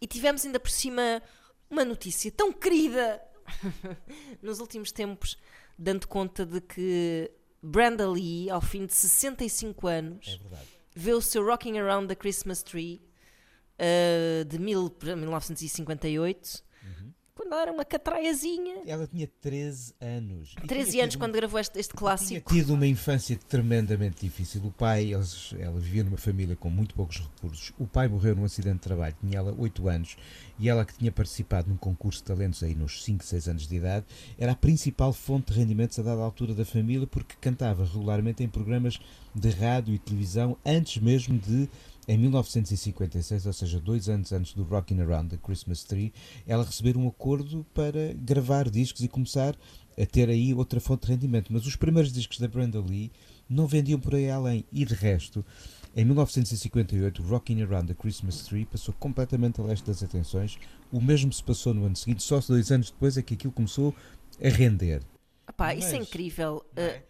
e 0.00 0.06
tivemos 0.06 0.44
ainda 0.44 0.60
por 0.60 0.70
cima 0.70 1.22
uma 1.68 1.84
notícia 1.84 2.30
tão 2.30 2.52
querida 2.52 3.22
nos 4.42 4.60
últimos 4.60 4.92
tempos, 4.92 5.38
dando 5.78 6.06
conta 6.06 6.44
de 6.44 6.60
que 6.60 7.30
Brenda 7.62 8.08
Lee, 8.08 8.50
ao 8.50 8.60
fim 8.60 8.86
de 8.86 8.94
65 8.94 9.86
anos, 9.86 10.38
É 10.42 10.80
vê 10.94 11.12
o 11.12 11.20
seu 11.20 11.44
Rocking 11.44 11.78
Around 11.78 12.08
the 12.08 12.14
Christmas 12.14 12.62
Tree 12.62 13.00
uh, 13.78 14.44
de 14.44 14.58
mil, 14.58 14.94
1958, 15.02 16.62
quando 17.40 17.52
ela 17.54 17.62
era 17.62 17.72
uma 17.72 17.86
catraiazinha. 17.86 18.82
Ela 18.86 19.06
tinha 19.06 19.26
13 19.40 19.94
anos. 19.98 20.54
E 20.62 20.66
13 20.66 20.90
tinha 20.90 21.04
anos 21.04 21.16
quando 21.16 21.32
gravou 21.32 21.58
este, 21.58 21.78
este 21.80 21.92
Tinha 21.92 21.98
clássico. 21.98 22.52
tido 22.52 22.74
uma 22.74 22.86
infância 22.86 23.38
tremendamente 23.48 24.20
difícil. 24.20 24.60
O 24.62 24.70
pai, 24.70 25.14
eles, 25.14 25.54
ela 25.58 25.80
vivia 25.80 26.04
numa 26.04 26.18
família 26.18 26.54
com 26.54 26.68
muito 26.68 26.94
poucos 26.94 27.16
recursos. 27.16 27.72
O 27.78 27.86
pai 27.86 28.08
morreu 28.08 28.36
num 28.36 28.44
acidente 28.44 28.74
de 28.74 28.80
trabalho, 28.82 29.16
tinha 29.22 29.38
ela 29.38 29.54
8 29.56 29.88
anos, 29.88 30.16
e 30.58 30.68
ela 30.68 30.84
que 30.84 30.92
tinha 30.98 31.10
participado 31.10 31.70
num 31.70 31.78
concurso 31.78 32.18
de 32.18 32.24
talentos 32.24 32.62
aí 32.62 32.74
nos 32.74 33.02
5, 33.04 33.24
6 33.24 33.48
anos 33.48 33.66
de 33.66 33.74
idade, 33.74 34.04
era 34.38 34.52
a 34.52 34.56
principal 34.56 35.10
fonte 35.10 35.50
de 35.50 35.58
rendimentos 35.58 35.98
a 35.98 36.02
dada 36.02 36.20
altura 36.20 36.52
da 36.52 36.66
família, 36.66 37.06
porque 37.06 37.36
cantava 37.40 37.86
regularmente 37.86 38.42
em 38.44 38.48
programas 38.48 39.00
de 39.34 39.48
rádio 39.48 39.94
e 39.94 39.98
televisão, 39.98 40.58
antes 40.66 41.00
mesmo 41.00 41.38
de 41.38 41.70
em 42.10 42.18
1956, 42.18 43.46
ou 43.46 43.52
seja, 43.52 43.78
dois 43.78 44.08
anos 44.08 44.32
antes 44.32 44.52
do 44.52 44.64
Rockin' 44.64 45.00
Around 45.00 45.28
the 45.28 45.36
Christmas 45.36 45.84
Tree, 45.84 46.12
ela 46.44 46.64
receber 46.64 46.96
um 46.96 47.06
acordo 47.06 47.64
para 47.72 48.12
gravar 48.14 48.68
discos 48.68 49.02
e 49.02 49.06
começar 49.06 49.54
a 49.96 50.04
ter 50.06 50.28
aí 50.28 50.52
outra 50.52 50.80
fonte 50.80 51.06
de 51.06 51.12
rendimento. 51.12 51.52
Mas 51.52 51.64
os 51.66 51.76
primeiros 51.76 52.12
discos 52.12 52.40
da 52.40 52.48
Brenda 52.48 52.80
Lee 52.80 53.12
não 53.48 53.68
vendiam 53.68 54.00
por 54.00 54.16
aí 54.16 54.28
além. 54.28 54.64
E 54.72 54.84
de 54.84 54.92
resto, 54.92 55.46
em 55.94 56.04
1958, 56.04 57.22
o 57.22 57.26
Rockin' 57.26 57.62
Around 57.62 57.86
the 57.86 57.94
Christmas 57.94 58.42
Tree 58.42 58.64
passou 58.64 58.92
completamente 58.94 59.60
a 59.60 59.64
leste 59.64 59.86
das 59.86 60.02
atenções. 60.02 60.58
O 60.90 61.00
mesmo 61.00 61.32
se 61.32 61.44
passou 61.44 61.72
no 61.72 61.84
ano 61.84 61.94
seguinte, 61.94 62.24
só 62.24 62.40
dois 62.40 62.72
anos 62.72 62.90
depois 62.90 63.16
é 63.16 63.22
que 63.22 63.34
aquilo 63.34 63.52
começou 63.52 63.94
a 64.42 64.48
render. 64.48 65.00
Epá, 65.48 65.76
isso 65.76 65.94
é 65.94 65.98
incrível. 65.98 66.64
É? 66.74 67.02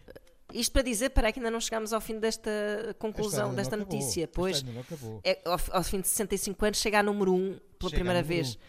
Isto 0.53 0.71
para 0.71 0.81
dizer, 0.81 1.09
para 1.09 1.31
que 1.31 1.39
ainda 1.39 1.51
não 1.51 1.59
chegámos 1.59 1.93
ao 1.93 2.01
fim 2.01 2.19
desta 2.19 2.49
A 2.89 2.93
conclusão, 2.95 3.53
desta 3.53 3.75
acabou. 3.75 3.93
notícia. 3.97 4.25
A 4.25 4.27
Pois, 4.27 4.63
acabou. 4.79 5.19
é, 5.23 5.39
ao, 5.45 5.59
ao 5.71 5.83
fim 5.83 6.01
de 6.01 6.07
65 6.07 6.65
anos, 6.65 6.79
chega 6.79 6.99
a 6.99 7.03
número 7.03 7.33
1 7.33 7.37
pela 7.77 7.89
Chega 7.89 7.95
primeira 7.95 8.21
vez. 8.23 8.55
um. 8.55 8.59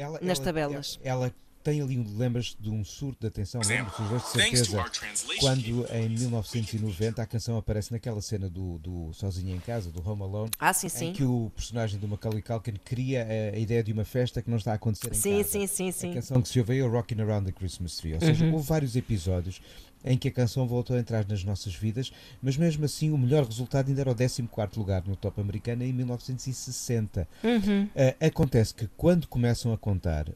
Ela- 0.00 0.18
nas 0.22 0.38
ela- 0.38 0.44
tabelas. 0.44 0.98
Ela, 1.02 1.24
ela 1.26 1.34
tem 1.62 1.80
ali, 1.80 1.96
um- 1.96 2.16
lembras-te 2.18 2.60
de 2.60 2.68
um 2.70 2.82
surto 2.84 3.20
de 3.20 3.26
atenção, 3.28 3.60
lembras-te 3.64 4.02
os 4.02 4.08
dois 4.08 4.22
de 4.22 4.28
Thanks 4.32 4.50
to 4.50 4.56
certeza, 4.56 4.78
our 4.80 4.90
translation 4.90 5.40
quando 5.40 5.86
em 5.94 6.08
1990 6.08 7.22
a 7.22 7.26
canção 7.26 7.56
aparece 7.56 7.92
naquela 7.92 8.20
cena 8.20 8.48
do, 8.50 8.78
do 8.78 9.12
Sozinho 9.12 9.54
em 9.54 9.60
Casa, 9.60 9.90
do 9.92 10.00
Home 10.08 10.22
Alone, 10.22 10.50
Ah, 10.58 10.72
sim, 10.72 10.88
sim. 10.88 11.10
em 11.10 11.12
que 11.12 11.22
o 11.22 11.52
personagem 11.54 12.00
do 12.00 12.08
Macaulay 12.08 12.42
Culkin 12.42 12.74
cria 12.84 13.24
a, 13.24 13.54
a 13.56 13.58
ideia 13.58 13.82
de 13.82 13.92
uma 13.92 14.04
festa 14.04 14.42
que 14.42 14.50
não 14.50 14.56
está 14.56 14.72
a 14.72 14.74
acontecer 14.74 15.10
em 15.10 15.14
Sim, 15.14 15.36
casa. 15.38 15.48
sim, 15.50 15.66
sim, 15.68 15.88
A 15.88 15.92
sim. 15.92 16.14
canção 16.14 16.42
que 16.42 16.48
se 16.48 16.58
ouve 16.58 16.72
aí 16.72 16.78
é 16.80 16.84
o 16.84 16.90
Rockin' 16.90 17.20
Around 17.20 17.46
the 17.46 17.52
Christmas 17.52 17.96
Tree. 17.96 18.14
Ou 18.14 18.20
seja, 18.20 18.44
Uhum. 18.44 18.54
houve 18.54 18.66
vários 18.66 18.96
episódios 18.96 19.60
em 20.04 20.16
que 20.16 20.28
a 20.28 20.32
canção 20.32 20.66
voltou 20.66 20.96
a 20.96 20.98
entrar 20.98 21.26
nas 21.26 21.44
nossas 21.44 21.74
vidas, 21.74 22.12
mas 22.42 22.56
mesmo 22.56 22.84
assim 22.84 23.10
o 23.10 23.18
melhor 23.18 23.44
resultado 23.44 23.88
ainda 23.88 24.00
era 24.00 24.10
o 24.10 24.14
14 24.14 24.42
lugar 24.76 25.06
no 25.06 25.16
top 25.16 25.40
americano 25.40 25.82
em 25.82 25.92
1960. 25.92 27.28
Uhum. 27.42 27.84
Uh, 27.84 28.26
acontece 28.26 28.74
que 28.74 28.88
quando 28.96 29.26
começam 29.28 29.72
a 29.72 29.78
contar 29.78 30.28
uh, 30.28 30.34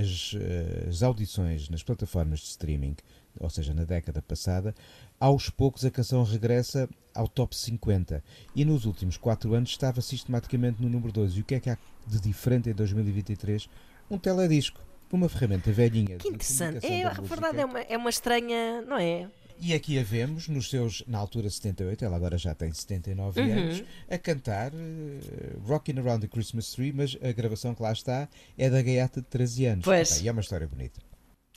as, 0.00 0.32
uh, 0.32 0.88
as 0.88 1.02
audições 1.02 1.68
nas 1.68 1.82
plataformas 1.82 2.40
de 2.40 2.46
streaming, 2.46 2.96
ou 3.38 3.50
seja, 3.50 3.74
na 3.74 3.84
década 3.84 4.22
passada, 4.22 4.74
aos 5.18 5.50
poucos 5.50 5.84
a 5.84 5.90
canção 5.90 6.22
regressa 6.22 6.88
ao 7.14 7.28
top 7.28 7.56
50 7.56 8.22
e 8.54 8.64
nos 8.64 8.84
últimos 8.84 9.16
4 9.16 9.54
anos 9.54 9.70
estava 9.70 10.00
sistematicamente 10.00 10.82
no 10.82 10.88
número 10.88 11.12
2. 11.12 11.36
E 11.36 11.40
o 11.40 11.44
que 11.44 11.54
é 11.54 11.60
que 11.60 11.70
há 11.70 11.78
de 12.06 12.20
diferente 12.20 12.68
em 12.68 12.74
2023? 12.74 13.68
Um 14.10 14.18
teledisco, 14.18 14.80
uma 15.12 15.28
ferramenta 15.28 15.70
velhinha. 15.72 16.16
Que 16.16 16.28
interessante. 16.28 16.84
É, 16.86 17.04
a 17.04 17.10
verdade 17.12 17.60
é 17.60 17.64
uma, 17.64 17.80
é 17.80 17.96
uma 17.96 18.10
estranha, 18.10 18.82
não 18.82 18.96
é? 18.98 19.28
E 19.60 19.72
aqui 19.72 19.98
a 19.98 20.02
vemos, 20.02 20.48
nos 20.48 20.68
seus, 20.68 21.04
na 21.06 21.16
altura 21.18 21.48
78, 21.48 22.04
ela 22.04 22.16
agora 22.16 22.36
já 22.36 22.54
tem 22.54 22.72
79 22.72 23.40
Uhum. 23.40 23.52
anos, 23.52 23.84
a 24.10 24.18
cantar 24.18 24.72
uh, 24.74 25.60
Rockin' 25.64 25.96
Around 25.98 26.26
the 26.26 26.28
Christmas 26.28 26.72
Tree, 26.72 26.92
mas 26.92 27.16
a 27.22 27.30
gravação 27.30 27.72
que 27.74 27.80
lá 27.82 27.92
está 27.92 28.28
é 28.58 28.68
da 28.68 28.82
gaiata 28.82 29.20
de 29.20 29.28
13 29.28 29.66
anos. 29.66 29.84
Pois. 29.84 30.20
E 30.20 30.28
é 30.28 30.32
uma 30.32 30.40
história 30.40 30.66
bonita. 30.66 31.00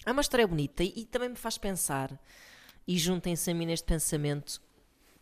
É 0.06 0.12
uma 0.12 0.22
história 0.22 0.46
bonita 0.48 0.84
e, 0.84 0.94
e 0.96 1.06
também 1.06 1.30
me 1.30 1.36
faz 1.36 1.58
pensar, 1.58 2.12
e 2.88 2.98
juntem-se 2.98 3.50
a 3.50 3.54
mim 3.56 3.66
neste 3.66 3.86
pensamento, 3.86 4.62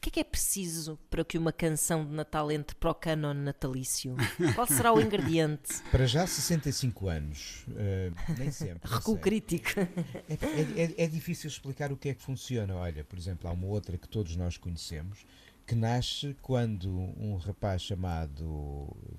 que 0.06 0.10
é 0.10 0.12
que 0.12 0.20
é 0.20 0.24
preciso 0.24 1.00
para 1.10 1.26
que 1.26 1.36
uma 1.38 1.52
canção 1.52 2.06
de 2.06 2.12
Natal 2.12 2.52
entre 2.52 2.76
para 2.76 2.92
o 2.92 2.94
canon 2.94 3.34
natalício? 3.34 4.16
Qual 4.54 4.68
será 4.68 4.94
o 4.94 5.02
ingrediente? 5.02 5.82
Para 5.92 6.06
já 6.06 6.28
65 6.28 7.08
anos, 7.08 7.66
uh, 7.70 8.34
nem 8.38 8.52
sempre. 8.52 8.92
Recuo 8.92 9.18
crítico. 9.18 9.70
É- 9.80 10.84
é- 10.84 11.04
é 11.06 11.08
difícil 11.08 11.48
explicar 11.48 11.92
o 11.92 11.98
que 11.98 12.10
é 12.10 12.14
que 12.14 12.22
funciona. 12.22 12.76
Olha, 12.76 13.04
por 13.04 13.18
exemplo, 13.18 13.50
há 13.50 13.52
uma 13.52 13.66
outra 13.66 13.98
que 13.98 14.08
todos 14.08 14.36
nós 14.36 14.58
conhecemos 14.58 15.26
que 15.66 15.74
nasce 15.74 16.36
quando 16.42 16.90
um 16.90 17.38
rapaz 17.38 17.82
chamado, 17.82 18.44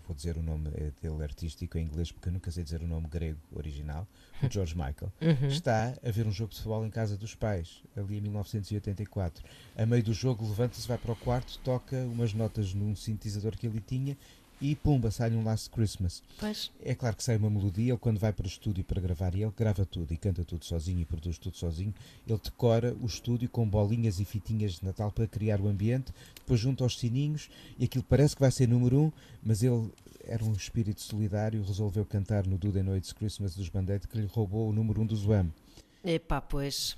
vou 0.06 0.14
dizer 0.14 0.36
o 0.36 0.42
nome 0.42 0.70
dele 1.02 1.22
artístico 1.22 1.76
em 1.76 1.82
inglês 1.82 2.12
porque 2.12 2.28
eu 2.28 2.32
nunca 2.32 2.50
sei 2.50 2.62
dizer 2.62 2.82
o 2.82 2.86
nome 2.86 3.08
grego 3.08 3.40
original, 3.52 4.06
o 4.42 4.50
George 4.50 4.74
Michael, 4.76 5.12
está 5.48 5.94
a 6.04 6.10
ver 6.10 6.26
um 6.26 6.30
jogo 6.30 6.50
de 6.50 6.56
futebol 6.56 6.86
em 6.86 6.90
casa 6.90 7.16
dos 7.16 7.34
pais, 7.34 7.82
ali 7.96 8.18
em 8.18 8.20
1984. 8.20 9.44
A 9.76 9.84
meio 9.84 10.04
do 10.04 10.12
jogo 10.12 10.46
levanta-se, 10.46 10.86
vai 10.86 10.98
para 10.98 11.12
o 11.12 11.16
quarto, 11.16 11.58
toca 11.64 11.96
umas 12.04 12.32
notas 12.32 12.72
num 12.72 12.94
sintetizador 12.94 13.56
que 13.56 13.66
ele 13.66 13.80
tinha 13.80 14.16
e 14.60 14.74
pumba, 14.74 15.10
sai 15.10 15.30
um 15.32 15.44
Last 15.44 15.70
Christmas. 15.70 16.22
Pois. 16.38 16.70
É 16.82 16.94
claro 16.94 17.16
que 17.16 17.22
sai 17.22 17.36
uma 17.36 17.50
melodia, 17.50 17.92
ele 17.92 17.98
quando 17.98 18.18
vai 18.18 18.32
para 18.32 18.44
o 18.44 18.48
estúdio 18.48 18.84
para 18.84 19.00
gravar, 19.00 19.34
ele 19.34 19.50
grava 19.56 19.84
tudo 19.84 20.12
e 20.12 20.16
canta 20.16 20.44
tudo 20.44 20.64
sozinho 20.64 21.00
e 21.00 21.04
produz 21.04 21.38
tudo 21.38 21.56
sozinho. 21.56 21.94
Ele 22.26 22.40
decora 22.42 22.94
o 23.00 23.06
estúdio 23.06 23.48
com 23.48 23.68
bolinhas 23.68 24.20
e 24.20 24.24
fitinhas 24.24 24.72
de 24.72 24.84
Natal 24.84 25.10
para 25.12 25.26
criar 25.26 25.60
o 25.60 25.68
ambiente, 25.68 26.12
depois 26.34 26.60
junta 26.60 26.84
aos 26.84 26.98
sininhos 26.98 27.48
e 27.78 27.84
aquilo 27.84 28.04
parece 28.04 28.34
que 28.34 28.40
vai 28.40 28.50
ser 28.50 28.66
número 28.68 29.00
um, 29.00 29.12
mas 29.42 29.62
ele 29.62 29.90
era 30.24 30.44
um 30.44 30.52
espírito 30.52 31.00
solidário, 31.00 31.62
resolveu 31.62 32.04
cantar 32.04 32.46
no 32.46 32.58
Do 32.58 32.72
The 32.72 32.82
Noites 32.82 33.12
Christmas 33.12 33.54
dos 33.54 33.68
Bandete 33.68 34.08
que 34.08 34.18
lhe 34.18 34.26
roubou 34.26 34.68
o 34.68 34.72
número 34.72 35.00
um 35.00 35.06
do 35.06 35.14
Zoam. 35.14 35.52
Epá, 36.04 36.40
pois. 36.40 36.96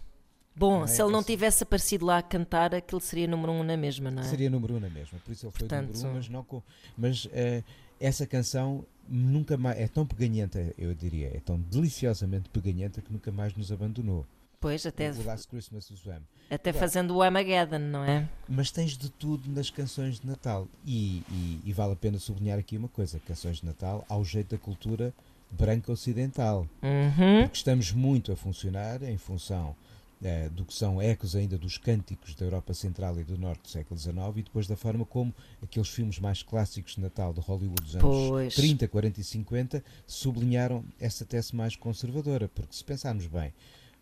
Bom, 0.58 0.78
Não 0.78 0.84
é? 0.84 0.86
se 0.88 1.00
ele 1.00 1.12
não 1.12 1.22
tivesse 1.22 1.62
aparecido 1.62 2.04
lá 2.04 2.18
a 2.18 2.22
cantar, 2.22 2.74
aquilo 2.74 3.00
seria 3.00 3.28
número 3.28 3.52
um 3.52 3.62
na 3.62 3.76
mesma, 3.76 4.10
não 4.10 4.22
é? 4.22 4.26
Seria 4.26 4.50
número 4.50 4.74
um 4.74 4.80
na 4.80 4.90
mesma, 4.90 5.18
por 5.24 5.30
isso 5.32 5.46
ele 5.46 5.52
foi 5.52 5.60
Portanto- 5.68 5.92
número 5.94 6.08
um, 6.10 6.14
mas 6.14 6.28
não 6.28 6.42
com. 6.44 6.62
Mas 6.96 7.28
eh, 7.32 7.62
essa 8.00 8.26
canção 8.26 8.84
nunca 9.08 9.56
mais. 9.56 9.78
É 9.78 9.86
tão 9.86 10.04
peganhenta, 10.04 10.74
eu 10.76 10.92
diria, 10.94 11.28
é 11.28 11.40
tão 11.40 11.58
deliciosamente 11.58 12.48
peganhenta 12.48 13.00
que 13.00 13.12
nunca 13.12 13.30
mais 13.30 13.54
nos 13.54 13.70
abandonou. 13.72 14.26
Pois, 14.60 14.84
até, 14.84 15.10
O 15.12 15.24
Last 15.24 15.46
Christmas 15.46 15.88
do 15.88 15.94
Zoam. 15.94 16.20
até 16.50 16.70
Agora- 16.70 16.84
fazendo 16.84 17.14
o 17.14 17.22
Armageddon, 17.22 17.78
não 17.78 18.02
é? 18.04 18.28
Mas 18.48 18.72
tens 18.72 18.96
de 18.98 19.08
tudo 19.08 19.48
nas 19.48 19.70
canções 19.70 20.18
de 20.18 20.26
Natal. 20.26 20.66
E, 20.84 21.22
e- 21.30 21.60
e 21.64 21.72
vale 21.72 21.92
a 21.92 21.96
pena 21.96 22.18
sublinhar 22.18 22.58
aqui 22.58 22.76
uma 22.76 22.88
coisa: 22.88 23.20
canções 23.20 23.58
de 23.58 23.66
Natal 23.66 24.04
ao 24.08 24.24
jeito 24.24 24.56
da 24.56 24.58
cultura 24.60 25.14
branca 25.50 25.92
ocidental. 25.92 26.66
Uhum. 26.82 27.42
Porque 27.42 27.56
estamos 27.58 27.92
muito 27.92 28.32
a 28.32 28.36
funcionar 28.36 29.00
em 29.04 29.16
função 29.16 29.76
eh, 30.22 30.48
do 30.48 30.64
que 30.64 30.74
são 30.74 31.00
ecos 31.00 31.36
ainda 31.36 31.56
dos 31.56 31.78
cânticos 31.78 32.34
da 32.34 32.44
Europa 32.44 32.74
Central 32.74 33.18
e 33.20 33.24
do 33.24 33.38
Norte 33.38 33.62
do 33.62 33.68
século 33.68 33.98
XIX 33.98 34.16
e 34.36 34.42
depois 34.42 34.66
da 34.66 34.76
forma 34.76 35.04
como 35.04 35.34
aqueles 35.62 35.88
filmes 35.88 36.18
mais 36.18 36.42
clássicos 36.42 36.94
de 36.96 37.00
Natal 37.00 37.32
de 37.32 37.40
Hollywood 37.40 37.82
dos 37.82 37.94
anos 37.96 38.28
Pois. 38.28 38.54
30, 38.54 38.88
40 38.88 39.20
e 39.20 39.24
50 39.24 39.84
sublinharam 40.06 40.84
essa 41.00 41.24
tese 41.24 41.54
mais 41.54 41.76
conservadora. 41.76 42.48
Porque 42.48 42.74
se 42.74 42.82
pensarmos 42.84 43.26
bem, 43.26 43.52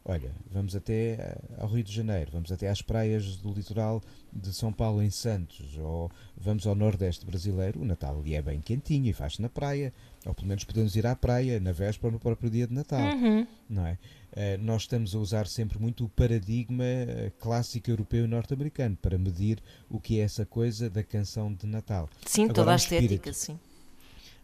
olha, 0.05 0.31
vamos 0.51 0.75
até 0.75 1.13
eh, 1.15 1.39
ao 1.59 1.69
Rio 1.69 1.85
de 1.85 1.93
Janeiro, 1.93 2.31
vamos 2.33 2.51
até 2.51 2.69
às 2.71 2.81
praias 2.81 3.37
do 3.37 3.53
litoral 3.53 4.01
de 4.33 4.53
São 4.55 4.73
Paulo 4.73 5.03
em 5.03 5.11
Santos, 5.11 5.77
ou 5.79 6.11
vamos 6.37 6.67
ao 6.67 6.75
Nordeste 6.75 7.27
brasileiro, 7.27 7.81
o 7.81 7.85
Natal 7.85 8.19
ali 8.19 8.35
é 8.35 8.41
bem 8.43 8.61
quentinho 8.61 9.07
e 9.07 9.13
faz-se 9.13 9.43
na 9.43 9.49
praia, 9.49 9.93
ou 10.25 10.33
pelo 10.35 10.49
menos 10.49 10.65
podemos 10.65 10.95
ir 10.97 11.07
à 11.07 11.15
praia 11.17 11.59
na 11.61 11.73
véspera 11.73 12.13
no 12.13 12.19
próprio 12.21 12.49
dia 12.51 12.67
de 12.67 12.73
Natal 12.75 13.01
Uhum. 13.17 13.47
não 13.69 13.87
é? 13.87 13.99
Eh, 14.37 14.59
nós 14.59 14.83
estamos 14.83 15.15
a 15.15 15.19
usar 15.19 15.47
sempre 15.47 15.79
muito 15.79 16.05
o 16.05 16.09
paradigma 16.11 16.85
eh, 16.85 17.33
clássico 17.41 17.91
europeu 17.91 18.27
e 18.27 18.29
norte-americano 18.29 18.95
para 18.95 19.17
medir 19.17 19.63
o 19.89 19.99
que 19.99 20.21
é 20.21 20.25
essa 20.25 20.45
coisa 20.45 20.91
da 20.91 21.03
canção 21.03 21.53
de 21.53 21.67
Natal. 21.67 22.07
Sim, 22.27 22.43
Agora, 22.43 22.55
toda 22.55 22.73
a 22.73 22.77
estética, 22.77 23.33
sim. 23.33 23.59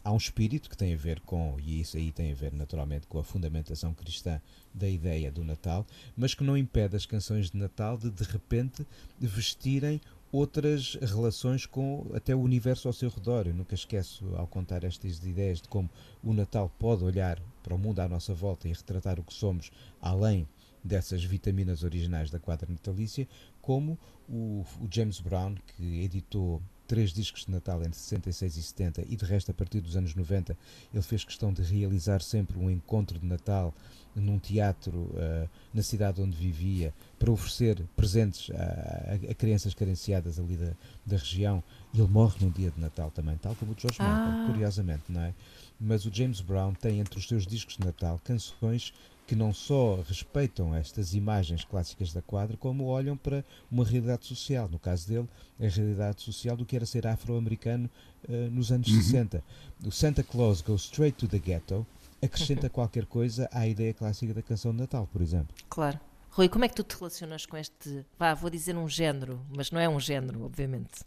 Há 0.03 0.11
um 0.11 0.16
espírito 0.16 0.70
que 0.70 0.76
tem 0.76 0.95
a 0.95 0.97
ver 0.97 1.20
com, 1.20 1.57
e 1.61 1.80
isso 1.80 1.99
aí 1.99 2.11
tem 2.11 2.32
a 2.32 2.34
ver 2.34 2.53
naturalmente 2.55 3.07
com 3.07 3.18
a 3.18 3.24
fundamentação 3.24 3.93
cristã 3.93 4.40
da 4.72 4.88
ideia 4.88 5.30
do 5.30 5.45
Natal, 5.45 5.86
mas 6.16 6.34
que 6.34 6.43
não 6.43 6.57
impede 6.57 6.97
as 6.97 7.05
canções 7.05 7.51
de 7.51 7.57
Natal 7.59 7.99
de 7.99 8.11
de 8.11 8.24
repente 8.24 8.86
vestirem 9.20 10.01
outras 10.32 10.94
relações 10.94 11.66
com 11.66 12.10
até 12.14 12.34
o 12.34 12.40
universo 12.40 12.88
ao 12.88 12.94
seu 12.94 13.10
redor. 13.10 13.46
Eu 13.46 13.54
nunca 13.54 13.74
esqueço, 13.74 14.34
ao 14.34 14.46
contar 14.46 14.82
estas 14.82 15.18
ideias 15.18 15.60
de 15.60 15.68
como 15.68 15.90
o 16.24 16.32
Natal 16.32 16.72
pode 16.78 17.04
olhar 17.04 17.38
para 17.62 17.74
o 17.74 17.78
mundo 17.78 18.00
à 18.00 18.08
nossa 18.08 18.32
volta 18.32 18.66
e 18.66 18.72
retratar 18.72 19.20
o 19.20 19.24
que 19.24 19.34
somos 19.34 19.70
além 20.00 20.48
dessas 20.82 21.22
vitaminas 21.22 21.84
originais 21.84 22.30
da 22.30 22.40
quadra 22.40 22.68
natalícia, 22.68 23.28
como 23.60 23.98
o, 24.28 24.64
o 24.80 24.88
James 24.90 25.20
Brown, 25.20 25.54
que 25.76 26.02
editou 26.02 26.60
três 26.93 27.11
discos 27.11 27.47
de 27.47 27.51
Natal 27.51 27.80
entre 27.80 27.99
66 27.99 28.59
e 28.59 28.62
70 28.62 29.03
e 29.09 29.16
de 29.16 29.24
resto 29.24 29.51
a 29.51 29.55
partir 29.55 29.80
dos 29.80 29.97
anos 29.97 30.14
90 30.14 30.55
ele 30.93 31.03
fez 31.03 31.24
questão 31.24 31.51
de 31.51 31.62
realizar 31.62 32.20
sempre 32.20 32.59
um 32.59 32.70
encontro 32.70 33.18
de 33.18 33.24
Natal 33.24 33.72
num 34.14 34.38
teatro 34.38 34.93
uh, 34.93 35.49
na 35.72 35.82
cidade 35.82 36.20
onde 36.20 36.36
vivia 36.36 36.93
para 37.18 37.30
oferecer 37.30 37.82
presentes 37.97 38.51
a, 38.51 38.57
a, 38.59 39.30
a 39.30 39.34
crianças 39.34 39.72
carenciadas 39.72 40.38
ali 40.38 40.55
da, 40.55 40.72
da, 41.07 41.16
região 41.16 41.64
ele 41.95 42.07
morre 42.09 42.45
no 42.45 42.51
dia 42.51 42.70
de 42.70 42.78
Natal 42.78 43.11
também, 43.11 43.38
tal 43.38 43.55
como 43.55 43.72
o 43.72 43.76
George 43.78 43.97
ah. 43.99 44.05
Michael, 44.05 44.47
curiosamente, 44.49 45.05
não 45.09 45.22
é? 45.22 45.32
Mas 45.80 46.05
o 46.05 46.14
James 46.14 46.43
Brown 46.43 46.74
tem 46.74 47.01
entre 47.01 47.18
os 47.18 47.26
seus 47.26 47.47
discos 47.47 47.78
de 47.78 47.86
Natal 47.86 48.20
canções 48.22 48.93
que 49.32 49.36
não 49.36 49.54
só 49.54 49.98
respeitam 50.06 50.74
estas 50.74 51.14
imagens 51.14 51.64
clássicas 51.64 52.12
da 52.12 52.20
quadra, 52.20 52.54
como 52.54 52.84
olham 52.84 53.16
para 53.16 53.42
uma 53.70 53.82
realidade 53.82 54.26
social. 54.26 54.68
No 54.68 54.78
caso 54.78 55.08
dele, 55.08 55.26
a 55.58 55.66
realidade 55.68 56.20
social 56.20 56.54
do 56.54 56.66
que 56.66 56.76
era 56.76 56.84
ser 56.84 57.06
afro-americano 57.06 57.88
uh, 58.28 58.50
nos 58.50 58.70
anos 58.70 58.88
uhum. 58.88 59.00
60. 59.00 59.42
O 59.86 59.90
Santa 59.90 60.22
Claus 60.22 60.60
Goes 60.60 60.82
Straight 60.82 61.16
to 61.16 61.26
the 61.26 61.38
Ghetto 61.38 61.86
acrescenta 62.20 62.68
qualquer 62.70 63.06
coisa 63.06 63.48
à 63.50 63.66
ideia 63.66 63.94
clássica 63.94 64.34
da 64.34 64.42
canção 64.42 64.70
de 64.72 64.80
Natal, 64.82 65.08
por 65.10 65.22
exemplo. 65.22 65.56
Claro. 65.70 65.98
Rui, 66.28 66.50
como 66.50 66.66
é 66.66 66.68
que 66.68 66.74
tu 66.74 66.84
te 66.84 66.94
relacionas 66.94 67.46
com 67.46 67.56
este, 67.56 68.04
vá, 68.18 68.34
vou 68.34 68.50
dizer 68.50 68.76
um 68.76 68.86
género, 68.86 69.40
mas 69.56 69.70
não 69.70 69.80
é 69.80 69.88
um 69.88 69.98
género, 69.98 70.44
obviamente. 70.44 71.06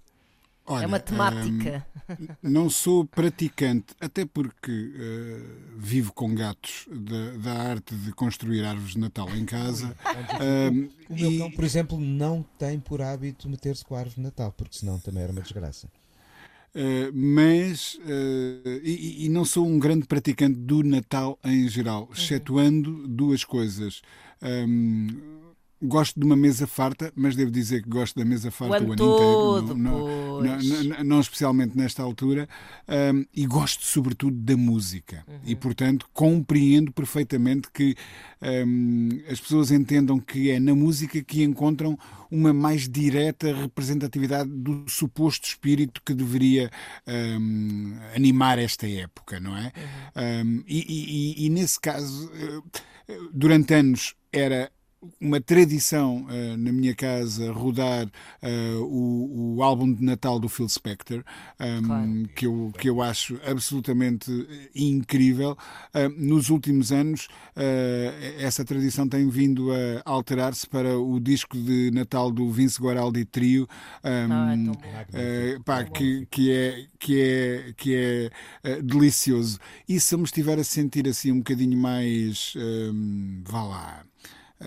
Olha, 0.67 0.83
é 0.83 0.87
uma 0.87 0.99
temática. 0.99 1.85
Hum, 2.09 2.27
não 2.41 2.69
sou 2.69 3.05
praticante, 3.05 3.93
até 3.99 4.25
porque 4.25 4.71
uh, 4.71 5.77
vivo 5.77 6.11
com 6.11 6.33
gatos 6.33 6.87
da, 6.91 7.37
da, 7.37 7.53
arte 7.69 7.95
de 7.95 8.11
construir 8.11 8.65
árvores 8.65 8.93
de 8.93 8.99
Natal 8.99 9.29
em 9.35 9.45
casa. 9.45 9.95
um, 10.71 10.89
o 11.09 11.15
meu 11.15 11.37
cão, 11.37 11.51
por 11.51 11.63
exemplo, 11.63 11.99
não 11.99 12.43
tem 12.57 12.79
por 12.79 13.01
hábito 13.01 13.47
meter-se 13.47 13.85
com 13.85 13.95
a 13.95 13.99
árvore 13.99 14.15
de 14.15 14.21
Natal, 14.21 14.51
porque 14.51 14.77
senão 14.77 14.99
também 14.99 15.23
era 15.23 15.31
uma 15.31 15.41
desgraça. 15.41 15.87
Uh, 16.75 17.13
mas 17.13 17.95
uh, 18.03 18.81
e, 18.83 19.25
e, 19.25 19.29
não 19.29 19.45
sou 19.45 19.65
um 19.65 19.79
grande 19.79 20.05
praticante 20.05 20.59
do 20.59 20.83
Natal 20.83 21.39
em 21.43 21.69
geral, 21.69 22.03
uhum. 22.03 22.13
excetuando 22.13 23.07
duas 23.07 23.43
coisas. 23.43 24.01
Um, 24.41 25.44
gosto 25.81 26.19
de 26.19 26.25
uma 26.25 26.35
mesa 26.35 26.65
farta, 26.65 27.11
mas 27.15 27.35
devo 27.35 27.51
dizer 27.51 27.83
que 27.83 27.89
gosto 27.89 28.17
da 28.17 28.25
mesa 28.25 28.49
farta 28.49 28.83
o, 28.83 28.87
ano 28.87 28.95
todo, 28.95 29.73
inteiro, 29.73 29.79
não, 29.79 30.41
não, 30.41 30.59
não, 30.59 31.03
não, 31.03 31.19
especialmente 31.19 31.77
nesta 31.77 32.01
altura, 32.01 32.47
um, 32.87 33.25
e 33.33 33.45
gosto 33.45 33.83
sobretudo 33.83 34.35
da 34.37 34.55
música. 34.55 35.23
Uhum. 35.27 35.39
E, 35.45 35.55
portanto, 35.55 36.07
compreendo 36.13 36.91
perfeitamente 36.91 37.69
que 37.71 37.95
um, 38.41 39.09
as 39.29 39.39
pessoas 39.39 39.71
entendam 39.71 40.19
que 40.19 40.49
é 40.49 40.59
na 40.59 40.73
música 40.73 41.21
que 41.21 41.43
encontram 41.43 41.97
uma 42.31 42.53
mais 42.53 42.87
direta 42.89 43.53
representatividade 43.53 44.49
do 44.49 44.85
suposto 44.87 45.47
espírito 45.47 46.01
que 46.03 46.13
deveria 46.13 46.69
um, 47.07 47.97
animar 48.15 48.59
esta 48.59 48.87
época, 48.87 49.39
não 49.39 49.55
é? 49.55 49.71
Uhum. 50.15 50.63
E, 50.67 51.49
nesse 51.49 51.79
caso, 51.79 52.31
durante 53.31 53.73
anos 53.73 54.15
era 54.31 54.71
uma 55.19 55.39
tradição 55.39 56.25
uh, 56.25 56.57
na 56.57 56.71
minha 56.71 56.93
casa 56.95 57.51
rodar 57.51 58.05
uh, 58.05 58.81
o, 58.83 59.55
o, 59.55 59.63
álbum 59.63 59.91
de 59.93 60.03
Natal 60.03 60.39
do 60.39 60.49
Phil 60.49 60.67
Spector, 60.67 61.23
um, 61.59 61.63
ehm, 61.63 61.83
claro. 61.83 62.29
que, 62.35 62.45
eu, 62.45 62.71
que 62.77 62.89
eu 62.89 63.01
acho 63.01 63.39
absolutamente 63.45 64.31
incrível. 64.75 65.57
Uh, 65.93 66.09
nos 66.17 66.49
últimos 66.49 66.91
anos, 66.91 67.27
essa 68.39 68.65
tradição 68.65 69.07
tem 69.07 69.29
vindo 69.29 69.71
a 69.71 70.01
alterar-se 70.05 70.67
para 70.67 70.97
o 70.99 71.19
disco 71.19 71.57
de 71.57 71.89
Natal 71.91 72.31
do 72.31 72.51
Vince 72.51 72.81
Guaraldi 72.81 73.25
Trio, 73.25 73.67
um, 74.03 74.09
ehm, 74.09 74.71
ah, 74.93 75.61
pá, 75.63 75.83
que, 75.83 76.27
que 76.29 76.51
é, 76.51 76.85
que 76.99 77.21
é, 77.21 77.73
que 77.77 77.95
é 77.95 78.81
delicioso. 78.81 79.59
E 79.87 79.99
se 79.99 80.13
eu 80.13 80.19
me 80.19 80.25
estiver 80.25 80.59
a 80.59 80.63
sentir 80.63 81.07
assim 81.07 81.31
um 81.31 81.37
bocadinho 81.37 81.77
mais, 81.77 82.53
um, 82.57 83.41
vá 83.45 83.63
lá 83.63 84.05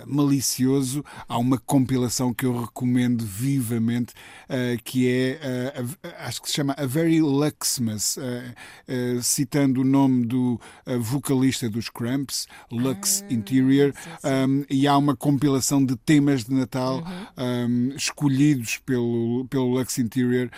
malicioso. 0.07 1.05
Há 1.29 1.39
uma 1.39 1.59
compilação 1.59 2.33
que 2.33 2.45
eu 2.45 2.63
recomendo 2.63 3.25
vivamente, 3.25 4.13
uh, 4.49 4.83
que 4.85 5.09
é, 5.09 5.73
uh, 5.81 6.09
acho 6.21 6.43
que 6.43 6.49
se 6.49 6.55
chama 6.55 6.75
A 6.77 6.87
Very 6.87 7.21
Luxmas, 7.21 8.17
uh, 8.17 9.23
citando 9.23 9.81
o 9.81 9.85
nome 9.85 10.27
do 10.27 10.61
vocalista 11.01 11.69
dos 11.69 11.89
Cramps, 11.89 12.47
Lux 12.71 13.23
ah, 13.23 13.33
Interior, 13.33 13.95
um, 14.25 14.65
e 14.71 14.87
há 14.87 14.97
uma 14.97 15.17
compilação 15.17 15.85
de 15.85 15.97
temas 15.97 16.45
de 16.45 16.55
Natal 16.55 16.99
uhum. 16.99 17.91
um, 17.91 17.95
escolhidos 17.95 18.79
pelo, 18.79 19.47
pelo 19.51 19.67
Lux 19.67 19.99
Interior 19.99 20.51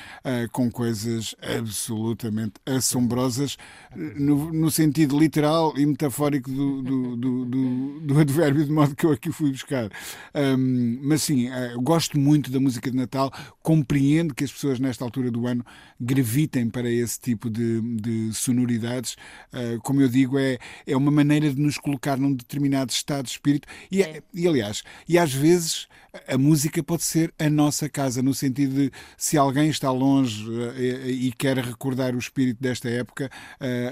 com 0.53 0.71
coisas 0.71 1.35
absolutamente 1.43 2.55
assombrosas, 2.67 3.57
no, 3.95 4.53
no 4.53 4.71
sentido 4.71 5.19
literal 5.19 5.77
e 5.77 5.85
metafórico 5.85 6.51
do, 6.51 6.83
do, 6.83 7.17
do, 7.17 7.45
do, 7.45 8.01
do 8.01 8.19
advérbio, 8.19 8.65
de 8.65 8.73
modo 8.73 8.95
que 8.95 9.05
eu 9.05 9.13
aqui 9.21 9.31
fui 9.31 9.51
buscar. 9.51 9.91
Um, 10.35 10.99
mas 11.03 11.23
sim, 11.23 11.49
uh, 11.51 11.81
gosto 11.81 12.19
muito 12.19 12.51
da 12.51 12.59
música 12.59 12.91
de 12.91 12.97
Natal, 12.97 13.31
compreendo 13.63 14.35
que 14.35 14.43
as 14.43 14.51
pessoas 14.51 14.81
nesta 14.81 15.05
altura 15.05 15.31
do 15.31 15.47
ano 15.47 15.65
gravitem 16.01 16.71
para 16.71 16.91
esse 16.91 17.21
tipo 17.21 17.51
de, 17.51 17.81
de 18.01 18.33
sonoridades. 18.33 19.17
Uh, 19.53 19.81
como 19.83 20.01
eu 20.01 20.09
digo, 20.09 20.39
é, 20.39 20.59
é 20.87 20.97
uma 20.97 21.11
maneira 21.11 21.53
de 21.53 21.61
nos 21.61 21.77
colocar 21.77 22.17
num 22.17 22.33
determinado 22.33 22.91
estado 22.91 23.27
de 23.27 23.33
espírito. 23.33 23.69
E, 23.91 24.03
é. 24.03 24.23
e 24.33 24.49
aliás, 24.49 24.83
e 25.07 25.19
às 25.19 25.33
vezes 25.33 25.87
a 26.27 26.37
música 26.37 26.83
pode 26.83 27.05
ser 27.05 27.33
a 27.39 27.49
nossa 27.49 27.89
casa, 27.89 28.21
no 28.21 28.35
sentido 28.35 28.75
de 28.75 28.93
se 29.17 29.39
alguém 29.39 29.69
está 29.69 29.93
longe 29.93 30.49
uh, 30.49 30.77
e, 30.77 31.29
e, 31.29 31.33
quer 31.33 31.59
recordar 31.59 32.17
o 32.17 32.19
espírito 32.19 32.61
desta 32.61 32.89
época, 32.89 33.31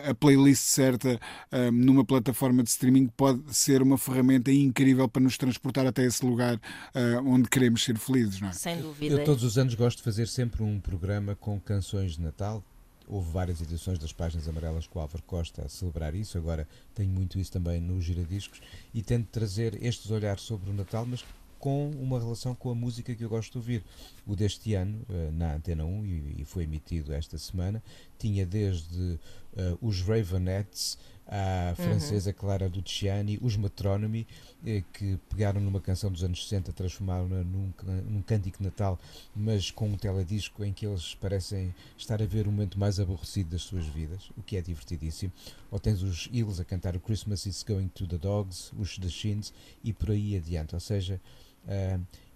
a 0.09 0.15
playlist 0.15 0.63
certa 0.63 1.21
numa 1.73 2.05
plataforma 2.05 2.63
de 2.63 2.71
streaming 2.71 3.09
pode 3.09 3.41
ser 3.55 3.83
uma 3.83 3.99
ferramenta 3.99 4.51
incrível 4.51 5.09
para 5.19 5.25
nos 5.25 5.37
transportar 5.37 5.85
até 5.85 6.05
esse 6.05 6.25
lugar 6.25 6.61
onde 7.25 7.49
queremos 7.49 7.83
ser 7.83 7.99
felizes. 7.99 8.41
Não 8.41 8.49
é? 8.49 8.53
Sem 8.53 8.81
dúvida. 8.81 9.17
Eu 9.17 9.25
todos 9.25 9.43
os 9.43 9.59
anos 9.59 9.75
gosto 9.75 9.99
de 9.99 10.05
fazer 10.05 10.29
sempre 10.29 10.63
um 10.63 10.79
programa 10.79 11.35
com 11.35 11.59
canções 11.61 12.13
de 12.13 12.23
Natal. 12.23 12.63
Houve 13.07 13.31
várias 13.33 13.61
edições 13.61 13.99
das 13.99 14.13
páginas 14.13 14.47
amarelas 14.47 14.87
com 14.87 14.99
o 14.99 15.03
Álvaro 15.03 15.23
Costa 15.25 15.65
a 15.65 15.69
celebrar 15.69 16.15
isso, 16.15 16.37
agora 16.37 16.69
tenho 16.95 17.09
muito 17.09 17.39
isso 17.39 17.51
também 17.51 17.81
no 17.81 18.01
Giradiscos 18.03 18.61
e 18.93 19.03
tento 19.03 19.29
trazer 19.29 19.83
estes 19.83 20.11
olhares 20.11 20.43
sobre 20.43 20.71
o 20.71 20.75
Natal, 20.75 21.07
mas 21.07 21.25
com 21.59 21.91
uma 21.91 22.19
relação 22.21 22.55
com 22.55 22.71
a 22.71 22.75
música 22.75 23.15
que 23.15 23.25
eu 23.25 23.29
gosto 23.29 23.53
de 23.53 23.59
ouvir. 23.59 23.85
O 24.27 24.37
deste 24.37 24.75
ano, 24.75 25.01
eh, 25.09 25.31
na 25.33 25.55
Antena 25.55 25.85
1, 25.85 26.07
e 26.39 26.45
foi 26.45 26.65
emitido 26.65 27.13
esta 27.13 27.37
semana, 27.39 27.83
tinha 28.19 28.47
desde 28.47 29.19
uh, 29.57 29.79
os 29.81 30.03
Ravenettes, 30.03 30.99
uhum. 31.29 31.75
francesa 31.75 32.33
Clara 32.33 32.71
Luciani, 32.75 33.39
os 33.43 33.57
Metronomy, 33.57 34.27
eh, 34.65 34.83
que 34.93 35.19
pegaram 35.29 35.61
numa 35.61 35.81
canção 35.81 36.11
dos 36.11 36.25
anos 36.25 36.43
60, 36.43 36.73
transformaram-na 36.73 37.43
num, 37.43 37.73
num 38.09 38.23
cântico 38.23 38.63
natal, 38.63 38.99
mas 39.35 39.71
com 39.71 39.89
um 39.89 39.97
teledisco 39.97 40.65
em 40.65 40.73
que 40.73 40.87
eles 40.87 41.15
parecem 41.15 41.75
estar 41.97 42.23
a 42.23 42.27
ver 42.27 42.49
um 42.49 42.51
momento 42.51 42.79
mais 42.79 42.99
aborrecido 42.99 43.51
das 43.51 43.63
suas 43.63 43.85
vidas, 43.87 44.31
o 44.37 44.43
que 44.43 44.57
é 44.57 44.61
divertidíssimo. 44.61 45.33
Ou 45.71 45.79
tens 45.79 46.03
os 46.03 46.29
Eels 46.33 46.61
a 46.61 46.65
cantar 46.65 46.97
o 46.97 47.01
Christmas 47.01 47.45
is 47.47 47.63
Going 47.63 47.89
to 47.89 48.07
the 48.07 48.17
Dogs, 48.17 48.73
os 48.79 48.97
The 48.97 49.09
Shins 49.09 49.53
e 49.85 49.93
por 49.93 50.11
aí 50.11 50.37
adiante. 50.37 50.75
Ou 50.75 50.81
seja, 50.81 51.21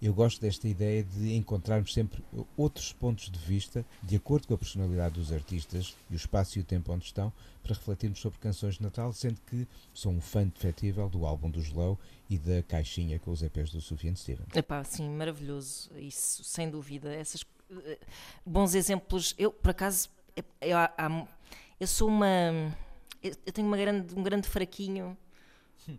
eu 0.01 0.13
gosto 0.13 0.41
desta 0.41 0.67
ideia 0.67 1.05
de 1.05 1.35
encontrarmos 1.35 1.95
sempre 1.95 2.25
outros 2.57 2.93
pontos 2.93 3.31
de 3.31 3.39
vista, 3.39 3.85
de 4.03 4.17
acordo 4.17 4.49
com 4.49 4.55
a 4.55 4.59
personalidade 4.59 5.15
dos 5.15 5.33
artistas 5.33 5.97
e 6.11 6.15
o 6.15 6.17
espaço 6.17 6.59
e 6.59 6.61
o 6.61 6.65
tempo 6.65 6.93
onde 6.93 7.05
estão, 7.05 7.33
para 7.63 7.75
refletirmos 7.75 8.19
sobre 8.19 8.39
canções 8.41 8.75
de 8.75 8.83
Natal, 8.83 9.13
sendo 9.13 9.41
que 9.47 9.67
sou 9.95 10.13
um 10.13 10.21
fã 10.21 10.45
defetível 10.45 11.09
do 11.09 11.25
álbum 11.25 11.49
do 11.49 11.61
Slow 11.61 11.99
e 12.29 12.37
da 12.37 12.63
caixinha 12.65 13.19
com 13.21 13.31
os 13.31 13.43
EPs 13.43 13.71
do 13.71 13.81
Sufjan 13.81 14.17
Steven. 14.17 14.45
Epá, 14.55 14.83
sim, 14.83 15.09
maravilhoso, 15.09 15.89
isso, 15.97 16.43
sem 16.43 16.69
dúvida. 16.69 17.15
Esses 17.15 17.43
uh, 17.43 17.99
bons 18.45 18.75
exemplos. 18.75 19.35
Eu, 19.39 19.53
por 19.53 19.71
acaso, 19.71 20.09
eu, 20.35 20.45
eu, 20.61 21.29
eu 21.79 21.87
sou 21.87 22.09
uma. 22.09 22.77
Eu 23.23 23.53
tenho 23.53 23.69
uma 23.69 23.77
grande, 23.77 24.15
um 24.17 24.23
grande 24.23 24.49
fraquinho 24.49 25.17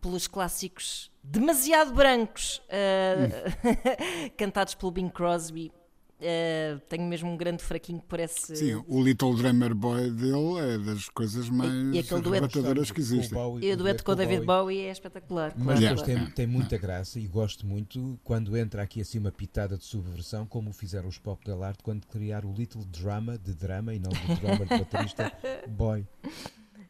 pelos 0.01 0.27
clássicos 0.27 1.11
demasiado 1.23 1.93
brancos 1.93 2.61
uh, 2.67 4.31
cantados 4.37 4.75
pelo 4.75 4.91
Bing 4.91 5.09
Crosby. 5.09 5.71
Uh, 6.19 6.79
tenho 6.87 7.03
mesmo 7.03 7.29
um 7.29 7.35
grande 7.35 7.61
fraquinho 7.61 8.01
por 8.07 8.17
esse. 8.17 8.55
Sim, 8.55 8.81
o 8.87 9.03
Little 9.03 9.35
Drummer 9.35 9.75
Boy 9.75 10.09
dele 10.09 10.57
é 10.59 10.77
das 10.77 11.09
coisas 11.09 11.49
mais 11.49 11.69
e, 11.69 11.97
e 11.97 11.99
arrebatadoras 11.99 12.91
que 12.91 13.01
existem. 13.01 13.37
Bowie, 13.37 13.67
e 13.67 13.73
o 13.73 13.75
dueto 13.75 14.05
com 14.05 14.13
o 14.13 14.15
David 14.15 14.45
Bowie 14.45 14.85
é 14.85 14.91
espetacular. 14.91 15.53
Mas 15.57 15.79
claro. 15.79 16.01
tem, 16.03 16.25
tem 16.27 16.47
muita 16.47 16.77
graça 16.77 17.19
e 17.19 17.27
gosto 17.27 17.67
muito 17.67 18.17
quando 18.23 18.55
entra 18.55 18.83
aqui 18.83 19.01
assim 19.01 19.19
uma 19.19 19.33
pitada 19.33 19.77
de 19.77 19.83
subversão, 19.83 20.45
como 20.45 20.71
fizeram 20.71 21.09
os 21.09 21.17
Pop 21.17 21.43
Del 21.43 21.61
Art 21.61 21.79
quando 21.83 22.07
criaram 22.07 22.51
o 22.51 22.53
Little 22.53 22.85
Drama 22.85 23.37
de 23.37 23.53
drama 23.53 23.93
e 23.93 23.99
não 23.99 24.11
do 24.11 24.35
drummer 24.39 24.65
de 24.65 24.77
baterista 24.77 25.29
Boy. 25.67 26.07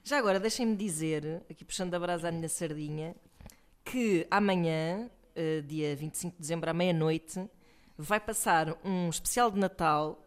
Já 0.05 0.17
agora, 0.17 0.37
deixem-me 0.37 0.75
dizer, 0.75 1.41
aqui 1.49 1.63
puxando 1.63 1.93
a 1.93 1.99
brasa 1.99 2.27
à 2.27 2.31
minha 2.31 2.49
sardinha, 2.49 3.15
que 3.85 4.27
amanhã 4.29 5.09
uh, 5.35 5.61
dia 5.61 5.95
25 5.95 6.35
de 6.35 6.41
dezembro 6.41 6.69
à 6.69 6.73
meia-noite, 6.73 7.41
vai 7.97 8.19
passar 8.19 8.75
um 8.83 9.09
especial 9.09 9.49
de 9.49 9.59
Natal 9.59 10.19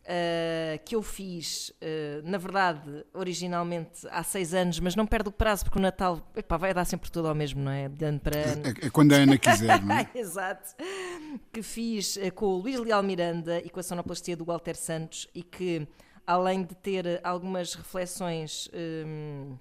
Uh, 0.00 0.82
que 0.84 0.96
eu 0.96 1.02
fiz, 1.02 1.68
uh, 1.68 2.22
na 2.24 2.38
verdade, 2.38 3.04
originalmente 3.12 4.08
há 4.10 4.24
seis 4.24 4.54
anos, 4.54 4.80
mas 4.80 4.96
não 4.96 5.06
perde 5.06 5.28
o 5.28 5.32
prazo 5.32 5.64
porque 5.64 5.78
o 5.78 5.80
Natal 5.80 6.26
epá, 6.34 6.56
vai 6.56 6.72
dar 6.72 6.86
sempre 6.86 7.10
tudo 7.10 7.28
ao 7.28 7.34
mesmo, 7.34 7.62
não 7.62 7.70
é? 7.70 7.88
Dando 7.88 8.18
para... 8.18 8.40
É, 8.40 8.86
é 8.86 8.90
quando 8.90 9.12
a 9.12 9.16
Ana 9.16 9.38
quiser, 9.38 9.80
não 9.82 9.94
é? 9.94 10.10
Exato. 10.16 10.74
Que 11.52 11.62
fiz 11.62 12.18
com 12.34 12.46
o 12.46 12.58
Luís 12.58 12.80
Leal 12.80 13.02
Miranda 13.02 13.58
e 13.58 13.68
com 13.68 13.78
a 13.78 13.82
sonoplastia 13.82 14.36
do 14.36 14.44
Walter 14.44 14.74
Santos 14.74 15.28
e 15.34 15.42
que, 15.42 15.86
além 16.30 16.62
de 16.62 16.76
ter 16.76 17.20
algumas 17.24 17.74
reflexões 17.74 18.70
um, 18.72 19.58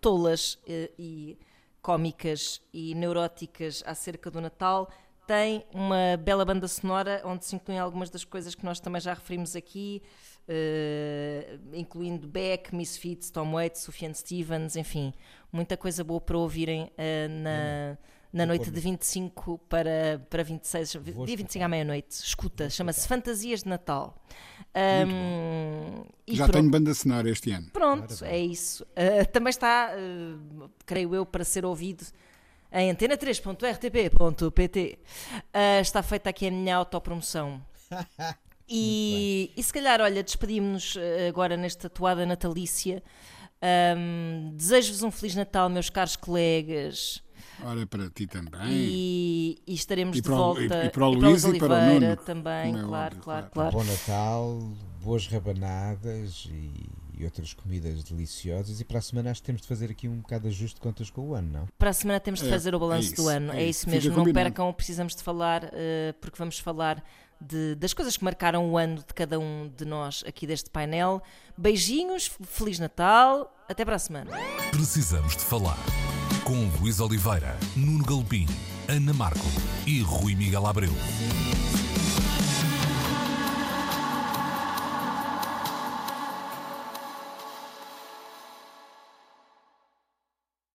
tolas 0.00 0.56
e 0.96 1.36
cómicas 1.82 2.62
e 2.72 2.94
neuróticas 2.94 3.82
acerca 3.84 4.30
do 4.30 4.40
Natal, 4.40 4.88
tem 5.26 5.66
uma 5.74 6.16
bela 6.16 6.44
banda 6.44 6.68
sonora 6.68 7.20
onde 7.24 7.44
se 7.44 7.56
incluem 7.56 7.80
algumas 7.80 8.08
das 8.08 8.24
coisas 8.24 8.54
que 8.54 8.64
nós 8.64 8.78
também 8.78 9.00
já 9.00 9.14
referimos 9.14 9.56
aqui, 9.56 10.00
uh, 10.48 11.76
incluindo 11.76 12.28
Beck, 12.28 12.72
Misfits, 12.72 13.28
Tom 13.28 13.54
Waits, 13.54 13.80
Sufjan 13.80 14.14
Stevens, 14.14 14.76
enfim, 14.76 15.12
muita 15.50 15.76
coisa 15.76 16.04
boa 16.04 16.20
para 16.20 16.38
ouvirem 16.38 16.84
uh, 16.84 17.28
na, 17.28 17.98
na 18.32 18.46
noite 18.46 18.70
de 18.70 18.80
25 18.80 19.58
para, 19.68 20.26
para 20.28 20.42
26, 20.42 20.94
Vou 21.14 21.26
dia 21.26 21.36
25 21.36 21.64
à 21.64 21.68
meia-noite. 21.68 22.10
Escuta, 22.10 22.68
chama-se 22.68 23.06
Fantasias 23.06 23.62
de 23.62 23.68
Natal. 23.68 24.20
Um, 24.76 26.04
já 26.28 26.48
tenho 26.48 26.70
banda 26.70 26.92
sonora 26.92 27.30
este 27.30 27.50
ano. 27.50 27.70
Pronto, 27.72 28.22
é 28.24 28.38
isso. 28.38 28.84
Uh, 28.84 29.26
também 29.32 29.50
está, 29.50 29.90
creio 30.84 31.14
eu, 31.14 31.24
para 31.24 31.44
ser 31.44 31.64
ouvido 31.64 32.04
em 32.70 32.92
antena3.rtp.pt. 32.92 34.98
Uh, 34.98 35.00
ah, 35.54 35.80
está 35.80 36.02
feita 36.02 36.30
aqui 36.30 36.46
a 36.46 36.50
minha 36.50 36.76
autopromoção. 36.76 37.64
e, 38.68 39.50
e 39.56 39.62
se 39.62 39.72
calhar, 39.72 40.00
olha, 40.00 40.22
despedimos-nos 40.22 40.98
agora 41.28 41.56
nesta 41.56 41.88
toada 41.88 42.26
natalícia. 42.26 43.02
Um, 43.96 44.52
Desejo-vos 44.54 45.02
um 45.02 45.10
Feliz 45.10 45.34
Natal, 45.34 45.70
meus 45.70 45.88
caros 45.88 46.16
colegas. 46.16 47.22
Ora, 47.62 47.86
para 47.86 48.10
ti 48.10 48.26
também. 48.26 48.68
E, 48.68 49.58
e 49.66 49.74
estaremos 49.74 50.16
e 50.16 50.20
de 50.20 50.28
volta. 50.28 50.60
E, 50.60 50.86
e, 50.86 50.90
para 50.90 51.06
o 51.06 51.10
Luís 51.10 51.44
e 51.44 51.58
para 51.58 51.74
o 51.74 51.94
Nuno. 51.94 52.16
também, 52.16 52.76
é 52.76 52.82
claro, 52.82 53.16
claro, 53.16 53.46
claro. 53.52 53.72
Bom 53.72 53.84
Natal, 53.84 54.72
boas 55.02 55.26
rabanadas 55.26 56.48
e 56.50 56.88
e 57.16 57.24
outras 57.24 57.54
comidas 57.54 58.04
deliciosas. 58.04 58.80
E 58.80 58.84
para 58.84 58.98
a 58.98 59.02
semana 59.02 59.30
acho 59.30 59.40
que 59.40 59.46
temos 59.46 59.62
de 59.62 59.68
fazer 59.68 59.90
aqui 59.90 60.06
um 60.06 60.18
bocado 60.18 60.42
de 60.42 60.48
ajuste 60.48 60.74
de 60.76 60.80
contas 60.80 61.10
com 61.10 61.22
o 61.22 61.34
ano, 61.34 61.50
não? 61.50 61.68
Para 61.78 61.90
a 61.90 61.92
semana 61.92 62.20
temos 62.20 62.40
de 62.40 62.46
é, 62.46 62.50
fazer 62.50 62.74
é, 62.74 62.76
o 62.76 62.80
balanço 62.80 63.12
é 63.12 63.16
do 63.16 63.28
ano, 63.28 63.52
é, 63.52 63.62
é 63.62 63.68
isso 63.68 63.88
mesmo. 63.88 64.14
Não 64.16 64.32
percam, 64.32 64.72
precisamos 64.72 65.16
de 65.16 65.22
falar, 65.22 65.64
uh, 65.64 65.68
porque 66.20 66.36
vamos 66.38 66.58
falar 66.58 67.02
de, 67.40 67.74
das 67.74 67.94
coisas 67.94 68.16
que 68.16 68.24
marcaram 68.24 68.70
o 68.70 68.76
ano 68.76 68.96
de 68.96 69.14
cada 69.14 69.38
um 69.38 69.70
de 69.74 69.84
nós 69.84 70.22
aqui 70.26 70.46
deste 70.46 70.70
painel. 70.70 71.22
Beijinhos, 71.56 72.30
Feliz 72.42 72.78
Natal, 72.78 73.52
até 73.68 73.84
para 73.84 73.96
a 73.96 73.98
semana. 73.98 74.30
Precisamos 74.70 75.36
de 75.36 75.42
falar 75.42 75.78
com 76.46 76.70
Luís 76.80 77.00
Oliveira, 77.00 77.58
Nuno 77.74 78.04
Galpim, 78.04 78.46
Ana 78.86 79.12
Marco 79.12 79.48
e 79.84 80.00
Rui 80.00 80.36
Miguel 80.36 80.64
Abreu. 80.64 80.92